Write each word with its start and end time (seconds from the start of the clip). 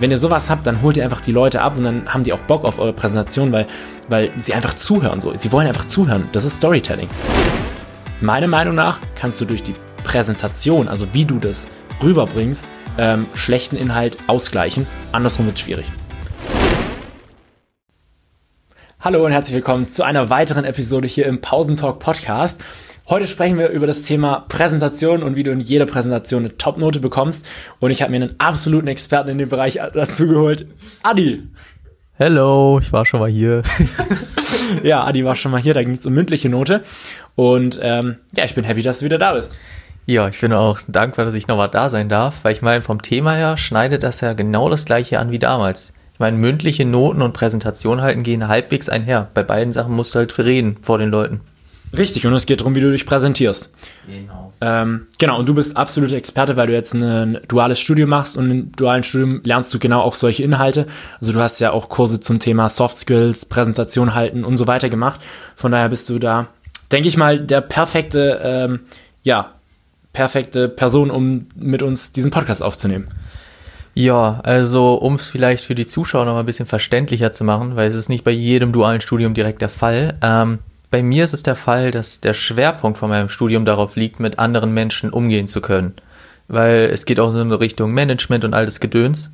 wenn 0.00 0.10
ihr 0.10 0.16
sowas 0.16 0.50
habt, 0.50 0.66
dann 0.66 0.82
holt 0.82 0.96
ihr 0.96 1.04
einfach 1.04 1.20
die 1.20 1.32
Leute 1.32 1.62
ab 1.62 1.76
und 1.76 1.84
dann 1.84 2.12
haben 2.12 2.24
die 2.24 2.32
auch 2.32 2.40
Bock 2.40 2.64
auf 2.64 2.78
eure 2.78 2.92
Präsentation, 2.92 3.52
weil, 3.52 3.66
weil 4.08 4.30
sie 4.38 4.54
einfach 4.54 4.74
zuhören. 4.74 5.20
So. 5.20 5.34
Sie 5.34 5.52
wollen 5.52 5.68
einfach 5.68 5.86
zuhören. 5.86 6.28
Das 6.32 6.44
ist 6.44 6.56
Storytelling. 6.56 7.08
Meiner 8.20 8.48
Meinung 8.48 8.74
nach 8.74 9.00
kannst 9.14 9.40
du 9.40 9.44
durch 9.44 9.62
die 9.62 9.74
Präsentation, 10.02 10.88
also 10.88 11.06
wie 11.12 11.24
du 11.24 11.38
das 11.38 11.68
rüberbringst, 12.02 12.66
ähm, 12.98 13.26
schlechten 13.34 13.76
Inhalt 13.76 14.18
ausgleichen. 14.26 14.86
Andersrum 15.12 15.46
wird 15.46 15.56
es 15.56 15.62
schwierig. 15.62 15.86
Hallo 19.00 19.24
und 19.24 19.32
herzlich 19.32 19.54
willkommen 19.54 19.90
zu 19.90 20.02
einer 20.02 20.30
weiteren 20.30 20.64
Episode 20.64 21.06
hier 21.06 21.26
im 21.26 21.40
Pausentalk 21.40 21.98
Podcast. 21.98 22.60
Heute 23.06 23.26
sprechen 23.26 23.58
wir 23.58 23.68
über 23.68 23.86
das 23.86 24.00
Thema 24.00 24.46
Präsentation 24.48 25.22
und 25.22 25.36
wie 25.36 25.42
du 25.42 25.50
in 25.50 25.60
jeder 25.60 25.84
Präsentation 25.84 26.44
eine 26.44 26.56
Top-Note 26.56 27.00
bekommst. 27.00 27.44
Und 27.78 27.90
ich 27.90 28.00
habe 28.00 28.10
mir 28.10 28.16
einen 28.16 28.40
absoluten 28.40 28.88
Experten 28.88 29.28
in 29.28 29.36
dem 29.36 29.50
Bereich 29.50 29.78
dazu 29.92 30.26
geholt. 30.26 30.66
Adi. 31.02 31.42
Hello, 32.14 32.78
ich 32.80 32.94
war 32.94 33.04
schon 33.04 33.20
mal 33.20 33.28
hier. 33.28 33.62
ja, 34.82 35.04
Adi 35.04 35.22
war 35.22 35.36
schon 35.36 35.52
mal 35.52 35.60
hier, 35.60 35.74
da 35.74 35.82
ging 35.82 35.92
es 35.92 36.06
um 36.06 36.14
mündliche 36.14 36.48
Note. 36.48 36.82
Und 37.34 37.78
ähm, 37.82 38.16
ja, 38.34 38.46
ich 38.46 38.54
bin 38.54 38.64
happy, 38.64 38.80
dass 38.80 39.00
du 39.00 39.04
wieder 39.04 39.18
da 39.18 39.34
bist. 39.34 39.58
Ja, 40.06 40.28
ich 40.28 40.40
bin 40.40 40.54
auch 40.54 40.80
dankbar, 40.88 41.26
dass 41.26 41.34
ich 41.34 41.46
nochmal 41.46 41.68
da 41.68 41.90
sein 41.90 42.08
darf, 42.08 42.38
weil 42.42 42.54
ich 42.54 42.62
meine, 42.62 42.80
vom 42.80 43.02
Thema 43.02 43.34
her 43.34 43.58
schneidet 43.58 44.02
das 44.02 44.22
ja 44.22 44.32
genau 44.32 44.70
das 44.70 44.86
gleiche 44.86 45.18
an 45.18 45.30
wie 45.30 45.38
damals. 45.38 45.92
Ich 46.14 46.20
meine, 46.20 46.38
mündliche 46.38 46.86
Noten 46.86 47.20
und 47.20 47.34
Präsentation 47.34 48.00
halten 48.00 48.22
gehen 48.22 48.48
halbwegs 48.48 48.88
einher. 48.88 49.28
Bei 49.34 49.42
beiden 49.42 49.74
Sachen 49.74 49.94
musst 49.94 50.14
du 50.14 50.20
halt 50.20 50.38
reden 50.38 50.78
vor 50.80 50.96
den 50.96 51.10
Leuten. 51.10 51.42
Richtig, 51.96 52.26
und 52.26 52.32
es 52.34 52.46
geht 52.46 52.60
darum, 52.60 52.74
wie 52.74 52.80
du 52.80 52.90
dich 52.90 53.06
präsentierst. 53.06 53.72
Genau. 54.06 54.52
Ähm, 54.60 55.06
genau, 55.18 55.38
und 55.38 55.48
du 55.48 55.54
bist 55.54 55.76
absolute 55.76 56.16
Experte, 56.16 56.56
weil 56.56 56.66
du 56.66 56.72
jetzt 56.72 56.94
ein 56.94 57.38
duales 57.48 57.80
Studium 57.80 58.10
machst 58.10 58.36
und 58.36 58.50
im 58.50 58.72
dualen 58.72 59.02
Studium 59.02 59.40
lernst 59.44 59.72
du 59.74 59.78
genau 59.78 60.00
auch 60.00 60.14
solche 60.14 60.42
Inhalte. 60.42 60.86
Also 61.20 61.32
du 61.32 61.40
hast 61.40 61.60
ja 61.60 61.72
auch 61.72 61.88
Kurse 61.88 62.20
zum 62.20 62.38
Thema 62.38 62.68
Soft 62.68 62.98
Skills, 62.98 63.46
Präsentation 63.46 64.14
halten 64.14 64.44
und 64.44 64.56
so 64.56 64.66
weiter 64.66 64.88
gemacht. 64.88 65.20
Von 65.56 65.72
daher 65.72 65.88
bist 65.88 66.08
du 66.08 66.18
da, 66.18 66.48
denke 66.92 67.08
ich 67.08 67.16
mal, 67.16 67.40
der 67.40 67.60
perfekte, 67.60 68.40
ähm, 68.42 68.80
ja, 69.22 69.52
perfekte 70.12 70.68
Person, 70.68 71.10
um 71.10 71.42
mit 71.56 71.82
uns 71.82 72.12
diesen 72.12 72.30
Podcast 72.30 72.62
aufzunehmen. 72.62 73.08
Ja, 73.94 74.40
also 74.42 74.94
um 74.94 75.14
es 75.14 75.30
vielleicht 75.30 75.64
für 75.64 75.76
die 75.76 75.86
Zuschauer 75.86 76.24
noch 76.24 76.32
mal 76.34 76.40
ein 76.40 76.46
bisschen 76.46 76.66
verständlicher 76.66 77.32
zu 77.32 77.44
machen, 77.44 77.76
weil 77.76 77.88
es 77.88 77.94
ist 77.94 78.08
nicht 78.08 78.24
bei 78.24 78.32
jedem 78.32 78.72
dualen 78.72 79.00
Studium 79.00 79.34
direkt 79.34 79.62
der 79.62 79.68
Fall. 79.68 80.18
Ähm, 80.20 80.58
bei 80.94 81.02
mir 81.02 81.24
ist 81.24 81.34
es 81.34 81.42
der 81.42 81.56
Fall, 81.56 81.90
dass 81.90 82.20
der 82.20 82.34
Schwerpunkt 82.34 82.98
von 82.98 83.10
meinem 83.10 83.28
Studium 83.28 83.64
darauf 83.64 83.96
liegt, 83.96 84.20
mit 84.20 84.38
anderen 84.38 84.72
Menschen 84.72 85.10
umgehen 85.10 85.48
zu 85.48 85.60
können. 85.60 85.94
Weil 86.46 86.88
es 86.92 87.04
geht 87.04 87.18
auch 87.18 87.32
so 87.32 87.40
in 87.40 87.50
Richtung 87.50 87.90
Management 87.90 88.44
und 88.44 88.54
all 88.54 88.64
das 88.64 88.78
Gedöns. 88.78 89.32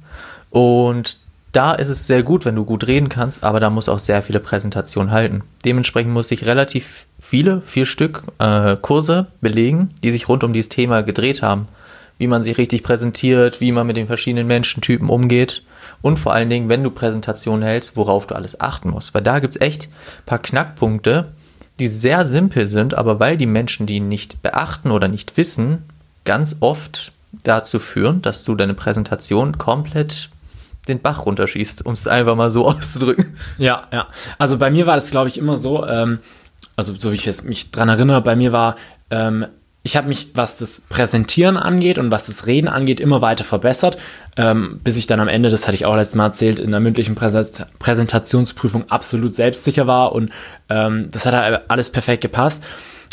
Und 0.48 1.18
da 1.52 1.74
ist 1.74 1.90
es 1.90 2.06
sehr 2.06 2.22
gut, 2.22 2.46
wenn 2.46 2.54
du 2.54 2.64
gut 2.64 2.86
reden 2.86 3.10
kannst, 3.10 3.44
aber 3.44 3.60
da 3.60 3.68
muss 3.68 3.90
auch 3.90 3.98
sehr 3.98 4.22
viele 4.22 4.40
Präsentationen 4.40 5.12
halten. 5.12 5.42
Dementsprechend 5.66 6.14
muss 6.14 6.30
ich 6.30 6.46
relativ 6.46 7.04
viele, 7.18 7.60
vier 7.60 7.84
Stück 7.84 8.22
äh, 8.38 8.76
Kurse 8.80 9.26
belegen, 9.42 9.90
die 10.02 10.12
sich 10.12 10.30
rund 10.30 10.42
um 10.44 10.54
dieses 10.54 10.70
Thema 10.70 11.02
gedreht 11.02 11.42
haben. 11.42 11.68
Wie 12.16 12.26
man 12.26 12.42
sich 12.42 12.56
richtig 12.56 12.84
präsentiert, 12.84 13.60
wie 13.60 13.72
man 13.72 13.86
mit 13.86 13.98
den 13.98 14.06
verschiedenen 14.06 14.46
Menschentypen 14.46 15.10
umgeht 15.10 15.62
und 16.00 16.18
vor 16.18 16.32
allen 16.32 16.48
Dingen, 16.48 16.70
wenn 16.70 16.82
du 16.82 16.90
Präsentationen 16.90 17.62
hältst, 17.62 17.98
worauf 17.98 18.26
du 18.26 18.34
alles 18.34 18.62
achten 18.62 18.88
musst. 18.88 19.12
Weil 19.12 19.22
da 19.22 19.40
gibt 19.40 19.56
es 19.56 19.60
echt 19.60 19.88
ein 19.88 20.24
paar 20.24 20.38
Knackpunkte, 20.38 21.32
die 21.80 21.86
sehr 21.86 22.24
simpel 22.24 22.66
sind, 22.66 22.94
aber 22.94 23.18
weil 23.18 23.36
die 23.36 23.46
Menschen 23.46 23.86
die 23.86 24.00
nicht 24.00 24.42
beachten 24.42 24.90
oder 24.90 25.08
nicht 25.08 25.36
wissen, 25.36 25.84
ganz 26.24 26.58
oft 26.60 27.12
dazu 27.44 27.78
führen, 27.78 28.22
dass 28.22 28.44
du 28.44 28.54
deine 28.54 28.74
Präsentation 28.74 29.58
komplett 29.58 30.30
den 30.88 31.00
Bach 31.00 31.26
runterschießt, 31.26 31.84
um 31.86 31.94
es 31.94 32.06
einfach 32.06 32.36
mal 32.36 32.50
so 32.50 32.66
auszudrücken. 32.68 33.36
Ja, 33.58 33.88
ja. 33.92 34.08
Also 34.38 34.58
bei 34.58 34.70
mir 34.70 34.86
war 34.86 34.94
das, 34.94 35.10
glaube 35.10 35.28
ich, 35.28 35.38
immer 35.38 35.56
so, 35.56 35.86
ähm, 35.86 36.18
also 36.76 36.94
so 36.96 37.12
wie 37.12 37.16
ich 37.16 37.24
jetzt 37.24 37.44
mich 37.44 37.70
dran 37.70 37.88
erinnere, 37.88 38.20
bei 38.20 38.36
mir 38.36 38.52
war, 38.52 38.76
ähm, 39.10 39.46
ich 39.82 39.96
habe 39.96 40.08
mich, 40.08 40.32
was 40.34 40.56
das 40.56 40.82
Präsentieren 40.82 41.56
angeht 41.56 41.98
und 41.98 42.10
was 42.10 42.26
das 42.26 42.46
Reden 42.46 42.68
angeht, 42.68 43.00
immer 43.00 43.22
weiter 43.22 43.44
verbessert, 43.44 43.96
ähm, 44.36 44.78
bis 44.84 44.98
ich 44.98 45.06
dann 45.06 45.20
am 45.20 45.28
Ende, 45.28 45.48
das 45.48 45.66
hatte 45.66 45.74
ich 45.74 45.86
auch 45.86 45.96
letztes 45.96 46.16
Mal 46.16 46.26
erzählt, 46.26 46.58
in 46.58 46.70
der 46.70 46.80
mündlichen 46.80 47.14
Präsent 47.14 47.66
Präsentationsprüfung 47.78 48.90
absolut 48.90 49.34
selbstsicher 49.34 49.86
war 49.86 50.12
und 50.12 50.30
ähm, 50.68 51.08
das 51.10 51.24
hat 51.24 51.34
halt 51.34 51.62
alles 51.68 51.90
perfekt 51.90 52.22
gepasst. 52.22 52.62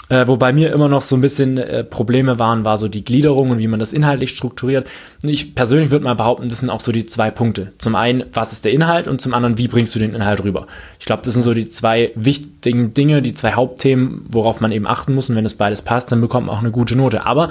Äh, 0.10 0.26
wo 0.26 0.38
bei 0.38 0.54
mir 0.54 0.72
immer 0.72 0.88
noch 0.88 1.02
so 1.02 1.18
ein 1.18 1.22
bisschen 1.22 1.58
äh, 1.58 1.84
Probleme 1.84 2.40
waren, 2.40 2.64
war 2.64 2.78
so 2.78 2.88
die 2.88 3.04
Gliederung 3.04 3.50
und 3.50 3.60
wie 3.60 3.68
man 3.68 3.80
das 3.80 3.92
inhaltlich 3.92 4.30
strukturiert. 4.30 4.88
Und 5.22 5.28
ich 5.28 5.54
persönlich 5.54 5.92
würde 5.92 6.06
mal 6.06 6.16
behaupten, 6.16 6.48
das 6.48 6.60
sind 6.60 6.70
auch 6.70 6.80
so 6.80 6.94
die 6.94 7.06
zwei 7.06 7.30
Punkte. 7.30 7.74
Zum 7.78 7.96
einen, 7.96 8.24
was 8.32 8.54
ist 8.54 8.64
der 8.64 8.72
Inhalt 8.72 9.10
und 9.10 9.20
zum 9.20 9.34
anderen, 9.34 9.58
wie 9.58 9.68
bringst 9.68 9.94
du 9.96 10.00
den 10.00 10.16
Inhalt 10.16 10.46
rüber? 10.46 10.68
Ich 11.00 11.06
glaube, 11.06 11.24
das 11.26 11.34
sind 11.34 11.42
so 11.42 11.54
die 11.54 11.68
zwei 11.68 12.12
wichtigen 12.16 12.94
Dinge, 12.94 13.22
die 13.22 13.34
zwei 13.34 13.54
Hauptthemen, 13.54 14.26
worauf 14.30 14.62
man 14.62 14.72
eben 14.72 14.88
achten 14.88 15.14
muss. 15.14 15.30
Und 15.30 15.36
wenn 15.36 15.44
das 15.44 15.56
beides 15.56 15.82
passt, 15.82 16.10
dann 16.10 16.22
bekommt 16.22 16.48
man 16.48 16.56
auch 16.56 16.62
eine 16.62 16.72
gute 16.72 16.96
Note. 16.96 17.26
Aber 17.26 17.50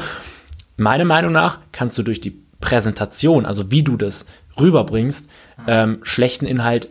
meiner 0.78 1.04
Meinung 1.04 1.32
nach 1.32 1.58
kannst 1.72 1.98
du 1.98 2.02
durch 2.02 2.22
die 2.22 2.38
Präsentation, 2.60 3.44
also 3.44 3.70
wie 3.70 3.82
du 3.82 3.98
das 3.98 4.26
rüberbringst, 4.58 5.30
ähm, 5.66 5.98
schlechten 6.02 6.46
Inhalt 6.46 6.88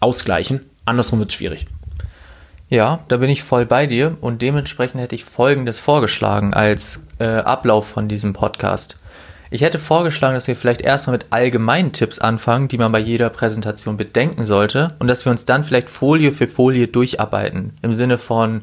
ausgleichen. 0.00 0.60
Andersrum 0.86 1.18
wird 1.18 1.30
es 1.30 1.34
schwierig. 1.34 1.66
Ja, 2.68 3.00
da 3.06 3.18
bin 3.18 3.30
ich 3.30 3.44
voll 3.44 3.64
bei 3.64 3.86
dir 3.86 4.16
und 4.20 4.42
dementsprechend 4.42 5.00
hätte 5.00 5.14
ich 5.14 5.24
Folgendes 5.24 5.78
vorgeschlagen 5.78 6.52
als 6.52 7.06
äh, 7.20 7.26
Ablauf 7.26 7.88
von 7.88 8.08
diesem 8.08 8.32
Podcast. 8.32 8.98
Ich 9.50 9.60
hätte 9.60 9.78
vorgeschlagen, 9.78 10.34
dass 10.34 10.48
wir 10.48 10.56
vielleicht 10.56 10.80
erstmal 10.80 11.14
mit 11.14 11.26
allgemeinen 11.30 11.92
Tipps 11.92 12.18
anfangen, 12.18 12.66
die 12.66 12.78
man 12.78 12.90
bei 12.90 12.98
jeder 12.98 13.30
Präsentation 13.30 13.96
bedenken 13.96 14.44
sollte 14.44 14.94
und 14.98 15.06
dass 15.06 15.24
wir 15.24 15.30
uns 15.30 15.44
dann 15.44 15.62
vielleicht 15.62 15.88
Folie 15.88 16.32
für 16.32 16.48
Folie 16.48 16.88
durcharbeiten. 16.88 17.74
Im 17.82 17.92
Sinne 17.92 18.18
von 18.18 18.62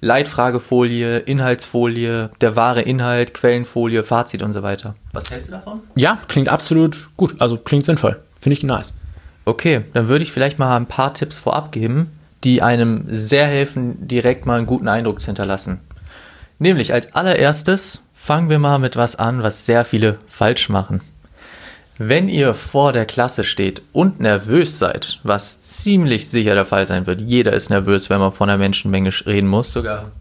Leitfragefolie, 0.00 1.18
Inhaltsfolie, 1.18 2.30
der 2.40 2.54
wahre 2.54 2.82
Inhalt, 2.82 3.34
Quellenfolie, 3.34 4.04
Fazit 4.04 4.42
und 4.42 4.52
so 4.52 4.62
weiter. 4.62 4.94
Was 5.12 5.30
hältst 5.30 5.48
du 5.48 5.52
davon? 5.52 5.80
Ja, 5.96 6.20
klingt 6.28 6.48
absolut 6.48 7.10
gut. 7.16 7.34
Also 7.40 7.56
klingt 7.56 7.84
sinnvoll. 7.84 8.16
Finde 8.38 8.54
ich 8.54 8.62
nice. 8.62 8.94
Okay, 9.44 9.82
dann 9.92 10.08
würde 10.08 10.22
ich 10.22 10.30
vielleicht 10.30 10.60
mal 10.60 10.76
ein 10.76 10.86
paar 10.86 11.12
Tipps 11.12 11.40
vorab 11.40 11.72
geben, 11.72 12.12
die 12.44 12.62
einem 12.62 13.04
sehr 13.08 13.46
helfen, 13.46 14.06
direkt 14.06 14.46
mal 14.46 14.58
einen 14.58 14.66
guten 14.66 14.88
Eindruck 14.88 15.20
zu 15.20 15.26
hinterlassen. 15.26 15.80
Nämlich 16.58 16.92
als 16.92 17.14
allererstes 17.14 18.04
fangen 18.12 18.50
wir 18.50 18.58
mal 18.58 18.78
mit 18.78 18.96
was 18.96 19.16
an, 19.16 19.42
was 19.42 19.66
sehr 19.66 19.84
viele 19.84 20.18
falsch 20.26 20.68
machen. 20.68 21.00
Wenn 21.96 22.28
ihr 22.28 22.54
vor 22.54 22.92
der 22.92 23.04
Klasse 23.04 23.44
steht 23.44 23.82
und 23.92 24.20
nervös 24.20 24.78
seid, 24.78 25.20
was 25.22 25.62
ziemlich 25.62 26.28
sicher 26.28 26.54
der 26.54 26.64
Fall 26.64 26.86
sein 26.86 27.06
wird, 27.06 27.20
jeder 27.20 27.52
ist 27.52 27.68
nervös, 27.68 28.08
wenn 28.08 28.20
man 28.20 28.32
vor 28.32 28.46
einer 28.46 28.56
Menschenmenge 28.56 29.10
reden 29.26 29.48
muss, 29.48 29.72
sogar. 29.72 30.12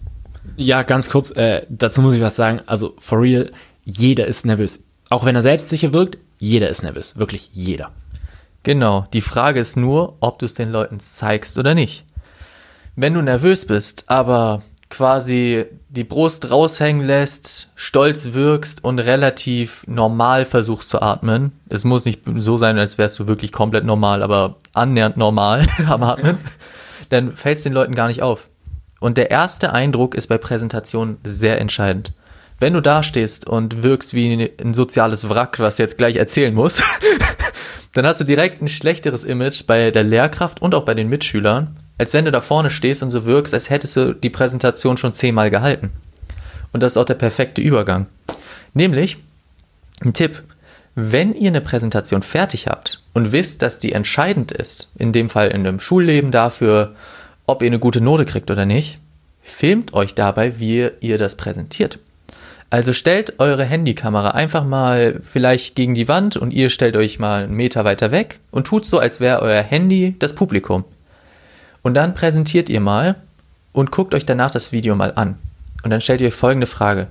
Ja, 0.57 0.83
ganz 0.83 1.09
kurz, 1.09 1.31
äh, 1.31 1.65
dazu 1.69 2.01
muss 2.01 2.15
ich 2.15 2.21
was 2.21 2.35
sagen. 2.35 2.59
Also, 2.65 2.95
for 2.99 3.21
real, 3.21 3.51
jeder 3.85 4.27
ist 4.27 4.45
nervös. 4.45 4.85
Auch 5.09 5.23
wenn 5.23 5.35
er 5.35 5.41
selbstsicher 5.41 5.93
wirkt, 5.93 6.17
jeder 6.37 6.69
ist 6.69 6.83
nervös. 6.83 7.17
Wirklich 7.17 7.49
jeder. 7.53 7.91
Genau, 8.63 9.07
die 9.13 9.21
Frage 9.21 9.61
ist 9.61 9.77
nur, 9.77 10.17
ob 10.19 10.39
du 10.39 10.45
es 10.45 10.55
den 10.55 10.71
Leuten 10.71 10.99
zeigst 10.99 11.57
oder 11.57 11.75
nicht 11.75 12.05
wenn 13.01 13.13
du 13.13 13.21
nervös 13.21 13.65
bist, 13.65 14.03
aber 14.07 14.61
quasi 14.89 15.65
die 15.87 16.03
Brust 16.03 16.51
raushängen 16.51 17.05
lässt, 17.05 17.71
stolz 17.75 18.33
wirkst 18.33 18.83
und 18.83 18.99
relativ 18.99 19.85
normal 19.87 20.43
versuchst 20.43 20.89
zu 20.89 21.01
atmen. 21.01 21.53
Es 21.69 21.85
muss 21.85 22.03
nicht 22.03 22.23
so 22.35 22.57
sein, 22.57 22.77
als 22.77 22.97
wärst 22.97 23.17
du 23.19 23.27
wirklich 23.27 23.53
komplett 23.53 23.85
normal, 23.85 24.21
aber 24.21 24.57
annähernd 24.73 25.15
normal 25.15 25.65
am 25.87 26.03
Atmen. 26.03 26.39
Dann 27.07 27.37
fällt 27.37 27.59
es 27.59 27.63
den 27.63 27.73
Leuten 27.73 27.95
gar 27.95 28.07
nicht 28.07 28.21
auf. 28.21 28.47
Und 28.99 29.17
der 29.17 29.31
erste 29.31 29.71
Eindruck 29.71 30.13
ist 30.13 30.27
bei 30.27 30.37
Präsentationen 30.37 31.19
sehr 31.23 31.61
entscheidend. 31.61 32.11
Wenn 32.59 32.73
du 32.73 32.81
dastehst 32.81 33.47
und 33.47 33.81
wirkst 33.81 34.13
wie 34.13 34.51
ein 34.61 34.73
soziales 34.73 35.29
Wrack, 35.29 35.59
was 35.59 35.77
jetzt 35.77 35.97
gleich 35.97 36.17
erzählen 36.17 36.53
muss, 36.53 36.83
dann 37.93 38.05
hast 38.05 38.19
du 38.19 38.25
direkt 38.25 38.61
ein 38.61 38.67
schlechteres 38.67 39.23
Image 39.23 39.65
bei 39.65 39.91
der 39.91 40.03
Lehrkraft 40.03 40.61
und 40.61 40.75
auch 40.75 40.83
bei 40.83 40.95
den 40.95 41.07
Mitschülern, 41.07 41.77
als 41.99 42.13
wenn 42.13 42.25
du 42.25 42.31
da 42.31 42.41
vorne 42.41 42.71
stehst 42.71 43.03
und 43.03 43.11
so 43.11 43.25
wirkst, 43.25 43.53
als 43.53 43.69
hättest 43.69 43.95
du 43.97 44.13
die 44.15 44.29
Präsentation 44.29 44.97
schon 44.97 45.13
zehnmal 45.13 45.51
gehalten. 45.51 45.91
Und 46.71 46.81
das 46.81 46.93
ist 46.93 46.97
auch 46.97 47.05
der 47.05 47.15
perfekte 47.15 47.61
Übergang. 47.61 48.07
Nämlich, 48.73 49.17
ein 50.01 50.13
Tipp, 50.13 50.43
wenn 50.95 51.35
ihr 51.35 51.49
eine 51.49 51.61
Präsentation 51.61 52.23
fertig 52.23 52.67
habt 52.67 53.03
und 53.13 53.31
wisst, 53.31 53.61
dass 53.61 53.79
die 53.79 53.91
entscheidend 53.91 54.51
ist, 54.51 54.89
in 54.97 55.11
dem 55.11 55.29
Fall 55.29 55.49
in 55.49 55.63
dem 55.63 55.79
Schulleben 55.79 56.31
dafür, 56.31 56.95
ob 57.45 57.61
ihr 57.61 57.67
eine 57.67 57.79
gute 57.79 58.01
Note 58.01 58.25
kriegt 58.25 58.49
oder 58.49 58.65
nicht, 58.65 58.99
filmt 59.41 59.93
euch 59.93 60.15
dabei, 60.15 60.59
wie 60.59 60.89
ihr 61.01 61.17
das 61.17 61.35
präsentiert. 61.35 61.99
Also 62.69 62.93
stellt 62.93 63.39
eure 63.39 63.65
Handykamera 63.65 64.31
einfach 64.31 64.63
mal 64.63 65.19
vielleicht 65.23 65.75
gegen 65.75 65.95
die 65.95 66.07
Wand 66.07 66.37
und 66.37 66.53
ihr 66.53 66.69
stellt 66.69 66.95
euch 66.95 67.19
mal 67.19 67.43
einen 67.43 67.55
Meter 67.55 67.83
weiter 67.83 68.11
weg 68.11 68.39
und 68.51 68.67
tut 68.67 68.85
so, 68.85 68.99
als 68.99 69.19
wäre 69.19 69.41
euer 69.41 69.63
Handy 69.63 70.15
das 70.19 70.35
Publikum. 70.35 70.85
Und 71.81 71.93
dann 71.93 72.13
präsentiert 72.13 72.69
ihr 72.69 72.81
mal 72.81 73.15
und 73.71 73.91
guckt 73.91 74.13
euch 74.13 74.25
danach 74.25 74.51
das 74.51 74.71
Video 74.71 74.95
mal 74.95 75.13
an. 75.15 75.35
Und 75.83 75.91
dann 75.91 76.01
stellt 76.01 76.21
ihr 76.21 76.27
euch 76.27 76.33
folgende 76.33 76.67
Frage. 76.67 77.07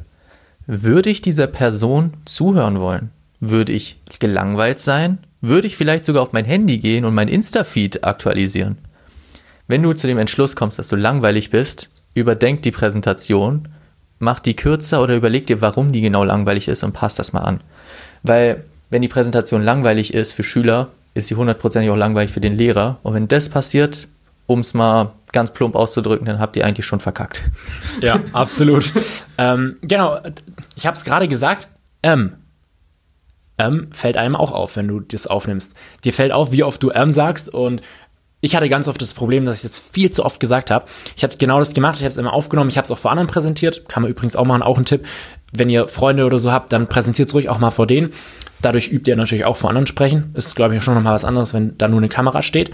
Würde 0.67 1.11
ich 1.11 1.23
dieser 1.23 1.47
Person 1.47 2.15
zuhören 2.25 2.79
wollen? 2.79 3.11
Würde 3.41 3.73
ich 3.73 3.99
gelangweilt 4.19 4.81
sein? 4.81 5.19
würde 5.41 5.67
ich 5.67 5.77
vielleicht 5.77 6.05
sogar 6.05 6.23
auf 6.23 6.33
mein 6.33 6.45
Handy 6.45 6.79
gehen 6.79 7.05
und 7.05 7.15
mein 7.15 7.29
Insta-Feed 7.29 8.05
aktualisieren. 8.05 8.79
Wenn 9.67 9.83
du 9.83 9.93
zu 9.93 10.07
dem 10.07 10.19
Entschluss 10.19 10.57
kommst, 10.57 10.79
dass 10.79 10.89
du 10.89 10.97
langweilig 10.97 11.51
bist, 11.51 11.91
überdenk 12.15 12.63
die 12.63 12.71
Präsentation, 12.71 13.69
mach 14.19 14.41
die 14.41 14.57
kürzer 14.57 15.03
oder 15.03 15.15
überleg 15.15 15.47
dir, 15.47 15.61
warum 15.61 15.93
die 15.93 16.01
genau 16.01 16.25
langweilig 16.25 16.69
ist 16.69 16.83
und 16.83 16.93
passt 16.93 17.19
das 17.19 17.33
mal 17.33 17.43
an. 17.43 17.61
Weil, 18.23 18.65
wenn 18.91 19.03
die 19.03 19.09
Präsentation 19.09 19.63
langweilig 19.63 20.15
ist 20.15 20.33
für 20.33 20.43
Schüler, 20.43 20.89
ist 21.15 21.29
sie 21.29 21.35
hundertprozentig 21.35 21.91
auch 21.91 21.97
langweilig 21.97 22.33
für 22.33 22.41
den 22.41 22.57
Lehrer. 22.57 22.99
Und 23.03 23.15
wenn 23.15 23.29
das 23.29 23.49
passiert, 23.49 24.09
um 24.49 24.61
es 24.61 24.75
mal 24.75 25.13
ganz 25.31 25.53
plump 25.53 25.77
auszudrücken, 25.77 26.27
dann 26.27 26.41
habt 26.41 26.57
ihr 26.57 26.65
eigentlich 26.65 26.87
schon 26.87 27.01
verkackt. 27.01 27.45
Ja, 28.01 28.19
absolut. 28.33 28.93
ähm, 29.37 29.77
genau, 29.83 30.19
ich 30.75 30.87
habe 30.87 30.97
es 30.97 31.05
gerade 31.05 31.29
gesagt, 31.29 31.69
ähm, 32.03 32.33
ähm 33.59 33.89
fällt 33.93 34.17
einem 34.17 34.35
auch 34.35 34.53
auf, 34.53 34.77
wenn 34.77 34.89
du 34.89 35.01
das 35.01 35.27
aufnimmst. 35.27 35.75
Dir 36.03 36.15
fällt 36.15 36.33
auf, 36.33 36.51
wie 36.51 36.65
oft 36.65 36.83
du 36.83 36.91
ähm 36.91 37.13
sagst 37.13 37.53
und 37.53 37.83
ich 38.41 38.57
hatte 38.57 38.69
ganz 38.69 38.89
oft 38.89 39.03
das 39.03 39.15
Problem, 39.15 39.45
dass 39.45 39.57
ich 39.57 39.63
das 39.63 39.79
viel 39.79 40.11
zu 40.11 40.25
oft 40.25 40.41
gesagt 40.41 40.71
habe. 40.71 40.87
Ich 41.15 41.25
habe 41.25 41.37
genau 41.37 41.59
das 41.59 41.75
gemacht, 41.75 41.97
ich 41.97 42.03
habe 42.03 42.11
es 42.11 42.17
immer 42.17 42.33
aufgenommen, 42.33 42.71
ich 42.71 42.79
habe 42.79 42.87
es 42.87 42.91
auch 42.91 42.99
vor 42.99 43.11
anderen 43.11 43.29
präsentiert, 43.29 43.87
kann 43.89 44.03
man 44.03 44.11
übrigens 44.11 44.35
auch 44.35 44.47
machen, 44.47 44.63
auch 44.63 44.79
ein 44.79 44.85
Tipp. 44.87 45.07
Wenn 45.53 45.69
ihr 45.69 45.89
Freunde 45.89 46.25
oder 46.25 46.39
so 46.39 46.53
habt, 46.53 46.73
dann 46.73 46.89
präsentiert 46.89 47.29
es 47.29 47.35
ruhig 47.35 47.49
auch 47.51 47.59
mal 47.59 47.71
vor 47.71 47.87
denen. 47.87 48.11
Dadurch 48.63 48.91
übt 48.91 49.11
ihr 49.11 49.17
natürlich 49.17 49.45
auch 49.45 49.57
vor 49.57 49.71
anderen 49.71 49.87
sprechen. 49.87 50.31
Ist, 50.35 50.55
glaube 50.57 50.75
ich, 50.75 50.83
schon 50.83 50.95
nochmal 50.95 51.15
was 51.15 51.25
anderes, 51.25 51.53
wenn 51.53 51.77
da 51.79 51.89
nur 51.89 52.01
eine 52.01 52.09
Kamera 52.09 52.43
steht. 52.43 52.71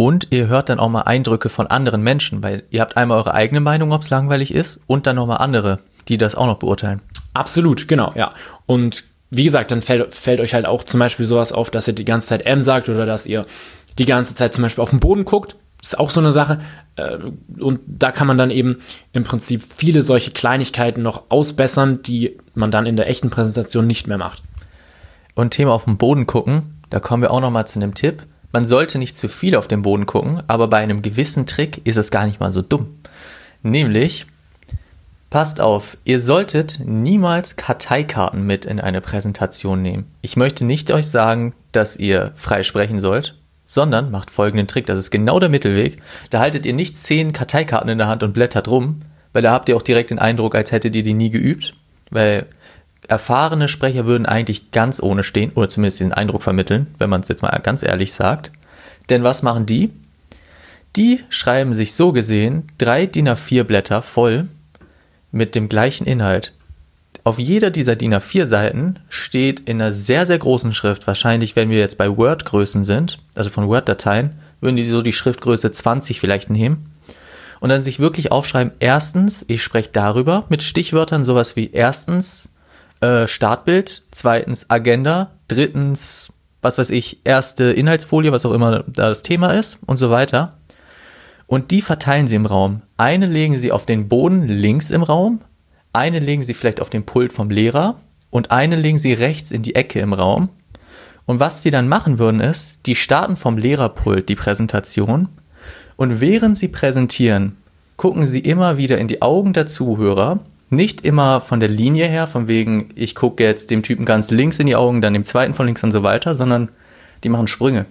Und 0.00 0.28
ihr 0.30 0.46
hört 0.46 0.70
dann 0.70 0.80
auch 0.80 0.88
mal 0.88 1.02
Eindrücke 1.02 1.50
von 1.50 1.66
anderen 1.66 2.00
Menschen, 2.00 2.42
weil 2.42 2.62
ihr 2.70 2.80
habt 2.80 2.96
einmal 2.96 3.18
eure 3.18 3.34
eigene 3.34 3.60
Meinung, 3.60 3.92
ob 3.92 4.00
es 4.00 4.08
langweilig 4.08 4.54
ist, 4.54 4.80
und 4.86 5.06
dann 5.06 5.16
nochmal 5.16 5.36
andere, 5.42 5.80
die 6.08 6.16
das 6.16 6.34
auch 6.34 6.46
noch 6.46 6.56
beurteilen. 6.56 7.02
Absolut, 7.34 7.86
genau, 7.86 8.10
ja. 8.14 8.32
Und 8.64 9.04
wie 9.28 9.44
gesagt, 9.44 9.70
dann 9.70 9.82
fällt, 9.82 10.14
fällt 10.14 10.40
euch 10.40 10.54
halt 10.54 10.64
auch 10.64 10.84
zum 10.84 11.00
Beispiel 11.00 11.26
sowas 11.26 11.52
auf, 11.52 11.70
dass 11.70 11.86
ihr 11.86 11.92
die 11.92 12.06
ganze 12.06 12.28
Zeit 12.28 12.46
M 12.46 12.62
sagt 12.62 12.88
oder 12.88 13.04
dass 13.04 13.26
ihr 13.26 13.44
die 13.98 14.06
ganze 14.06 14.34
Zeit 14.34 14.54
zum 14.54 14.62
Beispiel 14.62 14.80
auf 14.80 14.88
den 14.88 15.00
Boden 15.00 15.26
guckt. 15.26 15.56
Das 15.82 15.88
ist 15.92 15.98
auch 15.98 16.08
so 16.08 16.20
eine 16.20 16.32
Sache. 16.32 16.62
Äh, 16.96 17.18
und 17.58 17.80
da 17.86 18.10
kann 18.10 18.26
man 18.26 18.38
dann 18.38 18.50
eben 18.50 18.78
im 19.12 19.24
Prinzip 19.24 19.62
viele 19.62 20.02
solche 20.02 20.30
Kleinigkeiten 20.30 21.02
noch 21.02 21.24
ausbessern, 21.28 22.00
die 22.02 22.38
man 22.54 22.70
dann 22.70 22.86
in 22.86 22.96
der 22.96 23.10
echten 23.10 23.28
Präsentation 23.28 23.86
nicht 23.86 24.06
mehr 24.06 24.16
macht. 24.16 24.42
Und 25.34 25.50
Thema 25.50 25.74
auf 25.74 25.84
den 25.84 25.98
Boden 25.98 26.26
gucken, 26.26 26.80
da 26.88 27.00
kommen 27.00 27.22
wir 27.22 27.32
auch 27.32 27.42
nochmal 27.42 27.66
zu 27.66 27.78
einem 27.78 27.92
Tipp. 27.92 28.22
Man 28.52 28.64
sollte 28.64 28.98
nicht 28.98 29.16
zu 29.16 29.28
viel 29.28 29.54
auf 29.54 29.68
den 29.68 29.82
Boden 29.82 30.06
gucken, 30.06 30.42
aber 30.48 30.68
bei 30.68 30.78
einem 30.78 31.02
gewissen 31.02 31.46
Trick 31.46 31.86
ist 31.86 31.96
es 31.96 32.10
gar 32.10 32.26
nicht 32.26 32.40
mal 32.40 32.50
so 32.50 32.62
dumm. 32.62 32.98
Nämlich, 33.62 34.26
passt 35.30 35.60
auf, 35.60 35.96
ihr 36.04 36.20
solltet 36.20 36.80
niemals 36.84 37.56
Karteikarten 37.56 38.44
mit 38.44 38.64
in 38.64 38.80
eine 38.80 39.00
Präsentation 39.00 39.82
nehmen. 39.82 40.06
Ich 40.22 40.36
möchte 40.36 40.64
nicht 40.64 40.90
euch 40.90 41.06
sagen, 41.06 41.54
dass 41.70 41.96
ihr 41.96 42.32
frei 42.34 42.64
sprechen 42.64 42.98
sollt, 42.98 43.36
sondern 43.64 44.10
macht 44.10 44.32
folgenden 44.32 44.66
Trick. 44.66 44.86
Das 44.86 44.98
ist 44.98 45.12
genau 45.12 45.38
der 45.38 45.48
Mittelweg. 45.48 46.02
Da 46.30 46.40
haltet 46.40 46.66
ihr 46.66 46.72
nicht 46.72 46.98
zehn 46.98 47.32
Karteikarten 47.32 47.88
in 47.88 47.98
der 47.98 48.08
Hand 48.08 48.24
und 48.24 48.32
blättert 48.32 48.66
rum, 48.66 49.02
weil 49.32 49.42
da 49.42 49.52
habt 49.52 49.68
ihr 49.68 49.76
auch 49.76 49.82
direkt 49.82 50.10
den 50.10 50.18
Eindruck, 50.18 50.56
als 50.56 50.72
hättet 50.72 50.96
ihr 50.96 51.04
die 51.04 51.14
nie 51.14 51.30
geübt, 51.30 51.74
weil 52.10 52.46
erfahrene 53.10 53.68
Sprecher 53.68 54.06
würden 54.06 54.24
eigentlich 54.24 54.70
ganz 54.70 55.02
ohne 55.02 55.22
stehen 55.24 55.52
oder 55.54 55.68
zumindest 55.68 56.00
diesen 56.00 56.12
Eindruck 56.12 56.42
vermitteln, 56.42 56.86
wenn 56.98 57.10
man 57.10 57.22
es 57.22 57.28
jetzt 57.28 57.42
mal 57.42 57.50
ganz 57.62 57.82
ehrlich 57.82 58.12
sagt. 58.12 58.52
Denn 59.10 59.24
was 59.24 59.42
machen 59.42 59.66
die? 59.66 59.90
Die 60.96 61.20
schreiben 61.28 61.74
sich 61.74 61.94
so 61.94 62.12
gesehen 62.12 62.68
drei 62.78 63.06
DIN 63.06 63.28
A4 63.28 63.64
Blätter 63.64 64.02
voll 64.02 64.48
mit 65.32 65.54
dem 65.54 65.68
gleichen 65.68 66.06
Inhalt. 66.06 66.52
Auf 67.24 67.38
jeder 67.38 67.70
dieser 67.70 67.96
DIN 67.96 68.14
A4 68.14 68.46
Seiten 68.46 69.00
steht 69.08 69.60
in 69.60 69.80
einer 69.80 69.92
sehr, 69.92 70.24
sehr 70.24 70.38
großen 70.38 70.72
Schrift, 70.72 71.06
wahrscheinlich 71.06 71.56
wenn 71.56 71.68
wir 71.68 71.78
jetzt 71.78 71.98
bei 71.98 72.16
Word-Größen 72.16 72.84
sind, 72.84 73.18
also 73.34 73.50
von 73.50 73.66
Word-Dateien, 73.68 74.36
würden 74.60 74.76
die 74.76 74.84
so 74.84 75.02
die 75.02 75.12
Schriftgröße 75.12 75.72
20 75.72 76.20
vielleicht 76.20 76.48
nehmen. 76.48 76.92
Und 77.58 77.68
dann 77.68 77.82
sich 77.82 77.98
wirklich 77.98 78.32
aufschreiben, 78.32 78.72
erstens, 78.78 79.44
ich 79.48 79.62
spreche 79.62 79.90
darüber 79.92 80.44
mit 80.48 80.62
Stichwörtern, 80.62 81.24
sowas 81.24 81.56
wie 81.56 81.70
erstens 81.72 82.50
äh, 83.00 83.26
Startbild, 83.26 84.04
zweitens 84.10 84.70
Agenda, 84.70 85.32
drittens, 85.48 86.32
was 86.62 86.78
weiß 86.78 86.90
ich, 86.90 87.20
erste 87.24 87.64
Inhaltsfolie, 87.64 88.32
was 88.32 88.46
auch 88.46 88.52
immer 88.52 88.84
da 88.86 89.08
das 89.08 89.22
Thema 89.22 89.52
ist 89.52 89.78
und 89.86 89.96
so 89.96 90.10
weiter. 90.10 90.58
Und 91.46 91.70
die 91.70 91.82
verteilen 91.82 92.26
sie 92.26 92.36
im 92.36 92.46
Raum. 92.46 92.82
Eine 92.96 93.26
legen 93.26 93.56
sie 93.56 93.72
auf 93.72 93.86
den 93.86 94.08
Boden 94.08 94.46
links 94.46 94.90
im 94.90 95.02
Raum, 95.02 95.40
eine 95.92 96.20
legen 96.20 96.42
sie 96.42 96.54
vielleicht 96.54 96.80
auf 96.80 96.90
den 96.90 97.04
Pult 97.04 97.32
vom 97.32 97.50
Lehrer 97.50 97.96
und 98.30 98.52
eine 98.52 98.76
legen 98.76 98.98
sie 98.98 99.12
rechts 99.12 99.50
in 99.50 99.62
die 99.62 99.74
Ecke 99.74 99.98
im 100.00 100.12
Raum. 100.12 100.50
Und 101.26 101.40
was 101.40 101.62
sie 101.62 101.70
dann 101.70 101.88
machen 101.88 102.18
würden 102.18 102.40
ist, 102.40 102.86
die 102.86 102.94
starten 102.94 103.36
vom 103.36 103.56
Lehrerpult 103.58 104.28
die 104.28 104.36
Präsentation 104.36 105.28
und 105.96 106.20
während 106.20 106.56
sie 106.56 106.68
präsentieren, 106.68 107.56
gucken 107.96 108.26
sie 108.26 108.40
immer 108.40 108.76
wieder 108.76 108.98
in 108.98 109.08
die 109.08 109.20
Augen 109.22 109.52
der 109.52 109.66
Zuhörer 109.66 110.40
nicht 110.70 111.04
immer 111.04 111.40
von 111.40 111.60
der 111.60 111.68
Linie 111.68 112.06
her, 112.06 112.26
von 112.26 112.48
wegen, 112.48 112.90
ich 112.94 113.14
gucke 113.14 113.42
jetzt 113.42 113.70
dem 113.70 113.82
Typen 113.82 114.04
ganz 114.04 114.30
links 114.30 114.58
in 114.60 114.66
die 114.66 114.76
Augen, 114.76 115.00
dann 115.00 115.12
dem 115.12 115.24
zweiten 115.24 115.52
von 115.54 115.66
links 115.66 115.84
und 115.84 115.92
so 115.92 116.02
weiter, 116.02 116.34
sondern 116.34 116.68
die 117.24 117.28
machen 117.28 117.48
Sprünge. 117.48 117.86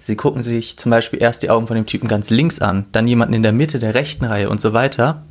Sie 0.00 0.16
gucken 0.16 0.42
sich 0.42 0.76
zum 0.76 0.90
Beispiel 0.90 1.20
erst 1.20 1.42
die 1.42 1.50
Augen 1.50 1.66
von 1.66 1.76
dem 1.76 1.86
Typen 1.86 2.08
ganz 2.08 2.30
links 2.30 2.60
an, 2.60 2.84
dann 2.92 3.08
jemanden 3.08 3.34
in 3.34 3.42
der 3.42 3.52
Mitte 3.52 3.78
der 3.78 3.94
rechten 3.94 4.26
Reihe 4.26 4.50
und 4.50 4.60
so 4.60 4.72
weiter. 4.74 5.22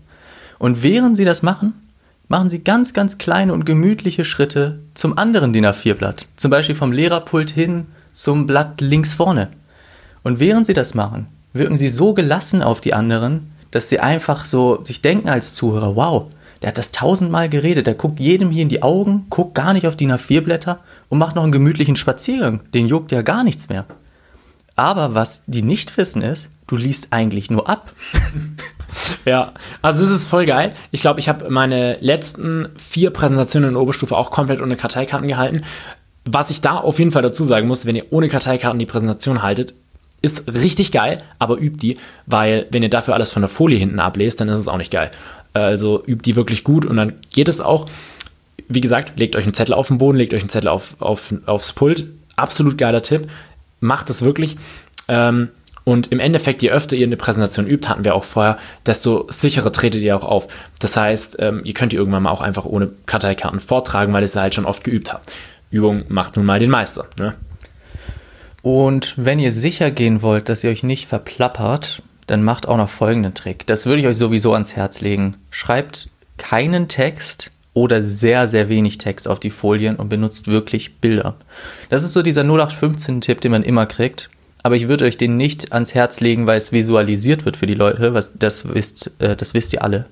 Und 0.57 0.81
während 0.81 1.15
sie 1.15 1.25
das 1.25 1.43
machen, 1.43 1.73
machen 2.27 2.49
sie 2.49 2.63
ganz, 2.63 2.93
ganz 2.93 3.19
kleine 3.19 3.53
und 3.53 3.65
gemütliche 3.65 4.25
Schritte 4.25 4.79
zum 4.95 5.17
anderen 5.17 5.53
DIN 5.53 5.65
A4-Blatt. 5.65 6.27
Zum 6.35 6.51
Beispiel 6.51 6.75
vom 6.75 6.91
Lehrerpult 6.91 7.51
hin 7.51 7.85
zum 8.11 8.47
Blatt 8.47 8.81
links 8.81 9.13
vorne. 9.13 9.49
Und 10.23 10.39
während 10.39 10.65
sie 10.65 10.73
das 10.73 10.95
machen, 10.95 11.27
wirken 11.53 11.77
sie 11.77 11.89
so 11.89 12.13
gelassen 12.13 12.61
auf 12.61 12.81
die 12.81 12.93
anderen, 12.93 13.51
dass 13.71 13.89
sie 13.89 13.99
einfach 13.99 14.43
so 14.45 14.83
sich 14.83 15.01
denken 15.01 15.29
als 15.29 15.53
Zuhörer, 15.53 15.95
wow, 15.95 16.25
der 16.61 16.69
hat 16.69 16.77
das 16.77 16.91
tausendmal 16.91 17.49
geredet. 17.49 17.87
Der 17.87 17.93
guckt 17.93 18.19
jedem 18.19 18.51
hier 18.51 18.63
in 18.63 18.69
die 18.69 18.83
Augen, 18.83 19.25
guckt 19.29 19.55
gar 19.55 19.73
nicht 19.73 19.87
auf 19.87 19.95
die 19.95 20.07
A4-Blätter 20.07 20.79
und 21.09 21.19
macht 21.19 21.35
noch 21.35 21.43
einen 21.43 21.51
gemütlichen 21.51 21.95
Spaziergang. 21.95 22.61
Den 22.73 22.87
juckt 22.87 23.11
ja 23.11 23.21
gar 23.21 23.43
nichts 23.43 23.69
mehr. 23.69 23.85
Aber 24.75 25.15
was 25.15 25.43
die 25.47 25.63
nicht 25.63 25.97
wissen 25.97 26.21
ist, 26.21 26.49
du 26.67 26.75
liest 26.75 27.07
eigentlich 27.11 27.49
nur 27.49 27.67
ab. 27.67 27.91
ja, 29.25 29.53
also 29.81 30.03
es 30.03 30.11
ist 30.11 30.27
voll 30.27 30.45
geil. 30.45 30.73
Ich 30.91 31.01
glaube, 31.01 31.19
ich 31.19 31.29
habe 31.29 31.49
meine 31.49 31.97
letzten 31.99 32.69
vier 32.77 33.09
Präsentationen 33.09 33.69
in 33.69 33.73
der 33.73 33.81
Oberstufe 33.81 34.15
auch 34.15 34.29
komplett 34.29 34.61
ohne 34.61 34.77
Karteikarten 34.77 35.27
gehalten. 35.27 35.63
Was 36.25 36.51
ich 36.51 36.61
da 36.61 36.77
auf 36.77 36.99
jeden 36.99 37.11
Fall 37.11 37.23
dazu 37.23 37.43
sagen 37.43 37.67
muss, 37.67 37.85
wenn 37.85 37.95
ihr 37.95 38.11
ohne 38.11 38.29
Karteikarten 38.29 38.79
die 38.79 38.85
Präsentation 38.85 39.41
haltet, 39.41 39.73
ist 40.21 40.51
richtig 40.51 40.91
geil, 40.91 41.23
aber 41.39 41.57
übt 41.57 41.77
die, 41.77 41.97
weil 42.25 42.67
wenn 42.71 42.83
ihr 42.83 42.89
dafür 42.89 43.13
alles 43.13 43.31
von 43.31 43.43
der 43.43 43.49
Folie 43.49 43.77
hinten 43.77 43.99
ablest, 43.99 44.41
dann 44.41 44.49
ist 44.49 44.57
es 44.57 44.67
auch 44.67 44.77
nicht 44.77 44.91
geil. 44.91 45.11
Also 45.63 46.03
übt 46.05 46.23
die 46.23 46.35
wirklich 46.35 46.63
gut 46.63 46.85
und 46.85 46.97
dann 46.97 47.13
geht 47.33 47.47
es 47.47 47.61
auch. 47.61 47.87
Wie 48.67 48.81
gesagt, 48.81 49.17
legt 49.17 49.35
euch 49.35 49.45
einen 49.45 49.53
Zettel 49.53 49.73
auf 49.73 49.87
den 49.87 49.97
Boden, 49.97 50.17
legt 50.17 50.33
euch 50.33 50.41
einen 50.41 50.49
Zettel 50.49 50.67
auf, 50.67 50.95
auf, 50.99 51.33
aufs 51.45 51.73
Pult. 51.73 52.05
Absolut 52.35 52.77
geiler 52.77 53.01
Tipp. 53.01 53.29
Macht 53.79 54.09
es 54.09 54.23
wirklich. 54.23 54.57
Ähm, 55.07 55.49
und 55.87 56.11
im 56.11 56.19
Endeffekt, 56.19 56.61
je 56.61 56.71
öfter 56.71 56.97
ihr 56.97 57.05
eine 57.05 57.15
Präsentation 57.15 57.65
übt, 57.65 57.87
hatten 57.87 58.03
wir 58.03 58.13
auch 58.13 58.25
vorher, 58.25 58.57
desto 58.85 59.25
sicherer 59.29 59.71
tretet 59.71 60.01
ihr 60.01 60.17
auch 60.17 60.25
auf. 60.25 60.49
Das 60.79 60.97
heißt, 60.97 61.37
ähm, 61.39 61.61
ihr 61.63 61.73
könnt 61.73 61.93
die 61.93 61.95
irgendwann 61.95 62.23
mal 62.23 62.31
auch 62.31 62.41
einfach 62.41 62.65
ohne 62.65 62.89
Karteikarten 63.05 63.61
vortragen, 63.61 64.13
weil 64.13 64.21
ihr 64.21 64.25
es 64.25 64.35
halt 64.35 64.53
schon 64.53 64.65
oft 64.65 64.83
geübt 64.83 65.13
habt. 65.13 65.31
Übung 65.71 66.03
macht 66.09 66.35
nun 66.35 66.45
mal 66.45 66.59
den 66.59 66.69
Meister. 66.69 67.05
Ne? 67.17 67.35
Und 68.61 69.13
wenn 69.15 69.39
ihr 69.39 69.53
sicher 69.53 69.91
gehen 69.91 70.21
wollt, 70.21 70.49
dass 70.49 70.61
ihr 70.61 70.71
euch 70.71 70.83
nicht 70.83 71.07
verplappert, 71.07 72.01
dann 72.27 72.43
macht 72.43 72.67
auch 72.67 72.77
noch 72.77 72.89
folgenden 72.89 73.33
Trick. 73.33 73.65
Das 73.67 73.85
würde 73.85 74.01
ich 74.01 74.07
euch 74.07 74.17
sowieso 74.17 74.53
ans 74.53 74.75
Herz 74.75 75.01
legen. 75.01 75.35
Schreibt 75.49 76.09
keinen 76.37 76.87
Text 76.87 77.51
oder 77.73 78.01
sehr, 78.01 78.47
sehr 78.47 78.69
wenig 78.69 78.97
Text 78.97 79.27
auf 79.27 79.39
die 79.39 79.49
Folien 79.49 79.95
und 79.95 80.09
benutzt 80.09 80.47
wirklich 80.47 80.95
Bilder. 80.95 81.35
Das 81.89 82.03
ist 82.03 82.13
so 82.13 82.21
dieser 82.21 82.43
0815-Tipp, 82.43 83.41
den 83.41 83.51
man 83.51 83.63
immer 83.63 83.85
kriegt. 83.85 84.29
Aber 84.63 84.75
ich 84.75 84.87
würde 84.87 85.05
euch 85.05 85.17
den 85.17 85.37
nicht 85.37 85.71
ans 85.71 85.93
Herz 85.93 86.19
legen, 86.19 86.47
weil 86.47 86.57
es 86.57 86.71
visualisiert 86.71 87.45
wird 87.45 87.55
für 87.55 87.67
die 87.67 87.75
Leute. 87.75 88.13
Was, 88.13 88.37
das, 88.37 88.73
wisst, 88.73 89.11
äh, 89.19 89.35
das 89.35 89.53
wisst 89.53 89.73
ihr 89.73 89.83
alle. 89.83 90.05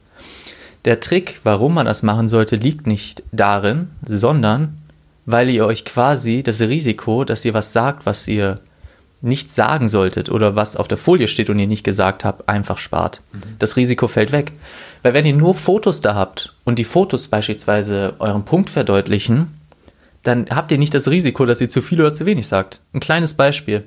Der 0.85 0.99
Trick, 0.99 1.41
warum 1.43 1.73
man 1.73 1.87
das 1.87 2.03
machen 2.03 2.29
sollte, 2.29 2.55
liegt 2.55 2.85
nicht 2.85 3.23
darin, 3.31 3.89
sondern 4.05 4.77
weil 5.25 5.49
ihr 5.49 5.65
euch 5.65 5.83
quasi 5.83 6.43
das 6.43 6.61
Risiko, 6.61 7.25
dass 7.25 7.43
ihr 7.43 7.55
was 7.55 7.73
sagt, 7.73 8.05
was 8.05 8.27
ihr 8.27 8.59
nicht 9.25 9.51
sagen 9.51 9.89
solltet 9.89 10.29
oder 10.29 10.55
was 10.55 10.75
auf 10.75 10.87
der 10.87 10.97
Folie 10.97 11.27
steht 11.27 11.49
und 11.49 11.59
ihr 11.59 11.67
nicht 11.67 11.83
gesagt 11.83 12.23
habt, 12.23 12.47
einfach 12.47 12.77
spart. 12.77 13.21
Mhm. 13.33 13.39
Das 13.59 13.75
Risiko 13.75 14.07
fällt 14.07 14.31
weg. 14.31 14.53
Weil 15.01 15.13
wenn 15.13 15.25
ihr 15.25 15.33
nur 15.33 15.55
Fotos 15.55 16.01
da 16.01 16.15
habt 16.15 16.53
und 16.63 16.79
die 16.79 16.85
Fotos 16.85 17.27
beispielsweise 17.27 18.13
euren 18.19 18.45
Punkt 18.45 18.69
verdeutlichen, 18.69 19.59
dann 20.23 20.47
habt 20.49 20.71
ihr 20.71 20.77
nicht 20.77 20.93
das 20.93 21.09
Risiko, 21.09 21.45
dass 21.45 21.61
ihr 21.61 21.69
zu 21.69 21.81
viel 21.81 22.01
oder 22.01 22.13
zu 22.13 22.25
wenig 22.25 22.47
sagt. 22.47 22.81
Ein 22.93 22.99
kleines 22.99 23.33
Beispiel. 23.33 23.83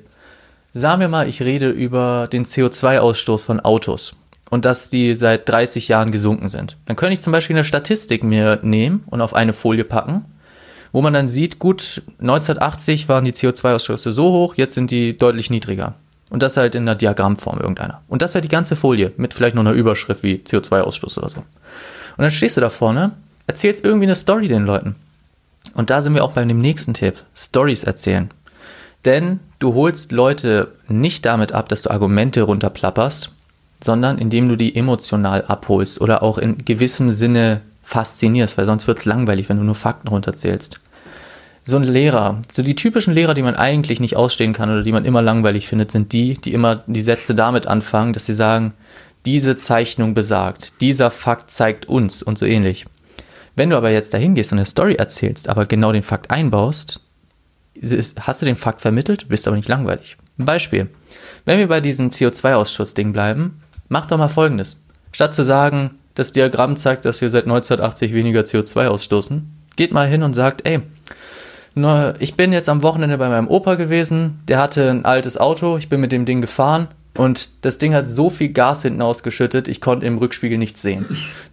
Sagen 0.73 1.00
wir 1.00 1.09
mal, 1.09 1.28
ich 1.28 1.42
rede 1.42 1.71
über 1.71 2.28
den 2.30 2.45
CO2-Ausstoß 2.45 3.42
von 3.42 3.61
Autos 3.61 4.14
und 4.50 4.64
dass 4.64 4.90
die 4.90 5.14
seit 5.14 5.49
30 5.49 5.88
Jahren 5.88 6.12
gesunken 6.12 6.49
sind. 6.49 6.76
Dann 6.87 6.97
könnte 6.97 7.14
ich 7.14 7.21
zum 7.21 7.33
Beispiel 7.33 7.57
eine 7.57 7.64
Statistik 7.64 8.23
mir 8.23 8.61
nehmen 8.62 9.04
und 9.07 9.21
auf 9.21 9.35
eine 9.35 9.52
Folie 9.52 9.85
packen 9.85 10.25
wo 10.92 11.02
man 11.02 11.12
dann 11.12 11.28
sieht, 11.28 11.59
gut, 11.59 12.02
1980 12.21 13.09
waren 13.09 13.25
die 13.25 13.33
CO2-Ausstoße 13.33 14.12
so 14.12 14.33
hoch, 14.33 14.54
jetzt 14.57 14.75
sind 14.75 14.90
die 14.90 15.16
deutlich 15.16 15.50
niedriger. 15.50 15.95
Und 16.30 16.42
das 16.42 16.57
halt 16.57 16.75
in 16.75 16.83
einer 16.83 16.95
Diagrammform 16.95 17.59
irgendeiner. 17.59 18.02
Und 18.09 18.21
das 18.21 18.35
wäre 18.35 18.42
die 18.42 18.49
ganze 18.49 18.76
Folie 18.76 19.12
mit 19.16 19.33
vielleicht 19.33 19.54
noch 19.54 19.62
einer 19.62 19.73
Überschrift 19.73 20.23
wie 20.23 20.37
CO2-Ausstoß 20.37 21.18
oder 21.18 21.28
so. 21.28 21.38
Und 21.38 22.23
dann 22.23 22.30
stehst 22.30 22.57
du 22.57 22.61
da 22.61 22.71
vorne, 22.71 23.12
erzählst 23.47 23.85
irgendwie 23.85 24.07
eine 24.07 24.16
Story 24.16 24.49
den 24.49 24.64
Leuten. 24.64 24.97
Und 25.75 25.90
da 25.90 26.02
sind 26.02 26.14
wir 26.14 26.25
auch 26.25 26.33
bei 26.33 26.45
dem 26.45 26.59
nächsten 26.59 26.92
Tipp. 26.92 27.14
Stories 27.35 27.85
erzählen. 27.85 28.30
Denn 29.04 29.40
du 29.59 29.75
holst 29.75 30.12
Leute 30.12 30.73
nicht 30.88 31.25
damit 31.25 31.52
ab, 31.52 31.68
dass 31.68 31.83
du 31.83 31.90
Argumente 31.90 32.42
runterplapperst, 32.42 33.30
sondern 33.83 34.18
indem 34.18 34.49
du 34.49 34.57
die 34.57 34.75
emotional 34.75 35.45
abholst 35.47 36.00
oder 36.00 36.23
auch 36.23 36.38
in 36.38 36.64
gewissem 36.64 37.11
Sinne 37.11 37.61
faszinierst, 37.88 38.59
weil 38.59 38.66
sonst 38.66 38.87
wird 38.87 38.99
es 38.99 39.07
langweilig, 39.07 39.49
wenn 39.49 39.57
du 39.57 39.64
nur 39.64 39.75
Fakten 39.75 40.09
runterzählst. 40.09 40.78
So 41.62 41.78
ein 41.78 41.85
Lehrer, 41.85 42.42
so 42.52 42.62
die 42.62 42.75
typischen 42.75 43.14
Lehrer, 43.14 43.33
die 43.33 43.42
man 43.42 43.57
eigentlich 43.57 43.99
nicht 43.99 44.14
ausstehen 44.14 44.52
kann 44.52 44.71
oder 44.71 44.83
die 44.83 44.92
man 44.92 45.07
immer 45.07 45.23
langweilig 45.23 45.66
findet, 45.66 45.90
sind 45.90 46.12
die, 46.12 46.35
die 46.35 46.52
immer 46.52 46.85
die 46.87 47.00
Sätze 47.00 47.35
damit 47.35 47.66
anfangen, 47.66 48.12
dass 48.12 48.26
sie 48.26 48.35
sagen, 48.35 48.75
diese 49.25 49.57
Zeichnung 49.57 50.12
besagt, 50.12 50.83
dieser 50.83 51.11
Fakt 51.11 51.50
zeigt 51.50 51.87
uns 51.87 52.23
und 52.23 52.37
so 52.37 52.45
ähnlich. 52.45 52.85
Wenn 53.57 53.71
du 53.71 53.76
aber 53.76 53.90
jetzt 53.90 54.12
dahin 54.12 54.35
gehst 54.35 54.52
und 54.52 54.59
eine 54.59 54.66
Story 54.66 54.97
erzählst, 54.97 55.49
aber 55.49 55.64
genau 55.64 55.90
den 55.90 56.02
Fakt 56.02 56.30
einbaust, 56.30 57.00
hast 58.21 58.42
du 58.42 58.47
den 58.47 58.57
Fakt 58.57 58.83
vermittelt, 58.83 59.30
bist 59.30 59.49
aber 59.49 59.57
nicht 59.57 59.68
langweilig. 59.68 60.18
Ein 60.38 60.45
Beispiel. 60.45 60.90
Wenn 61.47 61.59
wir 61.59 61.68
bei 61.68 61.80
diesem 61.80 62.11
CO2-Ausschuss-Ding 62.11 63.12
bleiben, 63.12 63.62
mach 63.88 64.04
doch 64.04 64.18
mal 64.18 64.28
folgendes. 64.28 64.78
Statt 65.11 65.35
zu 65.35 65.42
sagen, 65.42 65.95
das 66.19 66.33
Diagramm 66.33 66.77
zeigt, 66.77 67.05
dass 67.05 67.21
wir 67.21 67.31
seit 67.31 67.45
1980 67.45 68.13
weniger 68.13 68.41
CO2 68.41 68.89
ausstoßen, 68.89 69.49
geht 69.77 69.93
mal 69.93 70.09
hin 70.09 70.25
und 70.25 70.35
sagt, 70.35 70.67
ey, 70.67 70.81
ich 72.19 72.35
bin 72.35 72.53
jetzt 72.53 72.69
am 72.69 72.83
Wochenende 72.83 73.19
bei 73.19 73.29
meinem 73.29 73.47
Opa 73.47 73.77
gewesen, 73.77 74.41
der 74.49 74.59
hatte 74.59 74.91
ein 74.91 75.05
altes 75.05 75.39
Auto, 75.39 75.77
ich 75.77 75.89
bin 75.89 76.01
mit 76.01 76.11
dem 76.11 76.25
Ding 76.25 76.41
gefahren 76.41 76.89
und 77.17 77.65
das 77.65 77.79
Ding 77.79 77.95
hat 77.95 78.09
so 78.09 78.31
viel 78.31 78.49
Gas 78.49 78.83
hinten 78.83 79.01
ausgeschüttet, 79.01 79.69
ich 79.69 79.81
konnte 79.81 80.07
im 80.07 80.19
Rückspiegel 80.19 80.59
nichts 80.59 80.83
sehen. 80.83 81.07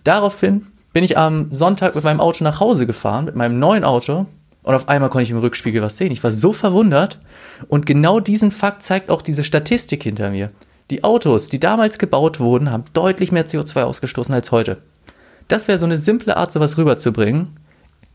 Daraufhin 0.04 0.66
bin 0.94 1.04
ich 1.04 1.16
am 1.16 1.52
Sonntag 1.52 1.94
mit 1.94 2.04
meinem 2.04 2.20
Auto 2.20 2.44
nach 2.44 2.60
Hause 2.60 2.88
gefahren, 2.88 3.26
mit 3.26 3.36
meinem 3.36 3.60
neuen 3.60 3.84
Auto 3.84 4.26
und 4.64 4.74
auf 4.74 4.90
einmal 4.90 5.12
konnte 5.12 5.26
ich 5.26 5.32
im 5.32 5.38
Rückspiegel 5.38 5.84
was 5.84 5.98
sehen. 5.98 6.12
Ich 6.12 6.24
war 6.24 6.32
so 6.32 6.54
verwundert 6.54 7.20
und 7.68 7.86
genau 7.86 8.20
diesen 8.20 8.50
Fakt 8.50 8.82
zeigt 8.82 9.12
auch 9.12 9.22
diese 9.22 9.44
Statistik 9.44 10.02
hinter 10.02 10.32
mir. 10.32 10.50
Die 10.92 11.04
Autos, 11.04 11.50
die 11.50 11.60
damals 11.60 11.98
gebaut 11.98 12.40
wurden, 12.40 12.72
haben 12.72 12.84
deutlich 12.94 13.32
mehr 13.32 13.46
CO2 13.46 13.84
ausgestoßen 13.84 14.36
als 14.36 14.52
heute. 14.52 14.78
Das 15.48 15.68
wäre 15.68 15.80
so 15.80 15.86
eine 15.86 15.98
simple 15.98 16.38
Art, 16.38 16.52
sowas 16.52 16.78
rüberzubringen. 16.78 17.58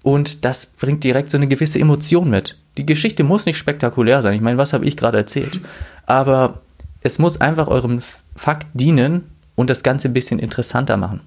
Und 0.02 0.44
das 0.44 0.66
bringt 0.66 1.04
direkt 1.04 1.30
so 1.30 1.36
eine 1.36 1.48
gewisse 1.48 1.78
Emotion 1.78 2.30
mit. 2.30 2.58
Die 2.78 2.86
Geschichte 2.86 3.24
muss 3.24 3.44
nicht 3.44 3.58
spektakulär 3.58 4.22
sein. 4.22 4.34
Ich 4.34 4.40
meine, 4.40 4.56
was 4.56 4.72
habe 4.72 4.86
ich 4.86 4.96
gerade 4.96 5.18
erzählt? 5.18 5.60
Aber 6.06 6.60
es 7.02 7.18
muss 7.18 7.40
einfach 7.40 7.68
eurem 7.68 8.00
Fakt 8.36 8.66
dienen 8.72 9.30
und 9.56 9.68
das 9.68 9.82
Ganze 9.82 10.08
ein 10.08 10.14
bisschen 10.14 10.38
interessanter 10.38 10.96
machen. 10.96 11.20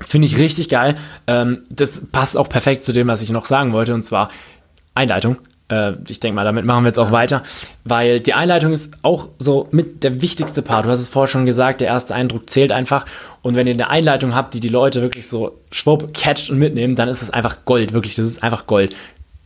Finde 0.00 0.26
ich 0.26 0.38
richtig 0.38 0.68
geil. 0.68 0.96
Ähm, 1.26 1.62
das 1.70 2.02
passt 2.10 2.36
auch 2.36 2.48
perfekt 2.48 2.82
zu 2.82 2.92
dem, 2.92 3.08
was 3.08 3.22
ich 3.22 3.30
noch 3.30 3.46
sagen 3.46 3.72
wollte, 3.72 3.94
und 3.94 4.02
zwar 4.02 4.28
Einleitung. 4.94 5.36
Äh, 5.72 5.94
ich 6.08 6.20
denke 6.20 6.36
mal, 6.36 6.44
damit 6.44 6.66
machen 6.66 6.84
wir 6.84 6.88
jetzt 6.88 6.98
auch 6.98 7.12
weiter, 7.12 7.42
weil 7.84 8.20
die 8.20 8.34
Einleitung 8.34 8.72
ist 8.72 8.92
auch 9.02 9.28
so 9.38 9.68
mit 9.70 10.04
der 10.04 10.20
wichtigste 10.20 10.60
Part. 10.60 10.84
Du 10.84 10.90
hast 10.90 11.00
es 11.00 11.08
vorher 11.08 11.28
schon 11.28 11.46
gesagt, 11.46 11.80
der 11.80 11.88
erste 11.88 12.14
Eindruck 12.14 12.50
zählt 12.50 12.72
einfach. 12.72 13.06
Und 13.40 13.54
wenn 13.54 13.66
ihr 13.66 13.72
eine 13.72 13.88
Einleitung 13.88 14.34
habt, 14.34 14.52
die 14.52 14.60
die 14.60 14.68
Leute 14.68 15.00
wirklich 15.00 15.28
so 15.28 15.58
schwupp, 15.70 16.12
catcht 16.12 16.50
und 16.50 16.58
mitnehmen, 16.58 16.94
dann 16.94 17.08
ist 17.08 17.22
es 17.22 17.30
einfach 17.30 17.64
Gold, 17.64 17.94
wirklich. 17.94 18.14
Das 18.14 18.26
ist 18.26 18.42
einfach 18.42 18.66
Gold. 18.66 18.94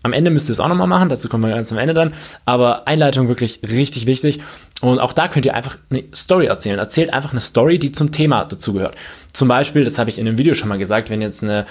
Am 0.02 0.12
Ende 0.12 0.30
müsst 0.30 0.49
ihr 0.49 0.52
es 0.52 0.61
auch 0.61 0.68
nochmal 0.68 0.87
machen, 0.87 1.09
dazu 1.09 1.28
kommen 1.28 1.45
wir 1.45 1.54
ganz 1.54 1.73
am 1.73 1.78
Ende 1.78 1.95
dann. 1.95 2.12
Aber 2.45 2.88
Einleitung 2.88 3.28
wirklich 3.28 3.61
richtig 3.62 4.06
wichtig. 4.06 4.40
Und 4.80 4.99
auch 4.99 5.12
da 5.12 5.28
könnt 5.28 5.47
ihr 5.47 5.54
einfach 5.54 5.78
eine 5.90 6.04
Story 6.12 6.47
erzählen. 6.47 6.78
Erzählt 6.78 7.12
einfach 7.12 7.30
eine 7.30 7.40
Story, 7.40 7.78
die 7.78 7.92
zum 7.92 8.11
Thema 8.11 8.45
dazugehört. 8.45 8.97
Zum 9.33 9.49
Beispiel, 9.49 9.85
das 9.85 9.99
habe 9.99 10.11
ich 10.11 10.18
in 10.18 10.26
dem 10.26 10.38
Video 10.38 10.54
schon 10.54 10.68
mal 10.68 10.78
gesagt, 10.78 11.09
wenn 11.09 11.23
jetzt 11.23 11.42
eine, 11.42 11.66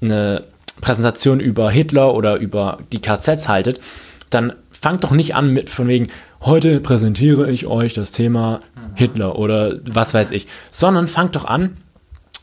eine 0.00 0.44
Präsentation 0.80 1.40
über 1.40 1.70
Hitler 1.70 2.14
oder 2.14 2.36
über 2.36 2.78
die 2.92 3.00
KZs 3.00 3.48
haltet, 3.48 3.80
dann 4.30 4.52
fangt 4.70 5.04
doch 5.04 5.10
nicht 5.10 5.34
an 5.34 5.52
mit 5.52 5.70
von 5.70 5.88
wegen, 5.88 6.08
heute 6.40 6.80
präsentiere 6.80 7.50
ich 7.50 7.66
euch 7.66 7.94
das 7.94 8.12
Thema 8.12 8.60
Hitler 8.94 9.38
oder 9.38 9.76
was 9.84 10.14
weiß 10.14 10.32
ich, 10.32 10.46
sondern 10.70 11.08
fangt 11.08 11.36
doch 11.36 11.44
an 11.44 11.76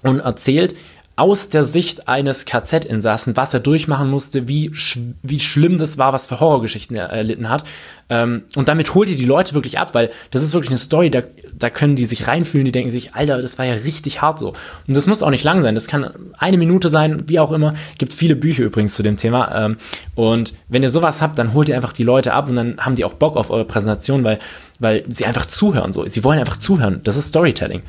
und 0.03 0.19
erzählt, 0.19 0.75
aus 1.17 1.47
der 1.47 1.63
Sicht 1.63 2.09
eines 2.09 2.45
KZ-Insassen, 2.45 3.37
was 3.37 3.53
er 3.53 3.61
durchmachen 3.61 4.09
musste, 4.09 4.49
wie, 4.49 4.73
sch 4.73 4.99
wie 5.23 5.39
schlimm 5.39 5.77
das 5.77 5.97
war, 5.97 6.11
was 6.11 6.27
für 6.27 6.41
Horrorgeschichten 6.41 6.95
er 6.95 7.05
erlitten 7.05 7.49
hat. 7.49 7.63
Ähm, 8.09 8.43
und 8.55 8.67
damit 8.67 8.93
holt 8.93 9.07
ihr 9.07 9.15
die 9.15 9.25
Leute 9.25 9.53
wirklich 9.53 9.79
ab, 9.79 9.93
weil 9.93 10.11
das 10.31 10.41
ist 10.41 10.53
wirklich 10.53 10.71
eine 10.71 10.77
Story, 10.77 11.09
da, 11.09 11.23
da 11.57 11.69
können 11.69 11.95
die 11.95 12.03
sich 12.05 12.27
reinfühlen, 12.27 12.65
die 12.65 12.73
denken 12.73 12.89
sich, 12.89 13.15
Alter, 13.15 13.41
das 13.41 13.57
war 13.57 13.65
ja 13.65 13.75
richtig 13.75 14.21
hart 14.21 14.39
so. 14.39 14.49
Und 14.87 14.95
das 14.95 15.07
muss 15.07 15.23
auch 15.23 15.29
nicht 15.29 15.45
lang 15.45 15.61
sein, 15.61 15.73
das 15.73 15.87
kann 15.87 16.09
eine 16.37 16.57
Minute 16.57 16.89
sein, 16.89 17.29
wie 17.29 17.39
auch 17.39 17.53
immer. 17.53 17.73
Gibt 17.97 18.13
viele 18.13 18.35
Bücher 18.35 18.63
übrigens 18.63 18.95
zu 18.95 19.01
dem 19.01 19.15
Thema. 19.15 19.55
Ähm, 19.55 19.77
und 20.15 20.53
wenn 20.67 20.83
ihr 20.83 20.89
sowas 20.89 21.21
habt, 21.21 21.39
dann 21.39 21.53
holt 21.53 21.69
ihr 21.69 21.75
einfach 21.77 21.93
die 21.93 22.03
Leute 22.03 22.33
ab 22.33 22.49
und 22.49 22.55
dann 22.55 22.77
haben 22.77 22.95
die 22.95 23.05
auch 23.05 23.13
Bock 23.13 23.37
auf 23.37 23.51
eure 23.51 23.65
Präsentation, 23.65 24.25
weil, 24.25 24.39
weil 24.79 25.03
sie 25.07 25.25
einfach 25.25 25.45
zuhören 25.45 25.93
so. 25.93 26.05
Sie 26.05 26.25
wollen 26.25 26.39
einfach 26.39 26.57
zuhören. 26.57 26.99
Das 27.05 27.15
ist 27.15 27.29
Storytelling. 27.29 27.83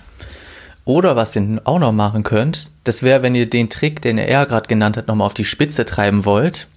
Oder 0.86 1.16
was 1.16 1.34
ihr 1.34 1.60
auch 1.64 1.80
noch 1.80 1.90
machen 1.90 2.22
könnt, 2.22 2.70
das 2.84 3.02
wäre, 3.02 3.20
wenn 3.22 3.34
ihr 3.34 3.50
den 3.50 3.68
Trick, 3.68 4.00
den 4.00 4.18
er 4.18 4.46
gerade 4.46 4.68
genannt 4.68 4.96
hat, 4.96 5.08
nochmal 5.08 5.26
auf 5.26 5.34
die 5.34 5.44
Spitze 5.44 5.84
treiben 5.84 6.24
wollt. 6.24 6.68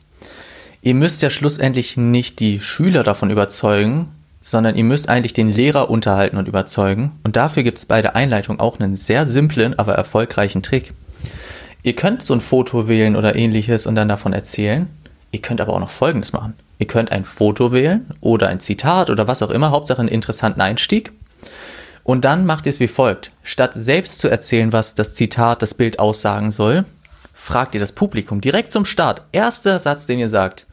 Ihr 0.82 0.96
müsst 0.96 1.22
ja 1.22 1.30
schlussendlich 1.30 1.96
nicht 1.96 2.40
die 2.40 2.60
Schüler 2.60 3.04
davon 3.04 3.30
überzeugen, 3.30 4.08
sondern 4.42 4.76
ihr 4.76 4.84
müsst 4.84 5.10
eigentlich 5.10 5.34
den 5.34 5.54
Lehrer 5.54 5.92
unterhalten 5.92 6.38
und 6.38 6.48
überzeugen. 6.48 7.12
Und 7.24 7.36
dafür 7.36 7.62
gibt 7.62 7.78
es 7.78 7.86
bei 7.86 8.02
der 8.02 8.16
Einleitung 8.16 8.60
auch 8.60 8.80
einen 8.80 8.96
sehr 8.96 9.28
simplen, 9.28 9.78
aber 9.78 9.94
erfolgreichen 9.94 10.64
Trick. 10.64 10.92
Ihr 11.84 11.94
könnt 11.96 12.24
so 12.24 12.34
ein 12.34 12.42
Foto 12.42 12.88
wählen 12.88 13.16
oder 13.16 13.36
ähnliches 13.36 13.86
und 13.86 13.94
dann 13.94 14.10
davon 14.10 14.34
erzählen. 14.34 14.88
Ihr 15.32 15.42
könnt 15.42 15.62
aber 15.62 15.74
auch 15.74 15.80
noch 15.80 15.92
Folgendes 15.92 16.34
machen. 16.34 16.56
Ihr 16.80 16.88
könnt 16.88 17.12
ein 17.12 17.26
Foto 17.26 17.72
wählen 17.74 18.08
oder 18.22 18.48
ein 18.48 18.60
Zitat 18.60 19.12
oder 19.12 19.28
was 19.28 19.44
auch 19.44 19.52
immer, 19.52 19.70
Hauptsache 19.70 20.00
einen 20.00 20.10
interessanten 20.10 20.62
Einstieg. 20.62 21.12
Und 22.10 22.26
dann 22.26 22.48
macht 22.48 22.66
ihr 22.66 22.72
es 22.72 22.80
wie 22.80 22.88
folgt. 22.88 23.34
Statt 23.44 23.74
selbst 23.76 24.18
zu 24.18 24.30
erzählen, 24.30 24.74
was 24.74 24.96
das 24.96 25.14
Zitat, 25.14 25.62
das 25.62 25.76
Bild 25.76 26.00
aussagen 26.00 26.50
soll, 26.50 26.86
fragt 27.36 27.76
ihr 27.76 27.80
das 27.80 27.92
Publikum 27.92 28.42
direkt 28.42 28.72
zum 28.72 28.84
Start. 28.84 29.26
Erster 29.32 29.78
Satz, 29.78 30.08
den 30.08 30.18
ihr 30.18 30.28
sagt. 30.28 30.66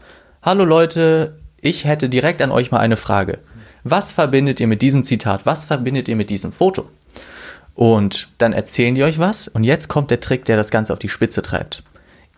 Hallo 0.42 0.64
Leute, 0.64 1.36
ich 1.60 1.84
hätte 1.84 2.08
direkt 2.08 2.40
an 2.40 2.50
euch 2.50 2.70
mal 2.70 2.78
eine 2.78 2.96
Frage. 2.96 3.40
Was 3.84 4.12
verbindet 4.12 4.60
ihr 4.60 4.66
mit 4.66 4.80
diesem 4.80 5.04
Zitat? 5.04 5.44
Was 5.44 5.66
verbindet 5.66 6.08
ihr 6.08 6.16
mit 6.16 6.30
diesem 6.30 6.52
Foto? 6.52 6.88
Und 7.74 8.28
dann 8.38 8.54
erzählen 8.54 8.94
die 8.94 9.04
euch 9.04 9.18
was. 9.18 9.46
Und 9.46 9.62
jetzt 9.62 9.88
kommt 9.88 10.10
der 10.10 10.20
Trick, 10.20 10.46
der 10.46 10.56
das 10.56 10.70
Ganze 10.70 10.94
auf 10.94 10.98
die 10.98 11.10
Spitze 11.10 11.42
treibt. 11.42 11.82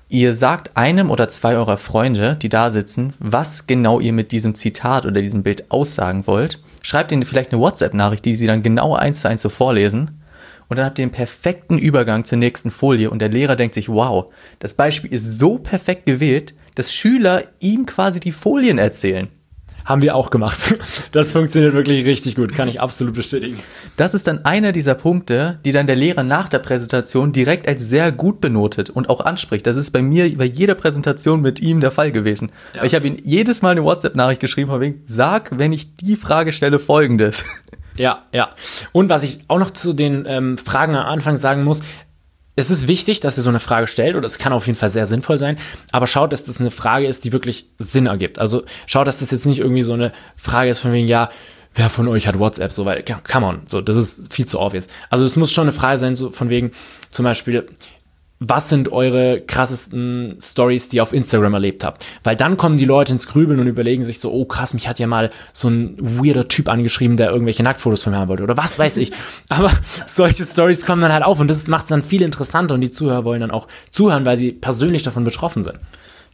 Ihr 0.08 0.34
sagt 0.34 0.76
einem 0.76 1.12
oder 1.12 1.28
zwei 1.28 1.54
eurer 1.54 1.78
Freunde, 1.78 2.34
die 2.34 2.48
da 2.48 2.72
sitzen, 2.72 3.14
was 3.20 3.68
genau 3.68 4.00
ihr 4.00 4.12
mit 4.12 4.32
diesem 4.32 4.56
Zitat 4.56 5.06
oder 5.06 5.22
diesem 5.22 5.44
Bild 5.44 5.70
aussagen 5.70 6.26
wollt 6.26 6.58
schreibt 6.82 7.12
ihnen 7.12 7.24
vielleicht 7.24 7.52
eine 7.52 7.60
WhatsApp-Nachricht, 7.60 8.24
die 8.24 8.34
sie 8.34 8.46
dann 8.46 8.62
genau 8.62 8.94
eins 8.94 9.20
zu 9.20 9.28
eins 9.28 9.42
so 9.42 9.48
vorlesen. 9.48 10.22
Und 10.68 10.76
dann 10.76 10.84
habt 10.84 10.98
ihr 10.98 11.06
den 11.06 11.12
perfekten 11.12 11.78
Übergang 11.78 12.24
zur 12.24 12.38
nächsten 12.38 12.70
Folie 12.70 13.10
und 13.10 13.20
der 13.20 13.30
Lehrer 13.30 13.56
denkt 13.56 13.74
sich, 13.74 13.88
wow, 13.88 14.32
das 14.58 14.74
Beispiel 14.74 15.12
ist 15.12 15.38
so 15.38 15.58
perfekt 15.58 16.04
gewählt, 16.04 16.54
dass 16.74 16.92
Schüler 16.92 17.42
ihm 17.58 17.86
quasi 17.86 18.20
die 18.20 18.32
Folien 18.32 18.78
erzählen. 18.78 19.28
Haben 19.88 20.02
wir 20.02 20.14
auch 20.14 20.28
gemacht. 20.28 20.76
Das 21.12 21.32
funktioniert 21.32 21.72
wirklich 21.72 22.04
richtig 22.04 22.36
gut, 22.36 22.54
kann 22.54 22.68
ich 22.68 22.80
absolut 22.80 23.14
bestätigen. 23.14 23.56
Das 23.96 24.12
ist 24.12 24.26
dann 24.26 24.44
einer 24.44 24.72
dieser 24.72 24.94
Punkte, 24.94 25.58
die 25.64 25.72
dann 25.72 25.86
der 25.86 25.96
Lehrer 25.96 26.22
nach 26.22 26.48
der 26.48 26.58
Präsentation 26.58 27.32
direkt 27.32 27.66
als 27.66 27.80
sehr 27.80 28.12
gut 28.12 28.40
benotet 28.40 28.90
und 28.90 29.08
auch 29.08 29.20
anspricht. 29.22 29.66
Das 29.66 29.76
ist 29.76 29.90
bei 29.90 30.02
mir 30.02 30.36
bei 30.36 30.44
jeder 30.44 30.74
Präsentation 30.74 31.40
mit 31.40 31.60
ihm 31.60 31.80
der 31.80 31.90
Fall 31.90 32.10
gewesen. 32.10 32.52
Ja. 32.74 32.84
Ich 32.84 32.94
habe 32.94 33.06
ihm 33.06 33.16
jedes 33.24 33.62
Mal 33.62 33.70
eine 33.70 33.84
WhatsApp-Nachricht 33.84 34.40
geschrieben, 34.40 34.70
von 34.70 34.80
wegen, 34.80 35.02
sag, 35.06 35.58
wenn 35.58 35.72
ich 35.72 35.96
die 35.96 36.16
Frage 36.16 36.52
stelle, 36.52 36.78
folgendes. 36.78 37.44
Ja, 37.96 38.26
ja. 38.32 38.50
Und 38.92 39.08
was 39.08 39.24
ich 39.24 39.40
auch 39.48 39.58
noch 39.58 39.72
zu 39.72 39.92
den 39.92 40.24
ähm, 40.26 40.56
Fragen 40.56 40.94
am 40.94 41.06
Anfang 41.06 41.36
sagen 41.36 41.64
muss, 41.64 41.82
es 42.58 42.70
ist 42.70 42.88
wichtig, 42.88 43.20
dass 43.20 43.38
ihr 43.38 43.44
so 43.44 43.48
eine 43.50 43.60
Frage 43.60 43.86
stellt 43.86 44.16
und 44.16 44.24
es 44.24 44.38
kann 44.38 44.52
auf 44.52 44.66
jeden 44.66 44.76
Fall 44.76 44.88
sehr 44.88 45.06
sinnvoll 45.06 45.38
sein, 45.38 45.58
aber 45.92 46.08
schaut, 46.08 46.32
dass 46.32 46.42
das 46.42 46.58
eine 46.58 46.72
Frage 46.72 47.06
ist, 47.06 47.24
die 47.24 47.32
wirklich 47.32 47.70
Sinn 47.78 48.06
ergibt. 48.06 48.40
Also 48.40 48.64
schaut, 48.86 49.06
dass 49.06 49.18
das 49.18 49.30
jetzt 49.30 49.46
nicht 49.46 49.60
irgendwie 49.60 49.82
so 49.82 49.92
eine 49.92 50.12
Frage 50.34 50.68
ist 50.68 50.80
von 50.80 50.92
wegen, 50.92 51.06
ja, 51.06 51.30
wer 51.76 51.88
von 51.88 52.08
euch 52.08 52.26
hat 52.26 52.36
WhatsApp, 52.36 52.72
so, 52.72 52.84
weil, 52.84 53.04
come 53.30 53.46
on, 53.46 53.62
so, 53.66 53.80
das 53.80 53.96
ist 53.96 54.32
viel 54.34 54.44
zu 54.44 54.58
obvious. 54.58 54.88
Also 55.08 55.24
es 55.24 55.36
muss 55.36 55.52
schon 55.52 55.68
eine 55.68 55.72
Frage 55.72 56.00
sein, 56.00 56.16
so 56.16 56.32
von 56.32 56.50
wegen, 56.50 56.72
zum 57.12 57.22
Beispiel, 57.22 57.68
was 58.40 58.68
sind 58.68 58.92
eure 58.92 59.40
krassesten 59.40 60.38
Stories, 60.40 60.88
die 60.88 60.96
ihr 60.96 61.02
auf 61.02 61.12
Instagram 61.12 61.54
erlebt 61.54 61.84
habt? 61.84 62.06
Weil 62.22 62.36
dann 62.36 62.56
kommen 62.56 62.76
die 62.76 62.84
Leute 62.84 63.12
ins 63.12 63.26
Grübeln 63.26 63.58
und 63.58 63.66
überlegen 63.66 64.04
sich 64.04 64.20
so, 64.20 64.32
oh 64.32 64.44
krass, 64.44 64.74
mich 64.74 64.88
hat 64.88 64.98
ja 65.00 65.08
mal 65.08 65.30
so 65.52 65.68
ein 65.68 65.96
weirder 65.98 66.46
Typ 66.46 66.68
angeschrieben, 66.68 67.16
der 67.16 67.30
irgendwelche 67.30 67.64
Nacktfotos 67.64 68.04
von 68.04 68.12
mir 68.12 68.18
haben 68.20 68.28
wollte 68.28 68.44
oder 68.44 68.56
was 68.56 68.78
weiß 68.78 68.96
ich. 68.98 69.10
Aber 69.48 69.72
solche 70.06 70.44
Stories 70.44 70.86
kommen 70.86 71.02
dann 71.02 71.12
halt 71.12 71.24
auf 71.24 71.40
und 71.40 71.48
das 71.48 71.66
macht 71.66 71.84
es 71.84 71.90
dann 71.90 72.02
viel 72.02 72.22
interessanter 72.22 72.74
und 72.74 72.80
die 72.80 72.90
Zuhörer 72.90 73.24
wollen 73.24 73.40
dann 73.40 73.50
auch 73.50 73.66
zuhören, 73.90 74.24
weil 74.24 74.36
sie 74.36 74.52
persönlich 74.52 75.02
davon 75.02 75.24
betroffen 75.24 75.62
sind. 75.62 75.78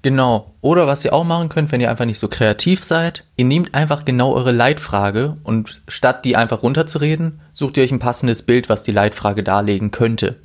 Genau. 0.02 0.52
Oder 0.60 0.86
was 0.86 1.02
ihr 1.02 1.14
auch 1.14 1.24
machen 1.24 1.48
könnt, 1.48 1.72
wenn 1.72 1.80
ihr 1.80 1.88
einfach 1.88 2.04
nicht 2.04 2.18
so 2.18 2.28
kreativ 2.28 2.84
seid, 2.84 3.24
ihr 3.36 3.46
nehmt 3.46 3.74
einfach 3.74 4.04
genau 4.04 4.34
eure 4.34 4.52
Leitfrage 4.52 5.36
und 5.44 5.80
statt 5.88 6.26
die 6.26 6.36
einfach 6.36 6.62
runterzureden, 6.62 7.40
sucht 7.54 7.78
ihr 7.78 7.84
euch 7.84 7.92
ein 7.92 8.00
passendes 8.00 8.42
Bild, 8.42 8.68
was 8.68 8.82
die 8.82 8.92
Leitfrage 8.92 9.42
darlegen 9.42 9.92
könnte. 9.92 10.36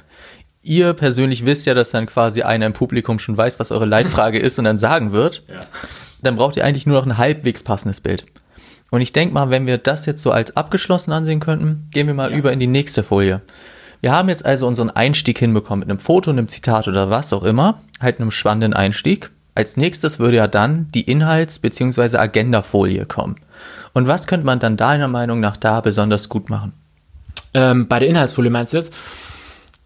Ihr 0.61 0.93
persönlich 0.93 1.45
wisst 1.45 1.65
ja, 1.65 1.73
dass 1.73 1.91
dann 1.91 2.05
quasi 2.05 2.41
einer 2.41 2.65
im 2.65 2.73
Publikum 2.73 3.17
schon 3.19 3.37
weiß, 3.37 3.59
was 3.59 3.71
eure 3.71 3.85
Leitfrage 3.85 4.39
ist 4.39 4.59
und 4.59 4.65
dann 4.65 4.77
sagen 4.77 5.11
wird. 5.13 5.43
Ja. 5.47 5.61
Dann 6.21 6.35
braucht 6.35 6.57
ihr 6.57 6.65
eigentlich 6.65 6.85
nur 6.85 6.99
noch 6.99 7.05
ein 7.05 7.17
halbwegs 7.17 7.63
passendes 7.63 8.01
Bild. 8.01 8.25
Und 8.91 9.01
ich 9.01 9.13
denke 9.13 9.33
mal, 9.33 9.49
wenn 9.49 9.67
wir 9.67 9.77
das 9.77 10.05
jetzt 10.05 10.21
so 10.21 10.31
als 10.31 10.57
abgeschlossen 10.57 11.11
ansehen 11.11 11.39
könnten, 11.39 11.87
gehen 11.91 12.07
wir 12.07 12.13
mal 12.13 12.31
ja. 12.31 12.37
über 12.37 12.51
in 12.51 12.59
die 12.59 12.67
nächste 12.67 13.03
Folie. 13.03 13.41
Wir 14.01 14.11
haben 14.11 14.29
jetzt 14.29 14.45
also 14.45 14.67
unseren 14.67 14.89
Einstieg 14.89 15.39
hinbekommen 15.39 15.81
mit 15.81 15.89
einem 15.89 15.99
Foto, 15.99 16.31
einem 16.31 16.47
Zitat 16.47 16.87
oder 16.87 17.09
was 17.09 17.33
auch 17.33 17.43
immer, 17.43 17.81
halt 18.01 18.19
einem 18.19 18.31
spannenden 18.31 18.73
Einstieg. 18.73 19.29
Als 19.55 19.77
nächstes 19.77 20.19
würde 20.19 20.37
ja 20.37 20.47
dann 20.47 20.89
die 20.93 21.03
Inhalts- 21.03 21.59
bzw. 21.59 22.17
Agendafolie 22.17 23.05
kommen. 23.05 23.35
Und 23.93 24.07
was 24.07 24.27
könnte 24.27 24.45
man 24.45 24.59
dann 24.59 24.77
deiner 24.77 25.07
Meinung 25.07 25.39
nach 25.39 25.57
da 25.57 25.81
besonders 25.81 26.29
gut 26.29 26.49
machen? 26.49 26.73
Ähm, 27.53 27.87
bei 27.87 27.99
der 27.99 28.07
Inhaltsfolie 28.07 28.51
meinst 28.51 28.73
du 28.73 28.77
jetzt? 28.77 28.93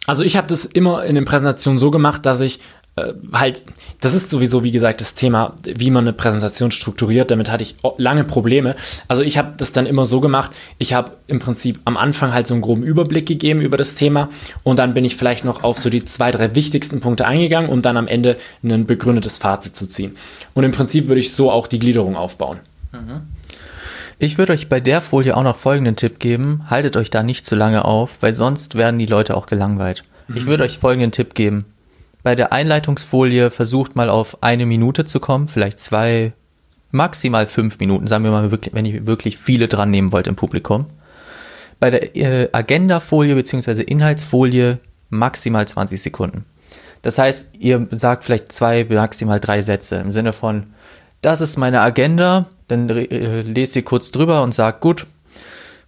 Also 0.06 0.24
ich 0.24 0.36
habe 0.36 0.48
das 0.48 0.66
immer 0.66 1.06
in 1.06 1.16
den 1.16 1.26
Präsentationen 1.26 1.80
so 1.80 1.92
gemacht, 1.92 2.26
dass 2.26 2.42
ich 2.42 2.60
äh, 2.96 3.14
halt, 3.32 3.64
das 4.02 4.14
ist 4.14 4.30
sowieso, 4.30 4.64
wie 4.64 4.72
gesagt, 4.72 5.02
das 5.02 5.16
Thema, 5.16 5.56
wie 5.64 5.90
man 5.90 6.04
eine 6.04 6.14
Präsentation 6.14 6.72
strukturiert. 6.72 7.32
Damit 7.32 7.50
hatte 7.50 7.64
ich 7.64 7.76
lange 7.98 8.24
Probleme. 8.24 8.76
Also 9.08 9.24
ich 9.24 9.38
habe 9.38 9.54
das 9.58 9.72
dann 9.72 9.86
immer 9.86 10.06
so 10.06 10.20
gemacht, 10.20 10.52
ich 10.78 10.94
habe 10.94 11.14
im 11.28 11.40
Prinzip 11.40 11.80
am 11.86 11.98
Anfang 11.98 12.34
halt 12.34 12.46
so 12.46 12.54
einen 12.54 12.62
groben 12.62 12.84
Überblick 12.84 13.26
gegeben 13.26 13.62
über 13.62 13.78
das 13.78 13.96
Thema 13.96 14.30
und 14.64 14.78
dann 14.78 14.94
bin 14.94 15.06
ich 15.06 15.16
vielleicht 15.16 15.46
noch 15.46 15.64
auf 15.64 15.80
so 15.80 15.90
die 15.90 16.06
zwei, 16.06 16.32
drei 16.32 16.54
wichtigsten 16.54 17.00
Punkte 17.00 17.26
eingegangen, 17.26 17.70
um 17.70 17.82
dann 17.82 17.98
am 17.98 18.08
Ende 18.08 18.38
ein 18.64 18.86
begründetes 18.86 19.40
Fazit 19.40 19.76
zu 19.76 19.88
ziehen. 19.88 20.16
Und 20.54 20.64
im 20.64 20.72
Prinzip 20.72 21.08
würde 21.08 21.22
ich 21.22 21.34
so 21.34 21.50
auch 21.50 21.68
die 21.68 21.80
Gliederung 21.80 22.16
aufbauen. 22.16 22.60
Mhm. 22.92 23.22
Ich 24.20 24.38
würde 24.38 24.54
euch 24.54 24.70
bei 24.70 24.80
der 24.80 25.02
Folie 25.02 25.36
auch 25.36 25.44
noch 25.44 25.58
folgenden 25.58 25.96
Tipp 25.96 26.20
geben. 26.20 26.62
Haltet 26.70 26.96
euch 26.96 27.10
da 27.10 27.24
nicht 27.24 27.46
zu 27.46 27.56
lange 27.56 27.86
auf, 27.86 28.18
weil 28.22 28.34
sonst 28.34 28.76
werden 28.76 29.00
die 29.00 29.06
Leute 29.06 29.36
auch 29.36 29.46
gelangweilt. 29.46 30.04
Mhm. 30.28 30.38
Ich 30.38 30.46
würde 30.46 30.64
euch 30.64 30.80
folgenden 30.80 31.12
Tipp 31.12 31.34
geben 31.34 31.66
bei 32.24 32.36
der 32.36 32.54
Einleitungsfolie 32.54 33.52
versucht 33.52 33.96
mal 33.96 34.10
auf 34.10 34.42
eine 34.42 34.66
Minute 34.66 35.06
zu 35.06 35.20
kommen, 35.20 35.48
vielleicht 35.48 35.80
zwei, 35.80 36.32
maximal 36.92 37.46
fünf 37.48 37.80
Minuten, 37.80 38.08
sagen 38.08 38.24
wir 38.24 38.32
mal, 38.32 38.50
wenn 38.72 38.86
ihr 38.86 39.06
wirklich 39.06 39.38
viele 39.38 39.68
dran 39.68 39.92
nehmen 39.92 40.14
wollt 40.14 40.28
im 40.28 40.38
Publikum. 40.38 40.86
Bei 41.80 41.90
der 41.90 42.16
äh, 42.16 42.50
Agendafolie 42.54 43.36
bzw. 43.36 43.82
Inhaltsfolie 43.82 44.80
maximal 45.10 45.68
20 45.68 46.02
Sekunden. 46.02 46.46
Das 47.02 47.18
heißt, 47.18 47.50
ihr 47.60 47.88
sagt 47.92 48.24
vielleicht 48.24 48.54
zwei, 48.54 48.86
maximal 48.86 49.42
drei 49.42 49.62
Sätze 49.62 49.98
im 49.98 50.10
Sinne 50.10 50.32
von, 50.32 50.68
das 51.22 51.42
ist 51.42 51.58
meine 51.58 51.82
Agenda, 51.82 52.46
dann 52.74 52.90
äh, 52.90 53.42
lest 53.42 53.76
ihr 53.76 53.84
kurz 53.84 54.12
drüber 54.12 54.44
und 54.44 54.54
sagt, 54.54 54.82
gut, 54.82 55.06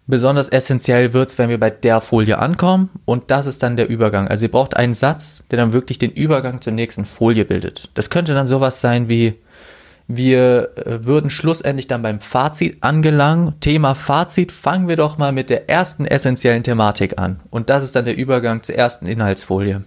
Besonders 0.08 0.50
essentiell 0.50 1.14
wird's, 1.14 1.40
wenn 1.40 1.50
wir 1.50 1.60
bei 1.60 1.72
der 1.72 2.00
Folie 2.00 2.38
ankommen 2.38 2.92
und 3.06 3.32
das 3.32 3.48
ist 3.48 3.64
dann 3.64 3.76
der 3.76 3.90
Übergang. 3.90 4.28
Also 4.28 4.46
ihr 4.46 4.52
braucht 4.52 4.78
einen 4.78 4.94
Satz, 4.94 5.44
der 5.50 5.58
dann 5.58 5.74
wirklich 5.74 5.98
den 5.98 6.12
Übergang 6.12 6.62
zur 6.62 6.74
nächsten 6.74 7.06
Folie 7.06 7.44
bildet. 7.44 7.90
Das 7.96 8.12
könnte 8.12 8.36
dann 8.36 8.46
sowas 8.46 8.82
sein 8.82 9.10
wie, 9.10 9.34
wir 10.08 10.70
äh, 10.76 11.04
würden 11.06 11.32
schlussendlich 11.32 11.88
dann 11.88 12.04
beim 12.04 12.20
Fazit 12.20 12.78
angelangen. 12.82 13.60
Thema 13.60 13.96
Fazit, 13.96 14.52
fangen 14.52 14.88
wir 14.88 14.96
doch 14.96 15.18
mal 15.18 15.32
mit 15.32 15.50
der 15.50 15.72
ersten 15.72 16.06
essentiellen 16.06 16.62
Thematik 16.62 17.18
an. 17.18 17.40
Und 17.50 17.72
das 17.72 17.84
ist 17.84 17.96
dann 17.96 18.06
der 18.06 18.16
Übergang 18.16 18.62
zur 18.62 18.76
ersten 18.76 19.08
Inhaltsfolie. 19.08 19.86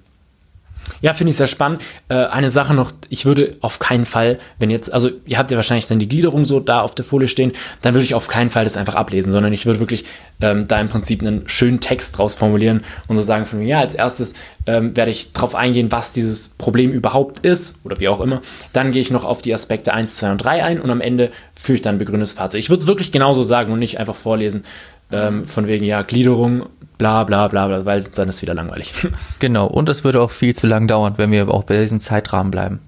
Ja, 1.00 1.14
finde 1.14 1.30
ich 1.30 1.36
sehr 1.36 1.46
spannend. 1.46 1.82
Äh, 2.08 2.14
eine 2.14 2.50
Sache 2.50 2.74
noch, 2.74 2.92
ich 3.08 3.24
würde 3.26 3.56
auf 3.60 3.78
keinen 3.78 4.06
Fall, 4.06 4.38
wenn 4.58 4.70
jetzt, 4.70 4.92
also 4.92 5.10
ihr 5.26 5.38
habt 5.38 5.50
ja 5.50 5.56
wahrscheinlich 5.56 5.86
dann 5.86 5.98
die 5.98 6.08
Gliederung 6.08 6.44
so 6.44 6.60
da 6.60 6.80
auf 6.80 6.94
der 6.94 7.04
Folie 7.04 7.28
stehen, 7.28 7.52
dann 7.82 7.94
würde 7.94 8.04
ich 8.04 8.14
auf 8.14 8.28
keinen 8.28 8.50
Fall 8.50 8.64
das 8.64 8.76
einfach 8.76 8.94
ablesen, 8.94 9.30
sondern 9.32 9.52
ich 9.52 9.66
würde 9.66 9.80
wirklich 9.80 10.04
ähm, 10.40 10.68
da 10.68 10.80
im 10.80 10.88
Prinzip 10.88 11.20
einen 11.20 11.48
schönen 11.48 11.80
Text 11.80 12.18
draus 12.18 12.34
formulieren 12.34 12.82
und 13.06 13.16
so 13.16 13.22
sagen 13.22 13.46
von 13.46 13.58
mir, 13.58 13.66
ja, 13.66 13.80
als 13.80 13.94
erstes 13.94 14.34
ähm, 14.66 14.96
werde 14.96 15.10
ich 15.10 15.32
darauf 15.32 15.54
eingehen, 15.54 15.90
was 15.90 16.12
dieses 16.12 16.48
Problem 16.48 16.90
überhaupt 16.90 17.40
ist 17.40 17.80
oder 17.84 17.98
wie 18.00 18.08
auch 18.08 18.20
immer. 18.20 18.40
Dann 18.72 18.90
gehe 18.90 19.02
ich 19.02 19.10
noch 19.10 19.24
auf 19.24 19.42
die 19.42 19.54
Aspekte 19.54 19.94
1, 19.94 20.16
2 20.16 20.32
und 20.32 20.38
3 20.38 20.64
ein 20.64 20.80
und 20.80 20.90
am 20.90 21.00
Ende 21.00 21.30
führe 21.54 21.76
ich 21.76 21.82
dann 21.82 21.96
ein 21.96 21.98
begründetes 21.98 22.34
Fazit. 22.34 22.60
Ich 22.60 22.70
würde 22.70 22.82
es 22.82 22.86
wirklich 22.86 23.12
genauso 23.12 23.42
sagen 23.42 23.72
und 23.72 23.78
nicht 23.78 23.98
einfach 23.98 24.16
vorlesen, 24.16 24.64
ähm, 25.10 25.44
von 25.44 25.66
wegen, 25.66 25.84
ja, 25.84 26.02
Gliederung 26.02 26.66
bla 26.98 27.24
bla 27.24 27.48
bla, 27.48 27.68
bla 27.68 27.84
weil 27.84 28.02
dann 28.02 28.28
ist 28.28 28.42
wieder 28.42 28.54
langweilig. 28.54 28.92
Genau, 29.38 29.66
und 29.66 29.88
es 29.88 30.04
würde 30.04 30.20
auch 30.20 30.30
viel 30.30 30.54
zu 30.54 30.66
lang 30.66 30.86
dauern, 30.86 31.14
wenn 31.16 31.30
wir 31.30 31.48
auch 31.48 31.64
bei 31.64 31.80
diesem 31.80 32.00
Zeitrahmen 32.00 32.50
bleiben. 32.50 32.80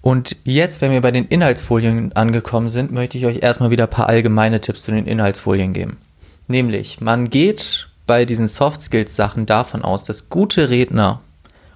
Und 0.00 0.36
jetzt, 0.44 0.80
wenn 0.80 0.90
wir 0.90 1.00
bei 1.00 1.12
den 1.12 1.26
Inhaltsfolien 1.26 2.12
angekommen 2.14 2.70
sind, 2.70 2.90
möchte 2.90 3.18
ich 3.18 3.26
euch 3.26 3.42
erstmal 3.42 3.70
wieder 3.70 3.84
ein 3.84 3.90
paar 3.90 4.08
allgemeine 4.08 4.60
Tipps 4.60 4.82
zu 4.82 4.90
den 4.90 5.06
Inhaltsfolien 5.06 5.72
geben. 5.72 5.98
Nämlich, 6.48 7.00
man 7.00 7.30
geht 7.30 7.88
bei 8.06 8.24
diesen 8.24 8.48
Soft 8.48 8.82
Skills 8.82 9.14
Sachen 9.14 9.46
davon 9.46 9.82
aus, 9.82 10.04
dass 10.04 10.28
gute 10.28 10.70
Redner 10.70 11.20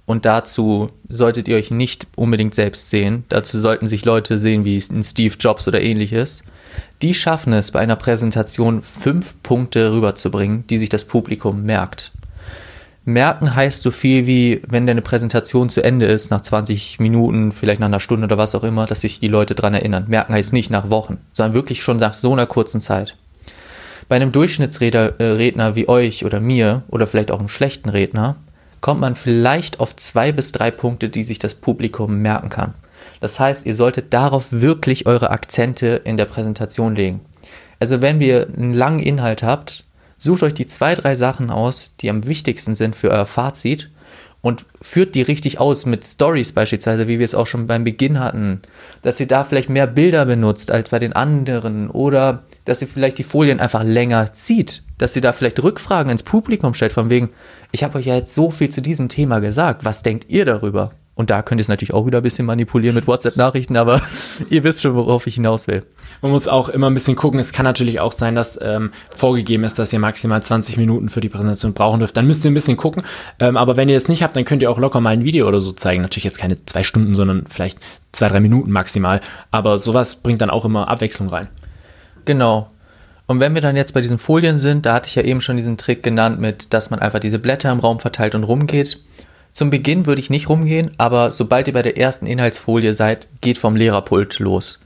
und 0.06 0.24
dazu 0.24 0.90
solltet 1.08 1.48
ihr 1.48 1.56
euch 1.56 1.70
nicht 1.70 2.06
unbedingt 2.16 2.54
selbst 2.54 2.90
sehen. 2.90 3.24
Dazu 3.28 3.58
sollten 3.58 3.86
sich 3.86 4.04
Leute 4.04 4.38
sehen 4.38 4.64
wie 4.64 4.76
ein 4.76 5.02
Steve 5.02 5.34
Jobs 5.38 5.66
oder 5.68 5.80
ähnliches 5.80 6.44
die 7.02 7.14
schaffen 7.14 7.52
es 7.52 7.70
bei 7.70 7.80
einer 7.80 7.96
Präsentation 7.96 8.82
fünf 8.82 9.34
Punkte 9.42 9.92
rüberzubringen, 9.92 10.66
die 10.68 10.78
sich 10.78 10.88
das 10.88 11.04
Publikum 11.04 11.62
merkt. 11.62 12.12
Merken 13.04 13.54
heißt 13.54 13.82
so 13.82 13.92
viel 13.92 14.26
wie, 14.26 14.62
wenn 14.66 14.86
deine 14.86 15.02
Präsentation 15.02 15.68
zu 15.68 15.84
Ende 15.84 16.06
ist, 16.06 16.32
nach 16.32 16.40
20 16.40 16.98
Minuten, 16.98 17.52
vielleicht 17.52 17.78
nach 17.78 17.86
einer 17.86 18.00
Stunde 18.00 18.24
oder 18.24 18.36
was 18.36 18.56
auch 18.56 18.64
immer, 18.64 18.86
dass 18.86 19.02
sich 19.02 19.20
die 19.20 19.28
Leute 19.28 19.54
dran 19.54 19.74
erinnern. 19.74 20.06
Merken 20.08 20.34
heißt 20.34 20.52
nicht 20.52 20.70
nach 20.70 20.90
Wochen, 20.90 21.18
sondern 21.32 21.54
wirklich 21.54 21.82
schon 21.82 21.98
nach 21.98 22.14
so 22.14 22.32
einer 22.32 22.46
kurzen 22.46 22.80
Zeit. 22.80 23.16
Bei 24.08 24.16
einem 24.16 24.32
Durchschnittsredner 24.32 25.20
äh, 25.20 25.74
wie 25.76 25.88
euch 25.88 26.24
oder 26.24 26.40
mir 26.40 26.82
oder 26.88 27.06
vielleicht 27.06 27.30
auch 27.30 27.38
einem 27.38 27.48
schlechten 27.48 27.90
Redner 27.90 28.36
kommt 28.80 29.00
man 29.00 29.14
vielleicht 29.16 29.78
auf 29.80 29.94
zwei 29.94 30.32
bis 30.32 30.52
drei 30.52 30.70
Punkte, 30.70 31.08
die 31.08 31.22
sich 31.22 31.38
das 31.38 31.54
Publikum 31.54 32.22
merken 32.22 32.48
kann. 32.48 32.74
Das 33.26 33.40
heißt, 33.40 33.66
ihr 33.66 33.74
solltet 33.74 34.14
darauf 34.14 34.52
wirklich 34.52 35.08
eure 35.08 35.30
Akzente 35.30 36.00
in 36.04 36.16
der 36.16 36.26
Präsentation 36.26 36.94
legen. 36.94 37.22
Also 37.80 38.00
wenn 38.00 38.20
ihr 38.20 38.46
einen 38.56 38.72
langen 38.72 39.00
Inhalt 39.00 39.42
habt, 39.42 39.82
sucht 40.16 40.44
euch 40.44 40.54
die 40.54 40.66
zwei, 40.66 40.94
drei 40.94 41.16
Sachen 41.16 41.50
aus, 41.50 41.96
die 41.96 42.08
am 42.08 42.28
wichtigsten 42.28 42.76
sind 42.76 42.94
für 42.94 43.10
euer 43.10 43.26
Fazit 43.26 43.90
und 44.42 44.64
führt 44.80 45.16
die 45.16 45.22
richtig 45.22 45.58
aus 45.58 45.86
mit 45.86 46.06
Stories 46.06 46.52
beispielsweise, 46.52 47.08
wie 47.08 47.18
wir 47.18 47.24
es 47.24 47.34
auch 47.34 47.48
schon 47.48 47.66
beim 47.66 47.82
Beginn 47.82 48.20
hatten, 48.20 48.62
dass 49.02 49.18
ihr 49.18 49.26
da 49.26 49.42
vielleicht 49.42 49.70
mehr 49.70 49.88
Bilder 49.88 50.24
benutzt 50.24 50.70
als 50.70 50.90
bei 50.90 51.00
den 51.00 51.12
anderen 51.12 51.90
oder 51.90 52.44
dass 52.64 52.80
ihr 52.80 52.86
vielleicht 52.86 53.18
die 53.18 53.24
Folien 53.24 53.58
einfach 53.58 53.82
länger 53.82 54.34
zieht, 54.34 54.84
dass 54.98 55.16
ihr 55.16 55.22
da 55.22 55.32
vielleicht 55.32 55.60
Rückfragen 55.60 56.12
ins 56.12 56.22
Publikum 56.22 56.74
stellt 56.74 56.92
von 56.92 57.10
wegen, 57.10 57.30
ich 57.72 57.82
habe 57.82 57.98
euch 57.98 58.06
ja 58.06 58.14
jetzt 58.14 58.36
so 58.36 58.52
viel 58.52 58.68
zu 58.68 58.80
diesem 58.80 59.08
Thema 59.08 59.40
gesagt, 59.40 59.84
was 59.84 60.04
denkt 60.04 60.26
ihr 60.28 60.44
darüber? 60.44 60.92
Und 61.16 61.30
da 61.30 61.40
könnt 61.40 61.58
ihr 61.58 61.62
es 61.62 61.68
natürlich 61.68 61.94
auch 61.94 62.04
wieder 62.04 62.18
ein 62.18 62.22
bisschen 62.22 62.44
manipulieren 62.44 62.94
mit 62.94 63.06
WhatsApp-Nachrichten, 63.06 63.78
aber 63.78 64.02
ihr 64.50 64.62
wisst 64.64 64.82
schon, 64.82 64.94
worauf 64.94 65.26
ich 65.26 65.36
hinaus 65.36 65.66
will. 65.66 65.82
Man 66.20 66.30
muss 66.30 66.46
auch 66.46 66.68
immer 66.68 66.88
ein 66.88 66.94
bisschen 66.94 67.16
gucken. 67.16 67.40
Es 67.40 67.52
kann 67.52 67.64
natürlich 67.64 68.00
auch 68.00 68.12
sein, 68.12 68.34
dass 68.34 68.60
ähm, 68.62 68.90
vorgegeben 69.08 69.64
ist, 69.64 69.78
dass 69.78 69.92
ihr 69.94 69.98
maximal 69.98 70.42
20 70.42 70.76
Minuten 70.76 71.08
für 71.08 71.22
die 71.22 71.30
Präsentation 71.30 71.72
brauchen 71.72 72.00
dürft. 72.00 72.18
Dann 72.18 72.26
müsst 72.26 72.44
ihr 72.44 72.50
ein 72.50 72.54
bisschen 72.54 72.76
gucken. 72.76 73.02
Ähm, 73.40 73.56
aber 73.56 73.78
wenn 73.78 73.88
ihr 73.88 73.96
das 73.96 74.08
nicht 74.08 74.22
habt, 74.22 74.36
dann 74.36 74.44
könnt 74.44 74.60
ihr 74.60 74.70
auch 74.70 74.78
locker 74.78 75.00
mal 75.00 75.10
ein 75.10 75.24
Video 75.24 75.48
oder 75.48 75.60
so 75.60 75.72
zeigen. 75.72 76.02
Natürlich 76.02 76.24
jetzt 76.24 76.38
keine 76.38 76.62
zwei 76.66 76.84
Stunden, 76.84 77.14
sondern 77.14 77.46
vielleicht 77.48 77.78
zwei, 78.12 78.28
drei 78.28 78.40
Minuten 78.40 78.70
maximal. 78.70 79.22
Aber 79.50 79.78
sowas 79.78 80.16
bringt 80.16 80.42
dann 80.42 80.50
auch 80.50 80.66
immer 80.66 80.88
Abwechslung 80.90 81.30
rein. 81.30 81.48
Genau. 82.26 82.70
Und 83.26 83.40
wenn 83.40 83.54
wir 83.54 83.62
dann 83.62 83.74
jetzt 83.74 83.94
bei 83.94 84.02
diesen 84.02 84.18
Folien 84.18 84.58
sind, 84.58 84.84
da 84.84 84.92
hatte 84.92 85.08
ich 85.08 85.14
ja 85.14 85.22
eben 85.22 85.40
schon 85.40 85.56
diesen 85.56 85.78
Trick 85.78 86.02
genannt 86.02 86.38
mit, 86.40 86.74
dass 86.74 86.90
man 86.90 87.00
einfach 87.00 87.20
diese 87.20 87.38
Blätter 87.38 87.72
im 87.72 87.80
Raum 87.80 88.00
verteilt 88.00 88.34
und 88.34 88.44
rumgeht. 88.44 89.02
Zum 89.56 89.70
Beginn 89.70 90.04
würde 90.04 90.20
ich 90.20 90.28
nicht 90.28 90.50
rumgehen, 90.50 90.90
aber 90.98 91.30
sobald 91.30 91.66
ihr 91.66 91.72
bei 91.72 91.80
der 91.80 91.96
ersten 91.96 92.26
Inhaltsfolie 92.26 92.92
seid, 92.92 93.26
geht 93.40 93.56
vom 93.56 93.74
Lehrerpult 93.74 94.38
los. 94.38 94.80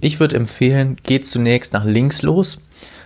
Ich 0.00 0.20
würde 0.20 0.36
empfehlen, 0.36 0.98
geht 1.02 1.26
zunächst 1.26 1.72
nach 1.72 1.84
links 1.84 2.22
los, 2.22 2.64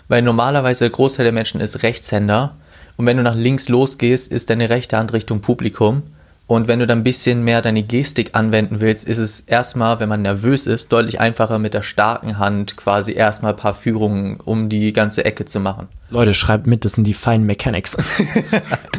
weil 0.09 0.20
normalerweise 0.20 0.81
der 0.81 0.90
Großteil 0.90 1.24
der 1.24 1.33
Menschen 1.33 1.62
ist 1.62 1.83
Rechtshänder. 1.83 2.57
Und 2.98 3.07
wenn 3.07 3.16
du 3.16 3.22
nach 3.22 3.35
links 3.35 3.70
losgehst, 3.70 4.31
ist 4.31 4.50
deine 4.50 4.68
rechte 4.68 4.98
Hand 4.98 5.14
Richtung 5.14 5.40
Publikum. 5.40 6.02
Und 6.46 6.68
wenn 6.68 6.78
du 6.81 6.87
dann 6.87 6.98
ein 6.98 7.05
bisschen 7.05 7.42
mehr 7.42 7.62
deine 7.62 7.85
Gestik 7.85 8.33
anwenden 8.35 8.83
willst, 8.83 9.09
ist 9.09 9.16
es 9.16 9.40
erstmal, 9.40 9.98
wenn 9.98 10.11
man 10.11 10.20
nervös 10.20 10.66
ist, 10.66 10.92
deutlich 10.92 11.20
einfacher 11.20 11.59
mit 11.59 11.72
der 11.72 11.81
starken 11.81 12.37
Hand 12.37 12.76
quasi 12.76 13.14
erstmal 13.14 13.55
ein 13.55 13.59
paar 13.59 13.72
Führungen 13.72 14.40
um 14.40 14.68
die 14.68 14.92
ganze 14.92 15.24
Ecke 15.24 15.46
zu 15.46 15.59
machen. 15.59 15.88
Leute, 16.11 16.35
schreibt 16.35 16.66
mit, 16.66 16.85
das 16.85 16.92
sind 16.92 17.05
die 17.05 17.14
Fine 17.14 17.46
Mechanics. 17.46 17.96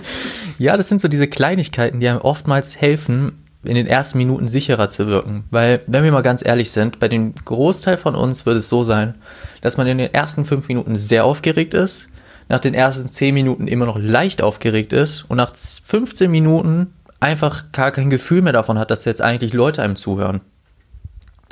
Ja, 0.59 0.77
das 0.77 0.89
sind 0.89 1.01
so 1.01 1.07
diese 1.07 1.27
Kleinigkeiten, 1.27 1.99
die 1.99 2.07
einem 2.07 2.21
oftmals 2.21 2.79
helfen, 2.79 3.43
in 3.63 3.75
den 3.75 3.87
ersten 3.87 4.17
Minuten 4.17 4.47
sicherer 4.47 4.89
zu 4.89 5.07
wirken. 5.07 5.45
Weil, 5.49 5.81
wenn 5.87 6.03
wir 6.03 6.11
mal 6.11 6.21
ganz 6.21 6.45
ehrlich 6.45 6.71
sind, 6.71 6.99
bei 6.99 7.07
dem 7.07 7.33
Großteil 7.33 7.97
von 7.97 8.15
uns 8.15 8.45
wird 8.45 8.57
es 8.57 8.69
so 8.69 8.83
sein, 8.83 9.15
dass 9.61 9.77
man 9.77 9.87
in 9.87 9.97
den 9.97 10.13
ersten 10.13 10.45
fünf 10.45 10.67
Minuten 10.67 10.95
sehr 10.95 11.23
aufgeregt 11.25 11.73
ist, 11.73 12.09
nach 12.49 12.59
den 12.59 12.73
ersten 12.73 13.07
zehn 13.07 13.33
Minuten 13.33 13.67
immer 13.67 13.85
noch 13.85 13.97
leicht 13.97 14.41
aufgeregt 14.41 14.91
ist 14.91 15.23
und 15.29 15.37
nach 15.37 15.53
15 15.55 16.29
Minuten 16.29 16.93
einfach 17.19 17.71
gar 17.71 17.91
kein 17.91 18.09
Gefühl 18.09 18.41
mehr 18.41 18.53
davon 18.53 18.77
hat, 18.77 18.91
dass 18.91 19.05
jetzt 19.05 19.21
eigentlich 19.21 19.53
Leute 19.53 19.81
einem 19.81 19.95
zuhören. 19.95 20.41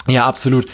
Ja, 0.08 0.26
absolut. 0.26 0.68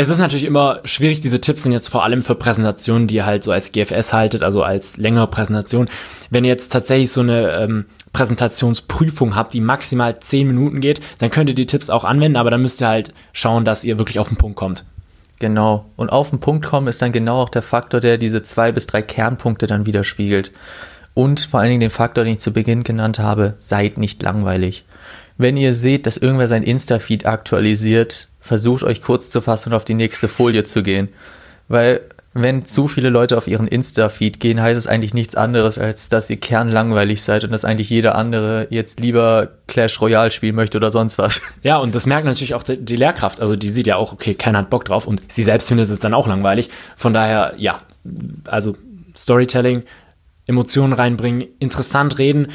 Es 0.00 0.08
ist 0.08 0.16
natürlich 0.16 0.46
immer 0.46 0.80
schwierig, 0.84 1.20
diese 1.20 1.42
Tipps 1.42 1.64
sind 1.64 1.72
jetzt 1.72 1.90
vor 1.90 2.04
allem 2.04 2.22
für 2.22 2.34
Präsentationen, 2.34 3.06
die 3.06 3.16
ihr 3.16 3.26
halt 3.26 3.42
so 3.42 3.52
als 3.52 3.70
GFS 3.70 4.14
haltet, 4.14 4.42
also 4.42 4.62
als 4.62 4.96
längere 4.96 5.26
Präsentation. 5.26 5.90
Wenn 6.30 6.44
ihr 6.44 6.48
jetzt 6.48 6.72
tatsächlich 6.72 7.10
so 7.10 7.20
eine 7.20 7.52
ähm, 7.52 7.84
Präsentationsprüfung 8.14 9.36
habt, 9.36 9.52
die 9.52 9.60
maximal 9.60 10.18
10 10.18 10.46
Minuten 10.46 10.80
geht, 10.80 11.00
dann 11.18 11.28
könnt 11.28 11.50
ihr 11.50 11.54
die 11.54 11.66
Tipps 11.66 11.90
auch 11.90 12.04
anwenden, 12.04 12.38
aber 12.38 12.50
dann 12.50 12.62
müsst 12.62 12.80
ihr 12.80 12.88
halt 12.88 13.12
schauen, 13.34 13.66
dass 13.66 13.84
ihr 13.84 13.98
wirklich 13.98 14.18
auf 14.18 14.28
den 14.28 14.38
Punkt 14.38 14.56
kommt. 14.56 14.86
Genau. 15.38 15.84
Und 15.96 16.08
auf 16.08 16.30
den 16.30 16.40
Punkt 16.40 16.64
kommen 16.64 16.88
ist 16.88 17.02
dann 17.02 17.12
genau 17.12 17.42
auch 17.42 17.50
der 17.50 17.60
Faktor, 17.60 18.00
der 18.00 18.16
diese 18.16 18.42
zwei 18.42 18.72
bis 18.72 18.86
drei 18.86 19.02
Kernpunkte 19.02 19.66
dann 19.66 19.84
widerspiegelt. 19.84 20.50
Und 21.12 21.40
vor 21.40 21.60
allen 21.60 21.68
Dingen 21.68 21.80
den 21.80 21.90
Faktor, 21.90 22.24
den 22.24 22.32
ich 22.32 22.40
zu 22.40 22.54
Beginn 22.54 22.84
genannt 22.84 23.18
habe, 23.18 23.52
seid 23.58 23.98
nicht 23.98 24.22
langweilig. 24.22 24.86
Wenn 25.36 25.58
ihr 25.58 25.74
seht, 25.74 26.06
dass 26.06 26.16
irgendwer 26.16 26.48
sein 26.48 26.62
Insta-Feed 26.62 27.26
aktualisiert, 27.26 28.29
versucht 28.40 28.82
euch 28.82 29.02
kurz 29.02 29.30
zu 29.30 29.40
fassen 29.40 29.70
und 29.70 29.76
auf 29.76 29.84
die 29.84 29.94
nächste 29.94 30.28
Folie 30.28 30.64
zu 30.64 30.82
gehen. 30.82 31.08
Weil 31.68 32.00
wenn 32.32 32.64
zu 32.64 32.86
viele 32.86 33.08
Leute 33.08 33.36
auf 33.36 33.48
ihren 33.48 33.66
Insta-Feed 33.66 34.38
gehen, 34.38 34.62
heißt 34.62 34.78
es 34.78 34.86
eigentlich 34.86 35.14
nichts 35.14 35.34
anderes, 35.34 35.78
als 35.78 36.08
dass 36.08 36.30
ihr 36.30 36.36
kernlangweilig 36.36 37.22
seid 37.22 37.42
und 37.42 37.50
dass 37.50 37.64
eigentlich 37.64 37.90
jeder 37.90 38.14
andere 38.14 38.68
jetzt 38.70 39.00
lieber 39.00 39.48
Clash 39.66 40.00
Royale 40.00 40.30
spielen 40.30 40.54
möchte 40.54 40.78
oder 40.78 40.90
sonst 40.90 41.18
was. 41.18 41.40
Ja, 41.62 41.78
und 41.78 41.94
das 41.94 42.06
merkt 42.06 42.26
natürlich 42.26 42.54
auch 42.54 42.62
die, 42.62 42.76
die 42.76 42.96
Lehrkraft. 42.96 43.40
Also 43.40 43.56
die 43.56 43.68
sieht 43.68 43.86
ja 43.86 43.96
auch, 43.96 44.12
okay, 44.12 44.34
keiner 44.34 44.58
hat 44.58 44.70
Bock 44.70 44.84
drauf 44.84 45.06
und 45.06 45.20
sie 45.28 45.42
selbst 45.42 45.68
findet 45.68 45.90
es 45.90 45.98
dann 45.98 46.14
auch 46.14 46.26
langweilig. 46.26 46.70
Von 46.96 47.12
daher, 47.12 47.54
ja, 47.58 47.82
also 48.46 48.76
Storytelling, 49.16 49.82
Emotionen 50.46 50.92
reinbringen, 50.92 51.44
interessant 51.58 52.18
reden. 52.18 52.48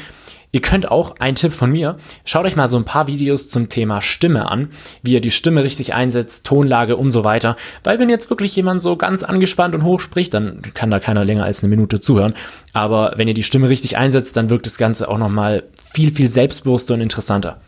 Ihr 0.52 0.60
könnt 0.60 0.90
auch, 0.90 1.16
ein 1.18 1.34
Tipp 1.34 1.52
von 1.52 1.70
mir, 1.70 1.96
schaut 2.24 2.46
euch 2.46 2.56
mal 2.56 2.68
so 2.68 2.76
ein 2.76 2.84
paar 2.84 3.06
Videos 3.08 3.48
zum 3.48 3.68
Thema 3.68 4.00
Stimme 4.00 4.50
an, 4.50 4.70
wie 5.02 5.12
ihr 5.12 5.20
die 5.20 5.30
Stimme 5.30 5.62
richtig 5.64 5.94
einsetzt, 5.94 6.46
Tonlage 6.46 6.96
und 6.96 7.10
so 7.10 7.24
weiter. 7.24 7.56
Weil 7.84 7.98
wenn 7.98 8.08
jetzt 8.08 8.30
wirklich 8.30 8.54
jemand 8.56 8.80
so 8.80 8.96
ganz 8.96 9.22
angespannt 9.22 9.74
und 9.74 9.84
hoch 9.84 10.00
spricht, 10.00 10.34
dann 10.34 10.62
kann 10.74 10.90
da 10.90 10.98
keiner 10.98 11.24
länger 11.24 11.44
als 11.44 11.62
eine 11.62 11.70
Minute 11.70 12.00
zuhören. 12.00 12.34
Aber 12.72 13.12
wenn 13.16 13.28
ihr 13.28 13.34
die 13.34 13.42
Stimme 13.42 13.68
richtig 13.68 13.96
einsetzt, 13.96 14.36
dann 14.36 14.50
wirkt 14.50 14.66
das 14.66 14.78
Ganze 14.78 15.08
auch 15.08 15.18
nochmal 15.18 15.64
viel, 15.76 16.12
viel 16.12 16.28
selbstbewusster 16.28 16.94
und 16.94 17.00
interessanter. 17.00 17.60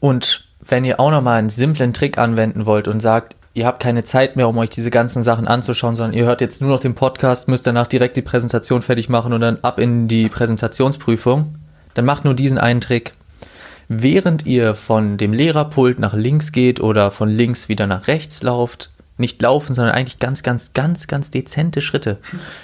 Und 0.00 0.44
wenn 0.60 0.84
ihr 0.84 1.00
auch 1.00 1.10
nochmal 1.10 1.38
einen 1.38 1.50
simplen 1.50 1.92
Trick 1.92 2.18
anwenden 2.18 2.66
wollt 2.66 2.88
und 2.88 3.00
sagt, 3.00 3.36
ihr 3.54 3.66
habt 3.66 3.82
keine 3.82 4.04
Zeit 4.04 4.36
mehr, 4.36 4.48
um 4.48 4.58
euch 4.58 4.70
diese 4.70 4.90
ganzen 4.90 5.22
Sachen 5.22 5.48
anzuschauen, 5.48 5.96
sondern 5.96 6.16
ihr 6.16 6.26
hört 6.26 6.40
jetzt 6.40 6.60
nur 6.60 6.70
noch 6.70 6.80
den 6.80 6.94
Podcast, 6.94 7.48
müsst 7.48 7.66
danach 7.66 7.86
direkt 7.86 8.16
die 8.16 8.22
Präsentation 8.22 8.82
fertig 8.82 9.08
machen 9.08 9.32
und 9.32 9.40
dann 9.40 9.58
ab 9.62 9.78
in 9.78 10.08
die 10.08 10.28
Präsentationsprüfung, 10.28 11.56
dann 11.98 12.04
macht 12.04 12.24
nur 12.24 12.34
diesen 12.34 12.58
einen 12.58 12.80
Trick. 12.80 13.12
Während 13.88 14.46
ihr 14.46 14.76
von 14.76 15.16
dem 15.16 15.32
Lehrerpult 15.32 15.98
nach 15.98 16.14
links 16.14 16.52
geht 16.52 16.78
oder 16.78 17.10
von 17.10 17.28
links 17.28 17.68
wieder 17.68 17.88
nach 17.88 18.06
rechts 18.06 18.40
lauft, 18.44 18.92
nicht 19.16 19.42
laufen, 19.42 19.74
sondern 19.74 19.96
eigentlich 19.96 20.20
ganz, 20.20 20.44
ganz, 20.44 20.74
ganz, 20.74 21.08
ganz 21.08 21.32
dezente 21.32 21.80
Schritte. 21.80 22.18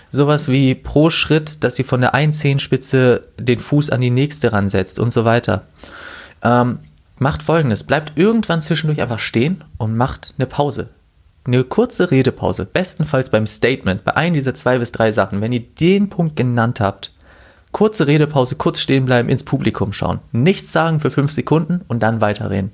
Sowas 0.09 0.47
wie 0.47 0.77
pro 0.77 1.11
Schritt, 1.11 1.65
dass 1.65 1.81
ihr 1.81 1.85
von 1.85 2.01
der 2.01 2.15
einen 2.15 2.33
Zehenspitze 2.33 3.27
den 3.37 3.59
Fuß 3.59 3.91
an 3.91 4.03
die 4.03 4.11
nächste 4.11 4.53
ransetzt 4.53 5.01
und 5.01 5.13
so 5.13 5.25
weiter. 5.25 5.65
Ähm, 6.45 6.79
macht 7.19 7.43
folgendes: 7.43 7.83
Bleibt 7.83 8.13
irgendwann 8.15 8.61
zwischendurch 8.61 9.03
einfach 9.03 9.19
stehen 9.19 9.65
und 9.79 9.97
macht 9.97 10.35
eine 10.39 10.47
Pause. 10.47 10.91
Eine 11.45 11.65
kurze 11.65 12.13
Redepause. 12.13 12.67
Bestenfalls 12.67 13.31
beim 13.31 13.49
Statement, 13.49 14.05
bei 14.05 14.17
einem 14.17 14.35
dieser 14.35 14.55
zwei 14.55 14.79
bis 14.79 14.93
drei 14.93 15.11
Sachen. 15.11 15.41
Wenn 15.41 15.51
ihr 15.51 15.65
den 15.65 16.09
Punkt 16.09 16.37
genannt 16.37 16.79
habt, 16.79 17.14
kurze 17.75 18.07
Redepause, 18.07 18.55
kurz 18.55 18.79
stehen 18.79 19.05
bleiben, 19.05 19.29
ins 19.29 19.43
Publikum 19.43 19.93
schauen. 19.93 20.21
Nichts 20.33 20.73
sagen 20.73 21.01
für 21.01 21.11
fünf 21.11 21.33
Sekunden 21.33 21.83
und 21.89 22.03
dann 22.05 22.21
weiterreden. 22.21 22.71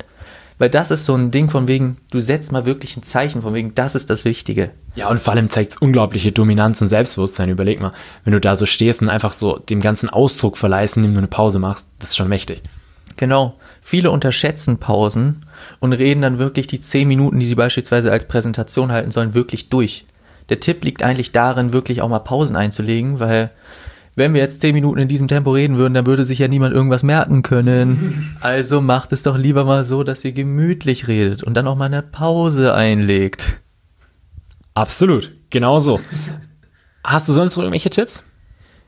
Weil 0.59 0.69
das 0.69 0.91
ist 0.91 1.07
so 1.07 1.15
ein 1.15 1.31
Ding 1.31 1.49
von 1.49 1.69
wegen, 1.69 1.97
du 2.11 2.21
setzt 2.21 2.53
mal 2.53 2.67
wirklich 2.67 2.99
ein 2.99 3.03
Zeichen 3.03 3.41
von 3.41 3.55
wegen, 3.55 3.75
das 3.75 3.95
ist 3.95 4.11
das 4.11 4.27
Wichtige. 4.27 4.73
Ja, 4.95 5.09
und 5.09 5.19
vor 5.19 5.33
allem 5.33 5.49
zeigt 5.49 5.73
es 5.73 5.79
unglaubliche 5.79 6.33
Dominanz 6.33 6.83
und 6.83 6.89
Selbstbewusstsein. 6.89 7.49
Überleg 7.49 7.81
mal, 7.81 7.93
wenn 8.25 8.35
du 8.35 8.41
da 8.41 8.57
so 8.57 8.67
stehst 8.67 9.01
und 9.01 9.09
einfach 9.09 9.33
so 9.33 9.57
dem 9.57 9.81
ganzen 9.81 10.11
Ausdruck 10.11 10.59
verleihst, 10.59 10.99
indem 10.99 11.15
du 11.15 11.19
eine 11.19 11.29
Pause 11.29 11.61
machst, 11.61 11.89
das 11.99 12.11
ist 12.11 12.17
schon 12.19 12.29
mächtig. 12.29 12.63
Genau. 13.17 13.55
Viele 13.81 14.11
unterschätzen 14.11 14.77
Pausen 14.77 15.47
und 15.79 15.95
reden 15.95 16.21
dann 16.21 16.39
wirklich 16.39 16.67
die 16.67 16.83
zehn 16.83 17.09
Minuten, 17.09 17.41
die 17.41 17.47
sie 17.47 17.55
beispielsweise 17.55 18.13
als 18.13 18.29
Präsentation 18.29 18.93
halten 18.93 19.13
sollen, 19.13 19.33
wirklich 19.33 19.71
durch. 19.71 20.05
Der 20.51 20.61
Tipp 20.61 20.85
liegt 20.85 21.03
eigentlich 21.03 21.33
darin, 21.33 21.73
wirklich 21.73 22.03
auch 22.03 22.11
mal 22.11 22.19
Pausen 22.19 22.55
einzulegen, 22.55 23.19
weil 23.19 23.51
wenn 24.21 24.35
wir 24.35 24.41
jetzt 24.41 24.61
zehn 24.61 24.75
Minuten 24.75 25.01
in 25.01 25.09
diesem 25.09 25.29
Tempo 25.29 25.51
reden 25.51 25.79
würden, 25.79 25.95
dann 25.95 26.07
würde 26.07 26.27
sich 26.27 26.39
ja 26.39 26.47
niemand 26.47 26.75
irgendwas 26.75 27.03
merken 27.03 27.43
können. 27.43 28.37
Also 28.41 28.81
macht 28.81 29.13
es 29.13 29.23
doch 29.23 29.37
lieber 29.37 29.65
mal 29.65 29.85
so, 29.85 30.03
dass 30.03 30.25
ihr 30.25 30.33
gemütlich 30.33 31.09
redet 31.09 31.43
und 31.43 31.55
dann 31.55 31.67
auch 31.67 31.77
mal 31.77 31.87
eine 31.87 32.03
Pause 32.03 32.75
einlegt. 32.75 33.61
Absolut, 34.75 35.33
genau 35.51 35.79
so. 35.79 36.01
Hast 37.03 37.29
du 37.29 37.33
sonst 37.33 37.57
noch 37.57 37.65
irgendwelche 37.65 37.91
Tipps? 37.91 38.25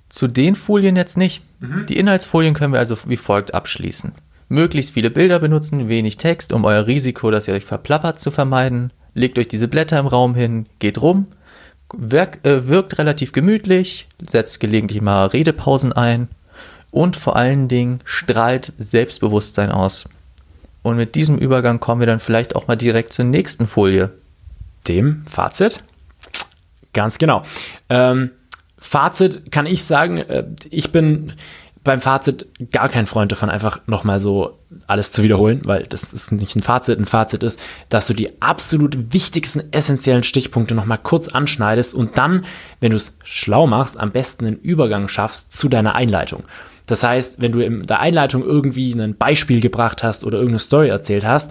Zu 0.08 0.28
den 0.28 0.54
Folien 0.54 0.96
jetzt 0.96 1.16
nicht. 1.16 1.42
Die 1.88 1.96
Inhaltsfolien 1.96 2.54
können 2.54 2.72
wir 2.72 2.78
also 2.78 2.96
wie 3.06 3.16
folgt 3.16 3.54
abschließen. 3.54 4.12
Möglichst 4.48 4.92
viele 4.92 5.10
Bilder 5.10 5.38
benutzen, 5.38 5.88
wenig 5.88 6.18
Text, 6.18 6.52
um 6.52 6.64
euer 6.64 6.86
Risiko, 6.86 7.30
dass 7.30 7.48
ihr 7.48 7.54
euch 7.54 7.64
verplappert, 7.64 8.18
zu 8.18 8.30
vermeiden. 8.30 8.92
Legt 9.14 9.38
euch 9.38 9.48
diese 9.48 9.68
Blätter 9.68 9.98
im 9.98 10.06
Raum 10.06 10.34
hin, 10.34 10.66
geht 10.78 11.00
rum, 11.00 11.28
wirkt, 11.92 12.46
äh, 12.46 12.68
wirkt 12.68 12.98
relativ 12.98 13.32
gemütlich, 13.32 14.08
setzt 14.20 14.60
gelegentlich 14.60 15.00
mal 15.00 15.26
Redepausen 15.26 15.92
ein 15.92 16.28
und 16.90 17.16
vor 17.16 17.36
allen 17.36 17.68
Dingen 17.68 18.00
strahlt 18.04 18.72
Selbstbewusstsein 18.78 19.70
aus. 19.70 20.08
Und 20.82 20.96
mit 20.96 21.14
diesem 21.14 21.38
Übergang 21.38 21.80
kommen 21.80 22.00
wir 22.00 22.06
dann 22.06 22.20
vielleicht 22.20 22.56
auch 22.56 22.66
mal 22.66 22.76
direkt 22.76 23.12
zur 23.12 23.24
nächsten 23.24 23.66
Folie. 23.66 24.10
Dem 24.88 25.24
Fazit? 25.26 25.82
Ganz 26.92 27.18
genau. 27.18 27.42
Ähm, 27.88 28.30
Fazit 28.78 29.52
kann 29.52 29.66
ich 29.66 29.84
sagen, 29.84 30.18
äh, 30.18 30.44
ich 30.70 30.90
bin 30.90 31.34
beim 31.84 32.00
Fazit 32.00 32.46
gar 32.70 32.88
kein 32.88 33.06
Freund 33.06 33.32
davon, 33.32 33.50
einfach 33.50 33.80
nochmal 33.86 34.20
so 34.20 34.58
alles 34.86 35.10
zu 35.10 35.22
wiederholen, 35.22 35.62
weil 35.64 35.82
das 35.82 36.12
ist 36.12 36.30
nicht 36.30 36.54
ein 36.54 36.62
Fazit. 36.62 36.98
Ein 36.98 37.06
Fazit 37.06 37.42
ist, 37.42 37.58
dass 37.88 38.06
du 38.06 38.14
die 38.14 38.40
absolut 38.40 39.12
wichtigsten 39.12 39.72
essentiellen 39.72 40.22
Stichpunkte 40.22 40.74
nochmal 40.74 40.98
kurz 40.98 41.28
anschneidest 41.28 41.94
und 41.94 42.18
dann, 42.18 42.44
wenn 42.80 42.90
du 42.90 42.96
es 42.96 43.18
schlau 43.24 43.66
machst, 43.66 43.98
am 43.98 44.12
besten 44.12 44.46
einen 44.46 44.58
Übergang 44.58 45.08
schaffst 45.08 45.52
zu 45.52 45.68
deiner 45.68 45.94
Einleitung. 45.94 46.44
Das 46.86 47.02
heißt, 47.02 47.42
wenn 47.42 47.52
du 47.52 47.60
in 47.60 47.82
der 47.82 48.00
Einleitung 48.00 48.44
irgendwie 48.44 48.92
ein 48.92 49.16
Beispiel 49.16 49.60
gebracht 49.60 50.04
hast 50.04 50.24
oder 50.24 50.38
irgendeine 50.38 50.60
Story 50.60 50.88
erzählt 50.88 51.24
hast, 51.24 51.50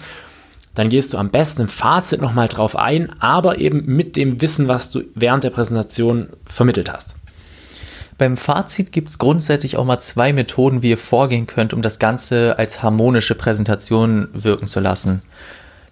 dann 0.76 0.90
gehst 0.90 1.14
du 1.14 1.18
am 1.18 1.30
besten 1.30 1.64
im 1.64 1.68
Fazit 1.68 2.22
nochmal 2.22 2.48
drauf 2.48 2.78
ein, 2.78 3.10
aber 3.20 3.58
eben 3.58 3.86
mit 3.86 4.16
dem 4.16 4.42
Wissen, 4.42 4.70
was 4.70 4.90
du 4.92 5.04
während 5.16 5.44
der 5.44 5.50
Präsentation 5.50 6.30
vermittelt 6.46 6.92
hast. 6.92 7.16
Beim 8.22 8.38
Fazit 8.38 8.92
gibt 8.92 9.08
es 9.08 9.18
grundsätzlich 9.18 9.78
auch 9.78 9.84
mal 9.84 10.00
zwei 10.00 10.32
Methoden, 10.32 10.84
wie 10.84 10.92
ihr 10.92 11.00
vorgehen 11.00 11.48
könnt, 11.48 11.74
um 11.74 11.82
das 11.82 11.98
Ganze 11.98 12.60
als 12.60 12.84
harmonische 12.84 13.34
Präsentation 13.34 14.28
wirken 14.34 14.68
zu 14.68 14.80
lassen. 14.80 15.24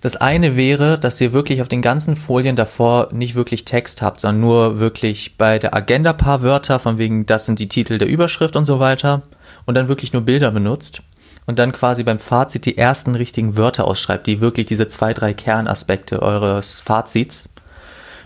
Das 0.02 0.16
eine 0.16 0.56
wäre, 0.56 1.00
dass 1.00 1.20
ihr 1.22 1.34
wirklich 1.34 1.60
auf 1.60 1.70
den 1.70 1.82
ganzen 1.82 2.16
Folien 2.16 2.56
davor 2.56 3.10
nicht 3.12 3.34
wirklich 3.34 3.66
Text 3.66 4.04
habt, 4.04 4.22
sondern 4.22 4.42
nur 4.42 4.80
wirklich 4.80 5.38
bei 5.40 5.58
der 5.58 5.74
Agenda 5.74 6.14
paar 6.14 6.44
Wörter, 6.44 6.78
von 6.78 7.00
wegen, 7.00 7.26
das 7.26 7.48
sind 7.48 7.58
die 7.58 7.68
Titel 7.68 7.98
der 7.98 8.08
Überschrift 8.08 8.56
und 8.56 8.66
so 8.66 8.80
weiter, 8.80 9.24
und 9.66 9.74
dann 9.74 9.88
wirklich 9.88 10.14
nur 10.14 10.22
Bilder 10.22 10.52
benutzt 10.52 11.02
und 11.48 11.58
dann 11.58 11.72
quasi 11.72 12.04
beim 12.04 12.20
Fazit 12.20 12.64
die 12.68 12.78
ersten 12.78 13.16
richtigen 13.16 13.58
Wörter 13.58 13.86
ausschreibt, 13.86 14.28
die 14.28 14.40
wirklich 14.40 14.68
diese 14.68 14.88
zwei, 14.88 15.16
drei 15.16 15.34
Kernaspekte 15.34 16.22
eures 16.22 16.80
Fazits. 16.80 17.50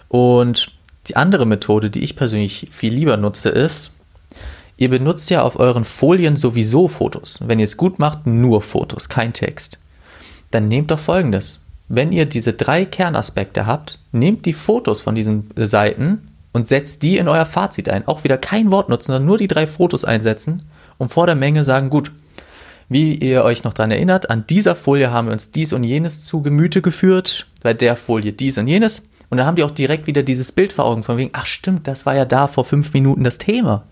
Und 0.09 0.73
die 1.07 1.15
andere 1.15 1.45
Methode, 1.45 1.89
die 1.89 2.03
ich 2.03 2.17
persönlich 2.17 2.67
viel 2.69 2.93
lieber 2.93 3.15
nutze, 3.15 3.47
ist, 3.47 3.92
ihr 4.77 4.89
benutzt 4.89 5.29
ja 5.29 5.41
auf 5.41 5.59
euren 5.59 5.83
Folien 5.83 6.35
sowieso 6.35 6.87
Fotos. 6.87 7.39
Wenn 7.45 7.59
ihr 7.59 7.65
es 7.65 7.77
gut 7.77 7.99
macht, 7.99 8.25
nur 8.27 8.61
Fotos, 8.61 9.09
kein 9.09 9.33
Text. 9.33 9.79
Dann 10.51 10.67
nehmt 10.67 10.91
doch 10.91 10.99
folgendes. 10.99 11.61
Wenn 11.89 12.11
ihr 12.11 12.25
diese 12.25 12.53
drei 12.53 12.85
Kernaspekte 12.85 13.65
habt, 13.65 13.99
nehmt 14.11 14.45
die 14.45 14.53
Fotos 14.53 15.01
von 15.01 15.15
diesen 15.15 15.49
Seiten 15.55 16.29
und 16.53 16.67
setzt 16.67 17.03
die 17.03 17.17
in 17.17 17.27
euer 17.27 17.45
Fazit 17.45 17.89
ein. 17.89 18.07
Auch 18.07 18.23
wieder 18.23 18.37
kein 18.37 18.71
Wort 18.71 18.89
nutzen, 18.89 19.07
sondern 19.07 19.25
nur 19.25 19.37
die 19.37 19.47
drei 19.47 19.67
Fotos 19.67 20.05
einsetzen 20.05 20.63
und 20.97 21.09
vor 21.09 21.25
der 21.25 21.35
Menge 21.35 21.63
sagen, 21.63 21.89
gut, 21.89 22.11
wie 22.89 23.15
ihr 23.15 23.43
euch 23.43 23.63
noch 23.63 23.73
dran 23.73 23.91
erinnert, 23.91 24.29
an 24.29 24.45
dieser 24.47 24.75
Folie 24.75 25.11
haben 25.11 25.27
wir 25.27 25.33
uns 25.33 25.51
dies 25.51 25.73
und 25.73 25.83
jenes 25.83 26.21
zu 26.21 26.41
Gemüte 26.41 26.81
geführt, 26.81 27.47
bei 27.61 27.73
der 27.73 27.95
Folie 27.95 28.33
dies 28.33 28.57
und 28.57 28.67
jenes. 28.67 29.07
Und 29.29 29.37
dann 29.37 29.47
haben 29.47 29.55
die 29.55 29.63
auch 29.63 29.71
direkt 29.71 30.05
wieder 30.05 30.21
dieses 30.21 30.51
Bild 30.51 30.73
vor 30.73 30.85
Augen 30.85 31.01
von 31.01 31.17
wegen, 31.17 31.31
ach 31.33 31.47
stimmt, 31.47 31.87
das 31.87 32.05
war 32.05 32.15
ja 32.15 32.25
da 32.25 32.47
vor 32.47 32.65
fünf 32.65 32.93
Minuten 32.93 33.23
das 33.23 33.39
Thema. 33.39 33.83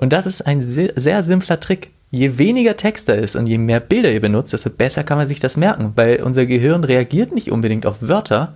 Und 0.00 0.14
das 0.14 0.26
ist 0.26 0.42
ein 0.42 0.62
sehr, 0.62 0.92
sehr 0.96 1.22
simpler 1.22 1.60
Trick. 1.60 1.90
Je 2.10 2.38
weniger 2.38 2.76
Text 2.76 3.08
da 3.08 3.12
ist 3.12 3.36
und 3.36 3.46
je 3.46 3.58
mehr 3.58 3.80
Bilder 3.80 4.10
ihr 4.10 4.20
benutzt, 4.20 4.52
desto 4.52 4.70
besser 4.70 5.04
kann 5.04 5.18
man 5.18 5.28
sich 5.28 5.40
das 5.40 5.56
merken, 5.56 5.92
weil 5.94 6.22
unser 6.22 6.46
Gehirn 6.46 6.82
reagiert 6.82 7.32
nicht 7.32 7.52
unbedingt 7.52 7.86
auf 7.86 7.96
Wörter, 8.00 8.54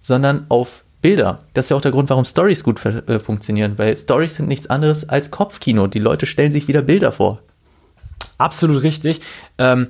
sondern 0.00 0.46
auf 0.48 0.84
Bilder. 1.02 1.40
Das 1.52 1.66
ist 1.66 1.70
ja 1.70 1.76
auch 1.76 1.82
der 1.82 1.90
Grund, 1.90 2.08
warum 2.08 2.24
Stories 2.24 2.62
gut 2.62 2.82
äh, 2.86 3.18
funktionieren, 3.18 3.76
weil 3.76 3.96
Stories 3.96 4.36
sind 4.36 4.48
nichts 4.48 4.68
anderes 4.68 5.06
als 5.08 5.30
Kopfkino. 5.30 5.88
Die 5.88 5.98
Leute 5.98 6.26
stellen 6.26 6.52
sich 6.52 6.68
wieder 6.68 6.80
Bilder 6.80 7.12
vor. 7.12 7.40
Absolut 8.38 8.82
richtig. 8.82 9.20
Ähm, 9.58 9.88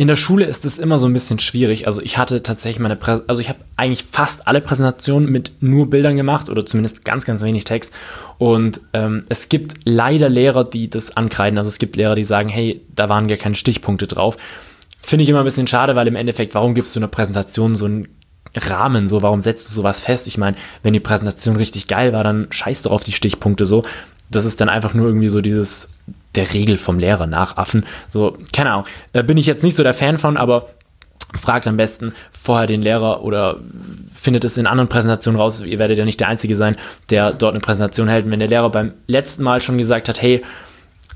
in 0.00 0.08
der 0.08 0.16
Schule 0.16 0.46
ist 0.46 0.64
es 0.64 0.78
immer 0.78 0.96
so 0.96 1.04
ein 1.04 1.12
bisschen 1.12 1.38
schwierig. 1.40 1.86
Also 1.86 2.00
ich 2.00 2.16
hatte 2.16 2.42
tatsächlich 2.42 2.80
meine 2.80 2.96
Prä 2.96 3.20
also 3.26 3.42
ich 3.42 3.50
habe 3.50 3.58
eigentlich 3.76 4.06
fast 4.10 4.48
alle 4.48 4.62
Präsentationen 4.62 5.30
mit 5.30 5.52
nur 5.60 5.90
Bildern 5.90 6.16
gemacht 6.16 6.48
oder 6.48 6.64
zumindest 6.64 7.04
ganz, 7.04 7.26
ganz 7.26 7.42
wenig 7.42 7.64
Text. 7.64 7.92
Und 8.38 8.80
ähm, 8.94 9.24
es 9.28 9.50
gibt 9.50 9.74
leider 9.84 10.30
Lehrer, 10.30 10.64
die 10.64 10.88
das 10.88 11.18
ankreiden. 11.18 11.58
Also 11.58 11.68
es 11.68 11.78
gibt 11.78 11.96
Lehrer, 11.96 12.14
die 12.14 12.22
sagen, 12.22 12.48
hey, 12.48 12.80
da 12.96 13.10
waren 13.10 13.28
gar 13.28 13.36
keine 13.36 13.54
Stichpunkte 13.54 14.06
drauf. 14.06 14.38
Finde 15.02 15.24
ich 15.24 15.28
immer 15.28 15.40
ein 15.40 15.44
bisschen 15.44 15.66
schade, 15.66 15.94
weil 15.96 16.08
im 16.08 16.16
Endeffekt, 16.16 16.54
warum 16.54 16.74
gibst 16.74 16.96
du 16.96 17.00
einer 17.00 17.08
Präsentation 17.08 17.74
so 17.74 17.84
einen 17.84 18.08
Rahmen 18.56 19.06
so, 19.06 19.20
warum 19.20 19.42
setzt 19.42 19.68
du 19.68 19.74
sowas 19.74 20.00
fest? 20.00 20.26
Ich 20.26 20.38
meine, 20.38 20.56
wenn 20.82 20.94
die 20.94 21.00
Präsentation 21.00 21.56
richtig 21.56 21.88
geil 21.88 22.14
war, 22.14 22.24
dann 22.24 22.46
scheiß 22.48 22.80
doch 22.82 22.92
auf 22.92 23.04
die 23.04 23.12
Stichpunkte 23.12 23.66
so. 23.66 23.84
Das 24.30 24.46
ist 24.46 24.62
dann 24.62 24.70
einfach 24.70 24.94
nur 24.94 25.08
irgendwie 25.08 25.28
so 25.28 25.42
dieses 25.42 25.90
der 26.34 26.52
Regel 26.52 26.78
vom 26.78 26.98
Lehrer 26.98 27.26
nachaffen. 27.26 27.84
So, 28.08 28.36
keine 28.52 28.72
Ahnung. 28.72 28.86
Da 29.12 29.22
bin 29.22 29.36
ich 29.36 29.46
jetzt 29.46 29.62
nicht 29.62 29.76
so 29.76 29.82
der 29.82 29.94
Fan 29.94 30.18
von, 30.18 30.36
aber 30.36 30.68
fragt 31.38 31.66
am 31.66 31.76
besten 31.76 32.12
vorher 32.32 32.66
den 32.66 32.82
Lehrer 32.82 33.22
oder 33.22 33.58
findet 34.12 34.44
es 34.44 34.58
in 34.58 34.66
anderen 34.66 34.88
Präsentationen 34.88 35.40
raus. 35.40 35.60
Ihr 35.60 35.78
werdet 35.78 35.98
ja 35.98 36.04
nicht 36.04 36.20
der 36.20 36.28
Einzige 36.28 36.56
sein, 36.56 36.76
der 37.10 37.32
dort 37.32 37.52
eine 37.52 37.60
Präsentation 37.60 38.08
hält. 38.08 38.24
Und 38.24 38.32
wenn 38.32 38.40
der 38.40 38.48
Lehrer 38.48 38.70
beim 38.70 38.92
letzten 39.06 39.42
Mal 39.42 39.60
schon 39.60 39.78
gesagt 39.78 40.08
hat, 40.08 40.20
hey, 40.20 40.42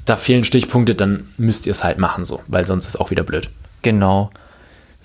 da 0.05 0.17
fehlen 0.17 0.45
Stichpunkte, 0.45 0.95
dann 0.95 1.29
müsst 1.37 1.67
ihr 1.67 1.73
es 1.73 1.83
halt 1.83 1.99
machen 1.99 2.25
so, 2.25 2.43
weil 2.47 2.67
sonst 2.67 2.85
ist 2.85 2.95
es 2.95 3.01
auch 3.01 3.11
wieder 3.11 3.23
blöd. 3.23 3.51
Genau. 3.83 4.31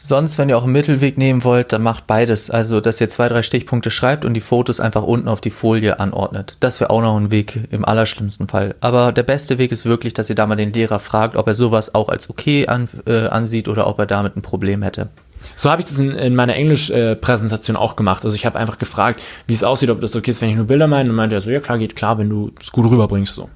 Sonst, 0.02 0.38
wenn 0.38 0.48
ihr 0.48 0.58
auch 0.58 0.64
einen 0.64 0.72
Mittelweg 0.72 1.18
nehmen 1.18 1.44
wollt, 1.44 1.74
dann 1.74 1.84
macht 1.84 2.08
beides. 2.08 2.50
Also, 2.50 2.80
dass 2.80 3.02
ihr 3.02 3.10
zwei, 3.10 3.28
drei 3.28 3.44
Stichpunkte 3.44 3.92
schreibt 3.92 4.24
und 4.24 4.34
die 4.34 4.40
Fotos 4.42 4.80
einfach 4.80 5.04
unten 5.04 5.28
auf 5.28 5.42
die 5.42 5.50
Folie 5.50 6.00
anordnet. 6.00 6.56
Das 6.62 6.80
wäre 6.80 6.90
auch 6.90 7.02
noch 7.02 7.18
ein 7.18 7.32
Weg 7.32 7.68
im 7.70 7.84
allerschlimmsten 7.84 8.48
Fall. 8.48 8.76
Aber 8.80 9.12
der 9.12 9.24
beste 9.24 9.58
Weg 9.58 9.74
ist 9.74 9.86
wirklich, 9.86 10.14
dass 10.14 10.30
ihr 10.30 10.38
da 10.38 10.48
mal 10.48 10.56
den 10.56 10.72
Lehrer 10.72 11.00
fragt, 11.00 11.36
ob 11.36 11.48
er 11.48 11.54
sowas 11.54 11.96
auch 11.96 12.08
als 12.08 12.30
okay 12.30 12.68
an, 12.68 12.88
äh, 13.08 13.28
ansieht 13.28 13.68
oder 13.68 13.88
ob 13.88 14.00
er 14.00 14.06
damit 14.06 14.38
ein 14.38 14.42
Problem 14.42 14.84
hätte. 14.84 15.10
So 15.56 15.70
habe 15.70 15.82
ich 15.82 15.88
das 15.88 16.00
in, 16.00 16.12
in 16.12 16.34
meiner 16.34 16.56
Englisch-Präsentation 16.56 17.76
auch 17.76 17.98
gemacht. 17.98 18.24
Also 18.24 18.36
ich 18.36 18.46
habe 18.46 18.58
einfach 18.58 18.78
gefragt, 18.78 19.22
wie 19.48 19.54
es 19.54 19.66
aussieht, 19.66 19.90
ob 19.90 20.00
das 20.00 20.16
okay 20.16 20.32
ist, 20.32 20.42
wenn 20.42 20.50
ich 20.50 20.56
nur 20.56 20.68
Bilder 20.68 20.88
meine. 20.88 21.10
Und 21.10 21.16
meinte 21.18 21.36
er 21.36 21.42
so, 21.42 21.52
ja 21.52 21.60
klar, 21.60 21.78
geht 21.78 21.98
klar, 21.98 22.18
wenn 22.18 22.30
du 22.30 22.52
es 22.60 22.72
gut 22.72 22.90
rüberbringst. 22.90 23.36
So. 23.36 23.50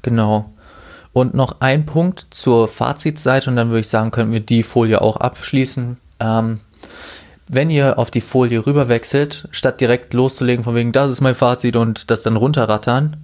Genau. 0.00 0.52
Und 1.12 1.34
noch 1.34 1.60
ein 1.60 1.84
Punkt 1.84 2.26
zur 2.30 2.68
Fazitseite 2.68 3.50
und 3.50 3.56
dann 3.56 3.68
würde 3.68 3.80
ich 3.80 3.88
sagen, 3.88 4.10
können 4.10 4.32
wir 4.32 4.40
die 4.40 4.62
Folie 4.62 5.02
auch 5.02 5.16
abschließen. 5.16 5.98
Ähm, 6.20 6.60
wenn 7.48 7.68
ihr 7.68 7.98
auf 7.98 8.10
die 8.10 8.22
Folie 8.22 8.66
rüberwechselt, 8.66 9.48
statt 9.50 9.80
direkt 9.80 10.14
loszulegen 10.14 10.64
von 10.64 10.74
wegen, 10.74 10.92
das 10.92 11.10
ist 11.10 11.20
mein 11.20 11.34
Fazit 11.34 11.76
und 11.76 12.10
das 12.10 12.22
dann 12.22 12.36
runterrattern, 12.36 13.18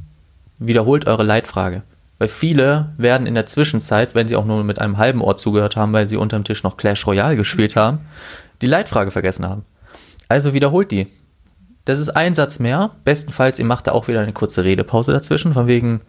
wiederholt 0.58 1.06
eure 1.06 1.22
Leitfrage. 1.22 1.82
Weil 2.18 2.28
viele 2.28 2.92
werden 2.98 3.26
in 3.26 3.34
der 3.34 3.46
Zwischenzeit, 3.46 4.14
wenn 4.14 4.28
sie 4.28 4.36
auch 4.36 4.44
nur 4.44 4.64
mit 4.64 4.80
einem 4.80 4.98
halben 4.98 5.22
Ohr 5.22 5.36
zugehört 5.36 5.76
haben, 5.76 5.92
weil 5.92 6.06
sie 6.06 6.16
unterm 6.16 6.44
Tisch 6.44 6.62
noch 6.64 6.76
Clash 6.76 7.06
Royale 7.06 7.36
gespielt 7.36 7.76
haben, 7.76 8.00
die 8.60 8.66
Leitfrage 8.66 9.12
vergessen 9.12 9.48
haben. 9.48 9.64
Also 10.28 10.52
wiederholt 10.52 10.90
die. 10.90 11.06
Das 11.84 12.00
ist 12.00 12.10
ein 12.10 12.34
Satz 12.34 12.58
mehr. 12.58 12.90
Bestenfalls, 13.04 13.58
ihr 13.58 13.64
macht 13.64 13.86
da 13.86 13.92
auch 13.92 14.08
wieder 14.08 14.20
eine 14.20 14.32
kurze 14.32 14.64
Redepause 14.64 15.12
dazwischen, 15.12 15.54
von 15.54 15.68
wegen, 15.68 16.02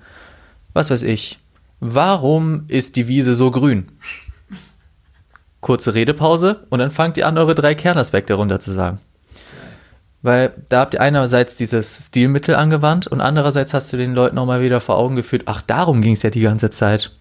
was 0.73 0.89
weiß 0.89 1.03
ich, 1.03 1.39
Warum 1.79 2.65
ist 2.67 2.95
die 2.95 3.07
Wiese 3.07 3.35
so 3.35 3.51
grün? 3.51 3.91
Kurze 5.61 5.93
Redepause 5.93 6.65
und 6.69 6.79
dann 6.79 6.91
fangt 6.91 7.17
ihr 7.17 7.27
an, 7.27 7.37
eure 7.37 7.55
drei 7.55 7.75
Kernaspekte 7.75 8.33
runter 8.33 8.59
zu 8.59 8.71
sagen. 8.71 8.99
Weil 10.21 10.53
da 10.67 10.81
habt 10.81 10.95
ihr 10.95 11.01
einerseits 11.01 11.55
dieses 11.55 12.07
Stilmittel 12.07 12.55
angewandt 12.55 13.07
und 13.07 13.21
andererseits 13.21 13.73
hast 13.73 13.93
du 13.93 13.97
den 13.97 14.13
Leuten 14.13 14.37
auch 14.37 14.45
mal 14.45 14.61
wieder 14.61 14.81
vor 14.81 14.97
Augen 14.97 15.15
geführt, 15.15 15.43
ach, 15.45 15.61
darum 15.61 16.01
ging 16.01 16.13
es 16.13 16.23
ja 16.23 16.29
die 16.29 16.41
ganze 16.41 16.71
Zeit. 16.71 17.15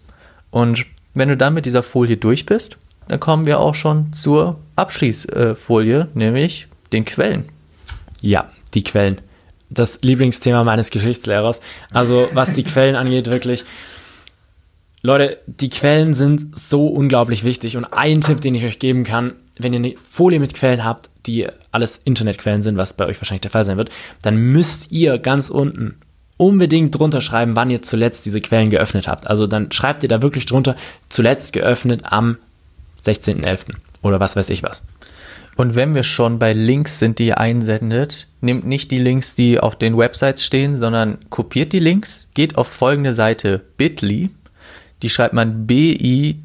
Und 0.51 0.85
wenn 1.13 1.29
du 1.29 1.37
dann 1.37 1.53
mit 1.53 1.65
dieser 1.65 1.83
Folie 1.83 2.17
durch 2.17 2.45
bist, 2.45 2.77
dann 3.07 3.19
kommen 3.19 3.45
wir 3.45 3.59
auch 3.59 3.75
schon 3.75 4.11
zur 4.13 4.59
Abschließfolie, 4.75 6.09
nämlich 6.13 6.67
den 6.91 7.05
Quellen. 7.05 7.45
Ja, 8.21 8.49
die 8.73 8.83
Quellen. 8.83 9.19
Das 9.69 10.01
Lieblingsthema 10.01 10.63
meines 10.63 10.89
Geschichtslehrers. 10.89 11.61
Also 11.91 12.27
was 12.33 12.53
die 12.53 12.63
Quellen 12.63 12.95
angeht, 12.95 13.27
wirklich 13.27 13.63
Leute, 15.01 15.37
die 15.47 15.69
Quellen 15.69 16.13
sind 16.13 16.57
so 16.57 16.87
unglaublich 16.87 17.43
wichtig 17.43 17.77
und 17.77 17.85
ein 17.85 18.21
Tipp, 18.21 18.41
den 18.41 18.55
ich 18.55 18.65
euch 18.65 18.79
geben 18.79 19.03
kann, 19.03 19.33
wenn 19.57 19.73
ihr 19.73 19.79
eine 19.79 19.95
Folie 20.03 20.39
mit 20.39 20.53
Quellen 20.53 20.83
habt, 20.83 21.09
die 21.25 21.47
alles 21.71 22.01
Internetquellen 22.03 22.61
sind, 22.61 22.77
was 22.77 22.93
bei 22.93 23.05
euch 23.05 23.19
wahrscheinlich 23.21 23.41
der 23.41 23.51
Fall 23.51 23.65
sein 23.65 23.77
wird, 23.77 23.91
dann 24.21 24.35
müsst 24.35 24.91
ihr 24.91 25.17
ganz 25.17 25.49
unten 25.49 25.95
unbedingt 26.37 26.97
drunter 26.97 27.21
schreiben, 27.21 27.55
wann 27.55 27.69
ihr 27.69 27.81
zuletzt 27.81 28.25
diese 28.25 28.39
Quellen 28.39 28.69
geöffnet 28.69 29.07
habt. 29.07 29.27
Also 29.27 29.47
dann 29.47 29.71
schreibt 29.71 30.03
ihr 30.03 30.09
da 30.09 30.21
wirklich 30.21 30.45
drunter, 30.45 30.75
zuletzt 31.09 31.53
geöffnet 31.53 32.03
am 32.05 32.37
16.11. 33.03 33.75
oder 34.01 34.19
was 34.19 34.35
weiß 34.35 34.49
ich 34.49 34.63
was. 34.63 34.83
Und 35.57 35.75
wenn 35.75 35.93
wir 35.93 36.03
schon 36.03 36.39
bei 36.39 36.53
Links 36.53 36.99
sind, 36.99 37.19
die 37.19 37.27
ihr 37.27 37.37
einsendet, 37.37 38.27
nehmt 38.39 38.65
nicht 38.65 38.91
die 38.91 38.99
Links, 38.99 39.35
die 39.35 39.59
auf 39.59 39.75
den 39.77 39.97
Websites 39.97 40.45
stehen, 40.45 40.77
sondern 40.77 41.17
kopiert 41.29 41.73
die 41.73 41.79
Links, 41.79 42.29
geht 42.33 42.57
auf 42.57 42.67
folgende 42.67 43.13
Seite 43.13 43.61
bit.ly 43.75 44.29
die 45.01 45.09
schreibt 45.09 45.33
man 45.33 45.65
B-I-T-L-Y. 45.67 46.35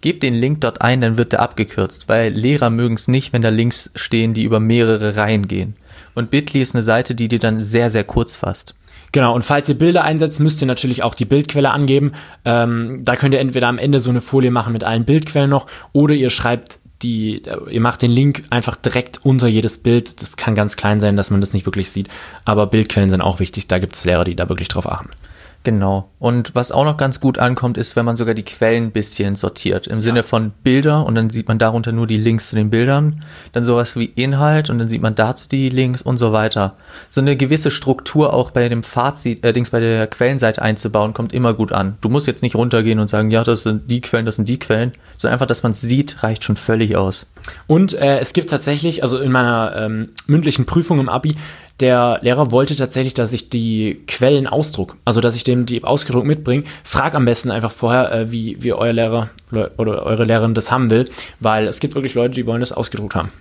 Gebt 0.00 0.22
den 0.22 0.34
Link 0.34 0.60
dort 0.60 0.82
ein, 0.82 1.00
dann 1.00 1.16
wird 1.16 1.32
der 1.32 1.40
abgekürzt, 1.40 2.08
weil 2.10 2.30
Lehrer 2.32 2.70
mögen 2.70 2.94
es 2.96 3.08
nicht, 3.08 3.32
wenn 3.32 3.42
da 3.42 3.48
Links 3.48 3.90
stehen, 3.94 4.34
die 4.34 4.44
über 4.44 4.60
mehrere 4.60 5.16
Reihen 5.16 5.48
gehen. 5.48 5.76
Und 6.14 6.30
Bitly 6.30 6.60
ist 6.60 6.74
eine 6.74 6.82
Seite, 6.82 7.14
die 7.14 7.28
dir 7.28 7.38
dann 7.38 7.62
sehr, 7.62 7.88
sehr 7.90 8.04
kurz 8.04 8.36
fasst. 8.36 8.74
Genau, 9.12 9.34
und 9.34 9.42
falls 9.42 9.68
ihr 9.68 9.78
Bilder 9.78 10.02
einsetzt, 10.02 10.40
müsst 10.40 10.60
ihr 10.60 10.66
natürlich 10.66 11.04
auch 11.04 11.14
die 11.14 11.24
Bildquelle 11.24 11.70
angeben. 11.70 12.12
Ähm, 12.44 13.02
da 13.04 13.14
könnt 13.16 13.32
ihr 13.32 13.40
entweder 13.40 13.68
am 13.68 13.78
Ende 13.78 14.00
so 14.00 14.10
eine 14.10 14.20
Folie 14.20 14.50
machen 14.50 14.72
mit 14.72 14.82
allen 14.82 15.04
Bildquellen 15.04 15.50
noch 15.50 15.68
oder 15.92 16.14
ihr 16.14 16.30
schreibt 16.30 16.80
die, 17.02 17.42
ihr 17.70 17.80
macht 17.80 18.02
den 18.02 18.10
Link 18.10 18.42
einfach 18.50 18.76
direkt 18.76 19.24
unter 19.24 19.46
jedes 19.46 19.78
Bild. 19.78 20.20
Das 20.20 20.36
kann 20.36 20.54
ganz 20.54 20.76
klein 20.76 21.00
sein, 21.00 21.16
dass 21.16 21.30
man 21.30 21.40
das 21.40 21.52
nicht 21.52 21.66
wirklich 21.66 21.90
sieht. 21.90 22.08
Aber 22.44 22.66
Bildquellen 22.66 23.10
sind 23.10 23.20
auch 23.20 23.40
wichtig. 23.40 23.68
Da 23.68 23.78
gibt 23.78 23.94
es 23.94 24.04
Lehrer, 24.04 24.24
die 24.24 24.34
da 24.34 24.48
wirklich 24.48 24.68
drauf 24.68 24.90
achten. 24.90 25.10
Genau. 25.64 26.10
Und 26.18 26.54
was 26.54 26.72
auch 26.72 26.84
noch 26.84 26.98
ganz 26.98 27.20
gut 27.20 27.38
ankommt, 27.38 27.78
ist, 27.78 27.96
wenn 27.96 28.04
man 28.04 28.16
sogar 28.16 28.34
die 28.34 28.44
Quellen 28.44 28.84
ein 28.84 28.90
bisschen 28.90 29.34
sortiert. 29.34 29.86
Im 29.86 29.94
ja. 29.94 30.00
Sinne 30.02 30.22
von 30.22 30.52
Bilder 30.62 31.06
und 31.06 31.14
dann 31.14 31.30
sieht 31.30 31.48
man 31.48 31.58
darunter 31.58 31.90
nur 31.90 32.06
die 32.06 32.18
Links 32.18 32.50
zu 32.50 32.56
den 32.56 32.68
Bildern. 32.68 33.24
Dann 33.52 33.64
sowas 33.64 33.96
wie 33.96 34.04
Inhalt 34.04 34.68
und 34.68 34.78
dann 34.78 34.88
sieht 34.88 35.00
man 35.00 35.14
dazu 35.14 35.48
die 35.48 35.70
Links 35.70 36.02
und 36.02 36.18
so 36.18 36.32
weiter. 36.32 36.76
So 37.08 37.22
eine 37.22 37.34
gewisse 37.38 37.70
Struktur 37.70 38.34
auch 38.34 38.50
bei 38.50 38.68
dem 38.68 38.82
Fazit, 38.82 39.42
äh, 39.42 39.54
Dings 39.54 39.70
bei 39.70 39.80
der 39.80 40.06
Quellenseite 40.06 40.60
einzubauen, 40.60 41.14
kommt 41.14 41.32
immer 41.32 41.54
gut 41.54 41.72
an. 41.72 41.96
Du 42.02 42.10
musst 42.10 42.26
jetzt 42.26 42.42
nicht 42.42 42.56
runtergehen 42.56 42.98
und 42.98 43.08
sagen, 43.08 43.30
ja, 43.30 43.42
das 43.42 43.62
sind 43.62 43.90
die 43.90 44.02
Quellen, 44.02 44.26
das 44.26 44.36
sind 44.36 44.46
die 44.46 44.58
Quellen, 44.58 44.92
sondern 45.16 45.32
einfach, 45.34 45.46
dass 45.46 45.62
man 45.62 45.72
es 45.72 45.80
sieht, 45.80 46.22
reicht 46.22 46.44
schon 46.44 46.56
völlig 46.56 46.94
aus. 46.94 47.26
Und 47.66 47.94
äh, 47.94 48.18
es 48.18 48.34
gibt 48.34 48.50
tatsächlich, 48.50 49.02
also 49.02 49.18
in 49.18 49.32
meiner 49.32 49.74
ähm, 49.76 50.10
mündlichen 50.26 50.66
Prüfung 50.66 51.00
im 51.00 51.08
Abi, 51.08 51.36
der 51.80 52.20
Lehrer 52.22 52.52
wollte 52.52 52.76
tatsächlich, 52.76 53.14
dass 53.14 53.32
ich 53.32 53.50
die 53.50 54.02
Quellen 54.06 54.46
ausdruck, 54.46 54.96
also 55.04 55.20
dass 55.20 55.36
ich 55.36 55.42
dem 55.42 55.66
die 55.66 55.82
ausgedruckt 55.82 56.26
mitbringe. 56.26 56.64
Frag 56.84 57.14
am 57.14 57.24
besten 57.24 57.50
einfach 57.50 57.72
vorher, 57.72 58.12
äh, 58.12 58.30
wie, 58.30 58.62
wie 58.62 58.72
euer 58.72 58.92
Lehrer 58.92 59.30
oder 59.50 60.04
eure 60.04 60.24
Lehrerin 60.24 60.54
das 60.54 60.70
haben 60.70 60.90
will, 60.90 61.08
weil 61.40 61.66
es 61.66 61.80
gibt 61.80 61.94
wirklich 61.94 62.14
Leute, 62.14 62.34
die 62.34 62.46
wollen 62.46 62.60
das 62.60 62.72
ausgedruckt 62.72 63.14
haben. 63.14 63.32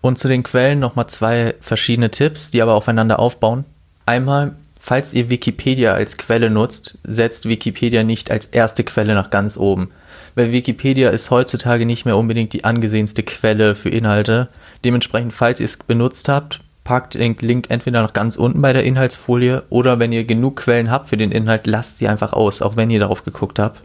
Und 0.00 0.18
zu 0.18 0.28
den 0.28 0.44
Quellen 0.44 0.78
nochmal 0.78 1.08
zwei 1.08 1.54
verschiedene 1.60 2.10
Tipps, 2.10 2.50
die 2.50 2.62
aber 2.62 2.74
aufeinander 2.74 3.18
aufbauen. 3.18 3.64
Einmal, 4.06 4.54
falls 4.78 5.12
ihr 5.12 5.28
Wikipedia 5.28 5.92
als 5.92 6.16
Quelle 6.16 6.50
nutzt, 6.50 6.98
setzt 7.02 7.48
Wikipedia 7.48 8.04
nicht 8.04 8.30
als 8.30 8.46
erste 8.46 8.84
Quelle 8.84 9.14
nach 9.14 9.30
ganz 9.30 9.56
oben. 9.56 9.90
Weil 10.36 10.52
Wikipedia 10.52 11.10
ist 11.10 11.32
heutzutage 11.32 11.84
nicht 11.84 12.04
mehr 12.04 12.16
unbedingt 12.16 12.52
die 12.52 12.62
angesehenste 12.62 13.24
Quelle 13.24 13.74
für 13.74 13.88
Inhalte. 13.88 14.48
Dementsprechend, 14.84 15.32
falls 15.32 15.58
ihr 15.58 15.66
es 15.66 15.76
benutzt 15.76 16.28
habt, 16.28 16.60
packt 16.88 17.16
den 17.16 17.36
Link 17.38 17.66
entweder 17.68 18.00
noch 18.00 18.14
ganz 18.14 18.36
unten 18.38 18.62
bei 18.62 18.72
der 18.72 18.82
Inhaltsfolie 18.82 19.62
oder 19.68 19.98
wenn 19.98 20.10
ihr 20.10 20.24
genug 20.24 20.56
Quellen 20.56 20.90
habt 20.90 21.10
für 21.10 21.18
den 21.18 21.32
Inhalt, 21.32 21.66
lasst 21.66 21.98
sie 21.98 22.08
einfach 22.08 22.32
aus, 22.32 22.62
auch 22.62 22.76
wenn 22.76 22.88
ihr 22.88 22.98
darauf 22.98 23.26
geguckt 23.26 23.58
habt. 23.58 23.82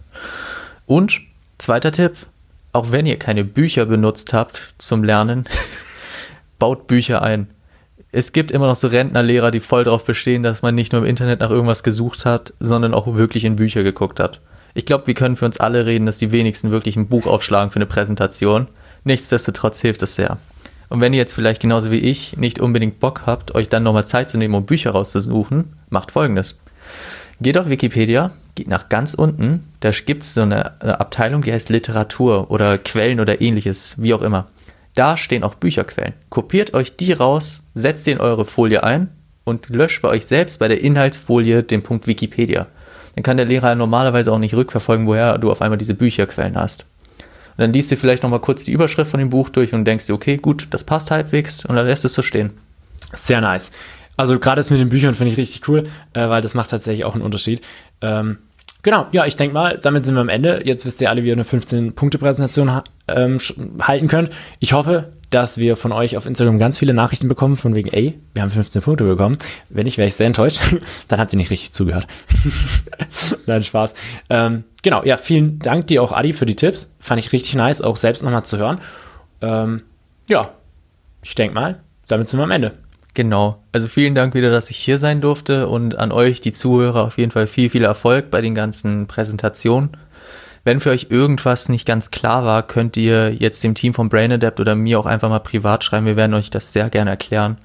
Und 0.86 1.20
zweiter 1.58 1.92
Tipp, 1.92 2.14
auch 2.72 2.94
wenn 2.94 3.06
ihr 3.06 3.20
keine 3.20 3.44
Bücher 3.44 3.86
benutzt 3.86 4.32
habt 4.32 4.74
zum 4.78 5.04
Lernen, 5.04 5.44
baut 6.60 6.88
Bücher 6.88 7.22
ein. 7.22 7.50
Es 8.14 8.32
gibt 8.32 8.52
immer 8.52 8.68
noch 8.68 8.78
so 8.78 8.88
Rentnerlehrer, 8.88 9.52
die 9.52 9.60
voll 9.60 9.84
darauf 9.84 10.06
bestehen, 10.06 10.42
dass 10.42 10.62
man 10.62 10.74
nicht 10.74 10.94
nur 10.94 11.02
im 11.02 11.08
Internet 11.10 11.42
nach 11.42 11.50
irgendwas 11.50 11.84
gesucht 11.84 12.26
hat, 12.26 12.54
sondern 12.62 12.94
auch 12.94 13.18
wirklich 13.18 13.44
in 13.44 13.58
Bücher 13.58 13.84
geguckt 13.84 14.22
hat. 14.22 14.40
Ich 14.76 14.86
glaube, 14.86 15.08
wir 15.08 15.14
können 15.14 15.36
für 15.36 15.44
uns 15.44 15.60
alle 15.60 15.86
reden, 15.86 16.06
dass 16.06 16.20
die 16.20 16.32
wenigsten 16.32 16.72
wirklich 16.72 16.96
ein 16.96 17.10
Buch 17.10 17.28
aufschlagen 17.28 17.70
für 17.70 17.80
eine 17.80 17.86
Präsentation. 17.86 18.70
Nichtsdestotrotz 19.04 19.82
hilft 19.82 20.04
es 20.04 20.16
sehr. 20.16 20.38
Und 20.90 21.02
wenn 21.02 21.14
ihr 21.14 21.20
jetzt 21.20 21.34
vielleicht 21.34 21.62
genauso 21.62 21.92
wie 21.92 22.00
ich 22.00 22.38
nicht 22.38 22.60
unbedingt 22.60 23.00
Bock 23.00 23.24
habt, 23.26 23.56
euch 23.56 23.70
dann 23.70 23.84
nochmal 23.84 24.06
Zeit 24.06 24.30
zu 24.30 24.38
nehmen, 24.38 24.56
um 24.56 24.66
Bücher 24.66 24.92
rauszusuchen, 24.92 25.74
macht 25.90 26.12
folgendes. 26.12 26.60
Geht 27.42 27.58
auf 27.58 27.70
Wikipedia, 27.70 28.32
geht 28.56 28.68
nach 28.68 28.90
ganz 28.90 29.14
unten, 29.14 29.68
da 29.80 29.92
gibt 29.92 30.24
es 30.24 30.34
so 30.34 30.42
eine 30.42 30.82
Abteilung, 30.82 31.42
die 31.42 31.52
heißt 31.52 31.70
Literatur 31.70 32.52
oder 32.52 32.78
Quellen 32.78 33.20
oder 33.20 33.42
ähnliches, 33.42 33.96
wie 33.98 34.14
auch 34.14 34.22
immer. 34.22 34.48
Da 34.96 35.18
stehen 35.18 35.44
auch 35.44 35.56
Bücherquellen. 35.56 36.14
Kopiert 36.30 36.74
euch 36.74 36.96
die 36.96 37.14
raus, 37.14 37.64
setzt 37.74 38.06
die 38.06 38.12
in 38.12 38.20
eure 38.20 38.46
Folie 38.46 38.84
ein 38.84 39.10
und 39.44 39.70
löscht 39.70 40.02
bei 40.02 40.10
euch 40.10 40.26
selbst 40.26 40.60
bei 40.60 40.68
der 40.68 40.82
Inhaltsfolie 40.82 41.64
den 41.64 41.82
Punkt 41.84 42.06
Wikipedia. 42.06 42.68
dann 43.16 43.24
kann 43.24 43.38
der 43.38 43.46
Lehrer 43.46 43.76
normalerweise 43.76 44.32
auch 44.32 44.40
nicht 44.40 44.54
rückverfolgen, 44.54 45.08
woher 45.08 45.38
du 45.38 45.52
auf 45.52 45.62
einmal 45.62 45.78
diese 45.78 45.96
Bücherquellen 45.96 46.56
hast. 46.56 46.86
Und 47.58 47.62
dann 47.62 47.74
liest 47.74 47.92
du 47.92 47.98
vielleicht 47.98 48.24
nochmal 48.24 48.40
kurz 48.40 48.64
die 48.64 48.72
Überschrift 48.72 49.12
von 49.12 49.20
dem 49.20 49.30
Buch 49.30 49.50
durch 49.50 49.74
und 49.74 49.86
denkst 49.86 50.08
dir, 50.08 50.14
okay, 50.14 50.38
gut, 50.38 50.68
das 50.72 50.84
passt 50.84 51.12
halbwegs 51.12 51.66
und 51.66 51.76
dann 51.76 51.86
lässt 51.86 52.06
es 52.06 52.14
so 52.14 52.22
stehen. 52.22 52.52
Sehr 53.14 53.42
nice. 53.42 53.72
Also 54.18 54.40
gerade 54.40 54.58
das 54.58 54.70
mit 54.70 54.80
den 54.80 54.90
Büchern 54.90 55.14
finde 55.14 55.32
ich 55.32 55.38
richtig 55.38 55.68
cool, 55.68 55.88
äh, 56.14 56.30
weil 56.30 56.42
das 56.42 56.54
macht 56.54 56.70
tatsächlich 56.70 57.06
auch 57.06 57.16
einen 57.16 57.24
Unterschied. 57.24 57.62
Ähm, 58.02 58.38
genau, 58.82 59.08
ja, 59.12 59.26
ich 59.26 59.36
denke 59.36 59.54
mal, 59.54 59.80
damit 59.82 60.06
sind 60.06 60.16
wir 60.16 60.22
am 60.22 60.30
Ende. 60.30 60.62
Jetzt 60.66 60.86
wisst 60.86 61.02
ihr 61.02 61.10
alle, 61.10 61.24
wie 61.24 61.28
ihr 61.28 61.34
eine 61.34 61.44
15-Punkte-Präsentation 61.44 62.72
ha 62.72 62.84
ähm, 63.08 63.40
halten 63.82 64.08
könnt. 64.08 64.30
Ich 64.60 64.74
hoffe, 64.74 65.14
dass 65.30 65.58
wir 65.58 65.76
von 65.76 65.92
euch 65.92 66.16
auf 66.16 66.28
Instagram 66.28 66.60
ganz 66.60 66.78
viele 66.78 66.94
Nachrichten 66.94 67.28
bekommen, 67.28 67.58
von 67.58 67.74
wegen, 67.74 67.90
ey, 67.90 68.20
wir 68.34 68.44
haben 68.44 68.52
15 68.52 68.84
Punkte 68.84 69.04
bekommen. 69.04 69.38
Wenn 69.70 69.86
nicht, 69.86 69.98
wäre 69.98 70.08
ich 70.08 70.14
sehr 70.14 70.28
enttäuscht. 70.28 70.62
Dann 71.08 71.20
habt 71.20 71.34
ihr 71.34 71.38
nicht 71.38 71.50
richtig 71.50 71.74
zugehört. 71.74 72.08
Nein, 73.48 73.64
Spaß. 73.64 73.96
Ähm, 74.30 74.64
genau, 74.84 75.04
ja, 75.04 75.18
vielen 75.18 75.60
Dank 75.60 75.88
dir 75.88 76.04
auch, 76.04 76.12
Adi, 76.12 76.34
für 76.34 76.46
die 76.46 76.56
Tipps. 76.56 76.94
Fand 77.00 77.20
ich 77.20 77.32
richtig 77.32 77.56
nice, 77.56 77.82
auch 77.82 77.98
selbst 77.98 78.22
nochmal 78.24 78.46
zu 78.46 78.58
hören. 78.58 78.80
Ähm, 79.42 79.82
ja, 80.30 80.52
ich 81.24 81.34
denke 81.34 81.56
mal, 81.56 81.80
damit 82.08 82.28
sind 82.28 82.40
wir 82.40 82.44
am 82.44 82.52
Ende. 82.52 82.74
Genau. 83.16 83.64
Also 83.72 83.88
vielen 83.88 84.16
Dank 84.16 84.34
wieder, 84.34 84.52
dass 84.52 84.70
ich 84.70 84.78
hier 84.78 84.98
sein 84.98 85.22
durfte 85.22 85.68
und 85.68 85.98
an 85.98 86.12
euch, 86.12 86.42
die 86.42 86.52
Zuhörer, 86.52 87.04
auf 87.04 87.18
jeden 87.18 87.32
Fall 87.32 87.48
viel, 87.48 87.70
viel 87.70 87.84
Erfolg 87.84 88.32
bei 88.32 88.42
den 88.42 88.56
ganzen 88.56 89.08
Präsentationen. 89.08 89.92
Wenn 90.64 90.80
für 90.80 90.92
euch 90.92 91.08
irgendwas 91.10 91.68
nicht 91.68 91.86
ganz 91.86 92.10
klar 92.10 92.46
war, 92.46 92.64
könnt 92.64 92.96
ihr 92.96 93.34
jetzt 93.34 93.64
dem 93.64 93.76
Team 93.76 93.94
von 93.94 94.10
Brain 94.10 94.32
Adapt 94.32 94.60
oder 94.60 94.76
mir 94.76 95.00
auch 95.00 95.06
einfach 95.06 95.30
mal 95.30 95.40
privat 95.40 95.84
schreiben. 95.84 96.06
Wir 96.06 96.16
werden 96.16 96.34
euch 96.34 96.50
das 96.50 96.72
sehr 96.72 96.90
gerne 96.90 97.10
erklären. 97.10 97.58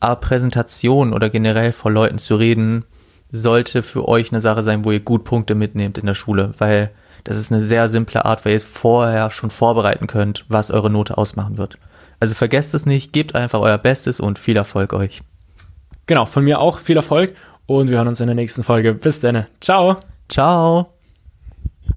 Aber 0.00 0.16
Präsentation 0.16 1.12
oder 1.12 1.28
generell 1.28 1.72
vor 1.72 1.90
Leuten 1.90 2.18
zu 2.18 2.36
reden, 2.36 2.84
sollte 3.30 3.82
für 3.82 4.08
euch 4.08 4.32
eine 4.32 4.40
Sache 4.40 4.62
sein, 4.62 4.84
wo 4.84 4.92
ihr 4.92 5.00
gut 5.00 5.24
Punkte 5.24 5.54
mitnehmt 5.54 5.98
in 5.98 6.06
der 6.06 6.14
Schule, 6.14 6.52
weil 6.58 6.90
das 7.24 7.36
ist 7.36 7.52
eine 7.52 7.60
sehr 7.60 7.88
simple 7.88 8.24
Art, 8.24 8.44
weil 8.44 8.52
ihr 8.52 8.56
es 8.56 8.64
vorher 8.64 9.30
schon 9.30 9.50
vorbereiten 9.50 10.06
könnt, 10.06 10.46
was 10.48 10.70
eure 10.70 10.88
Note 10.88 11.18
ausmachen 11.18 11.58
wird. 11.58 11.78
Also 12.20 12.34
vergesst 12.34 12.74
es 12.74 12.86
nicht, 12.86 13.12
gebt 13.12 13.34
einfach 13.34 13.60
euer 13.60 13.78
Bestes 13.78 14.20
und 14.20 14.38
viel 14.38 14.56
Erfolg 14.56 14.92
euch. 14.92 15.20
Genau, 16.06 16.24
von 16.24 16.44
mir 16.44 16.60
auch 16.60 16.78
viel 16.78 16.96
Erfolg 16.96 17.34
und 17.66 17.90
wir 17.90 17.98
hören 17.98 18.08
uns 18.08 18.20
in 18.20 18.28
der 18.28 18.36
nächsten 18.36 18.64
Folge. 18.64 18.94
Bis 18.94 19.20
dann. 19.20 19.46
Ciao. 19.60 19.98
Ciao. 20.28 20.97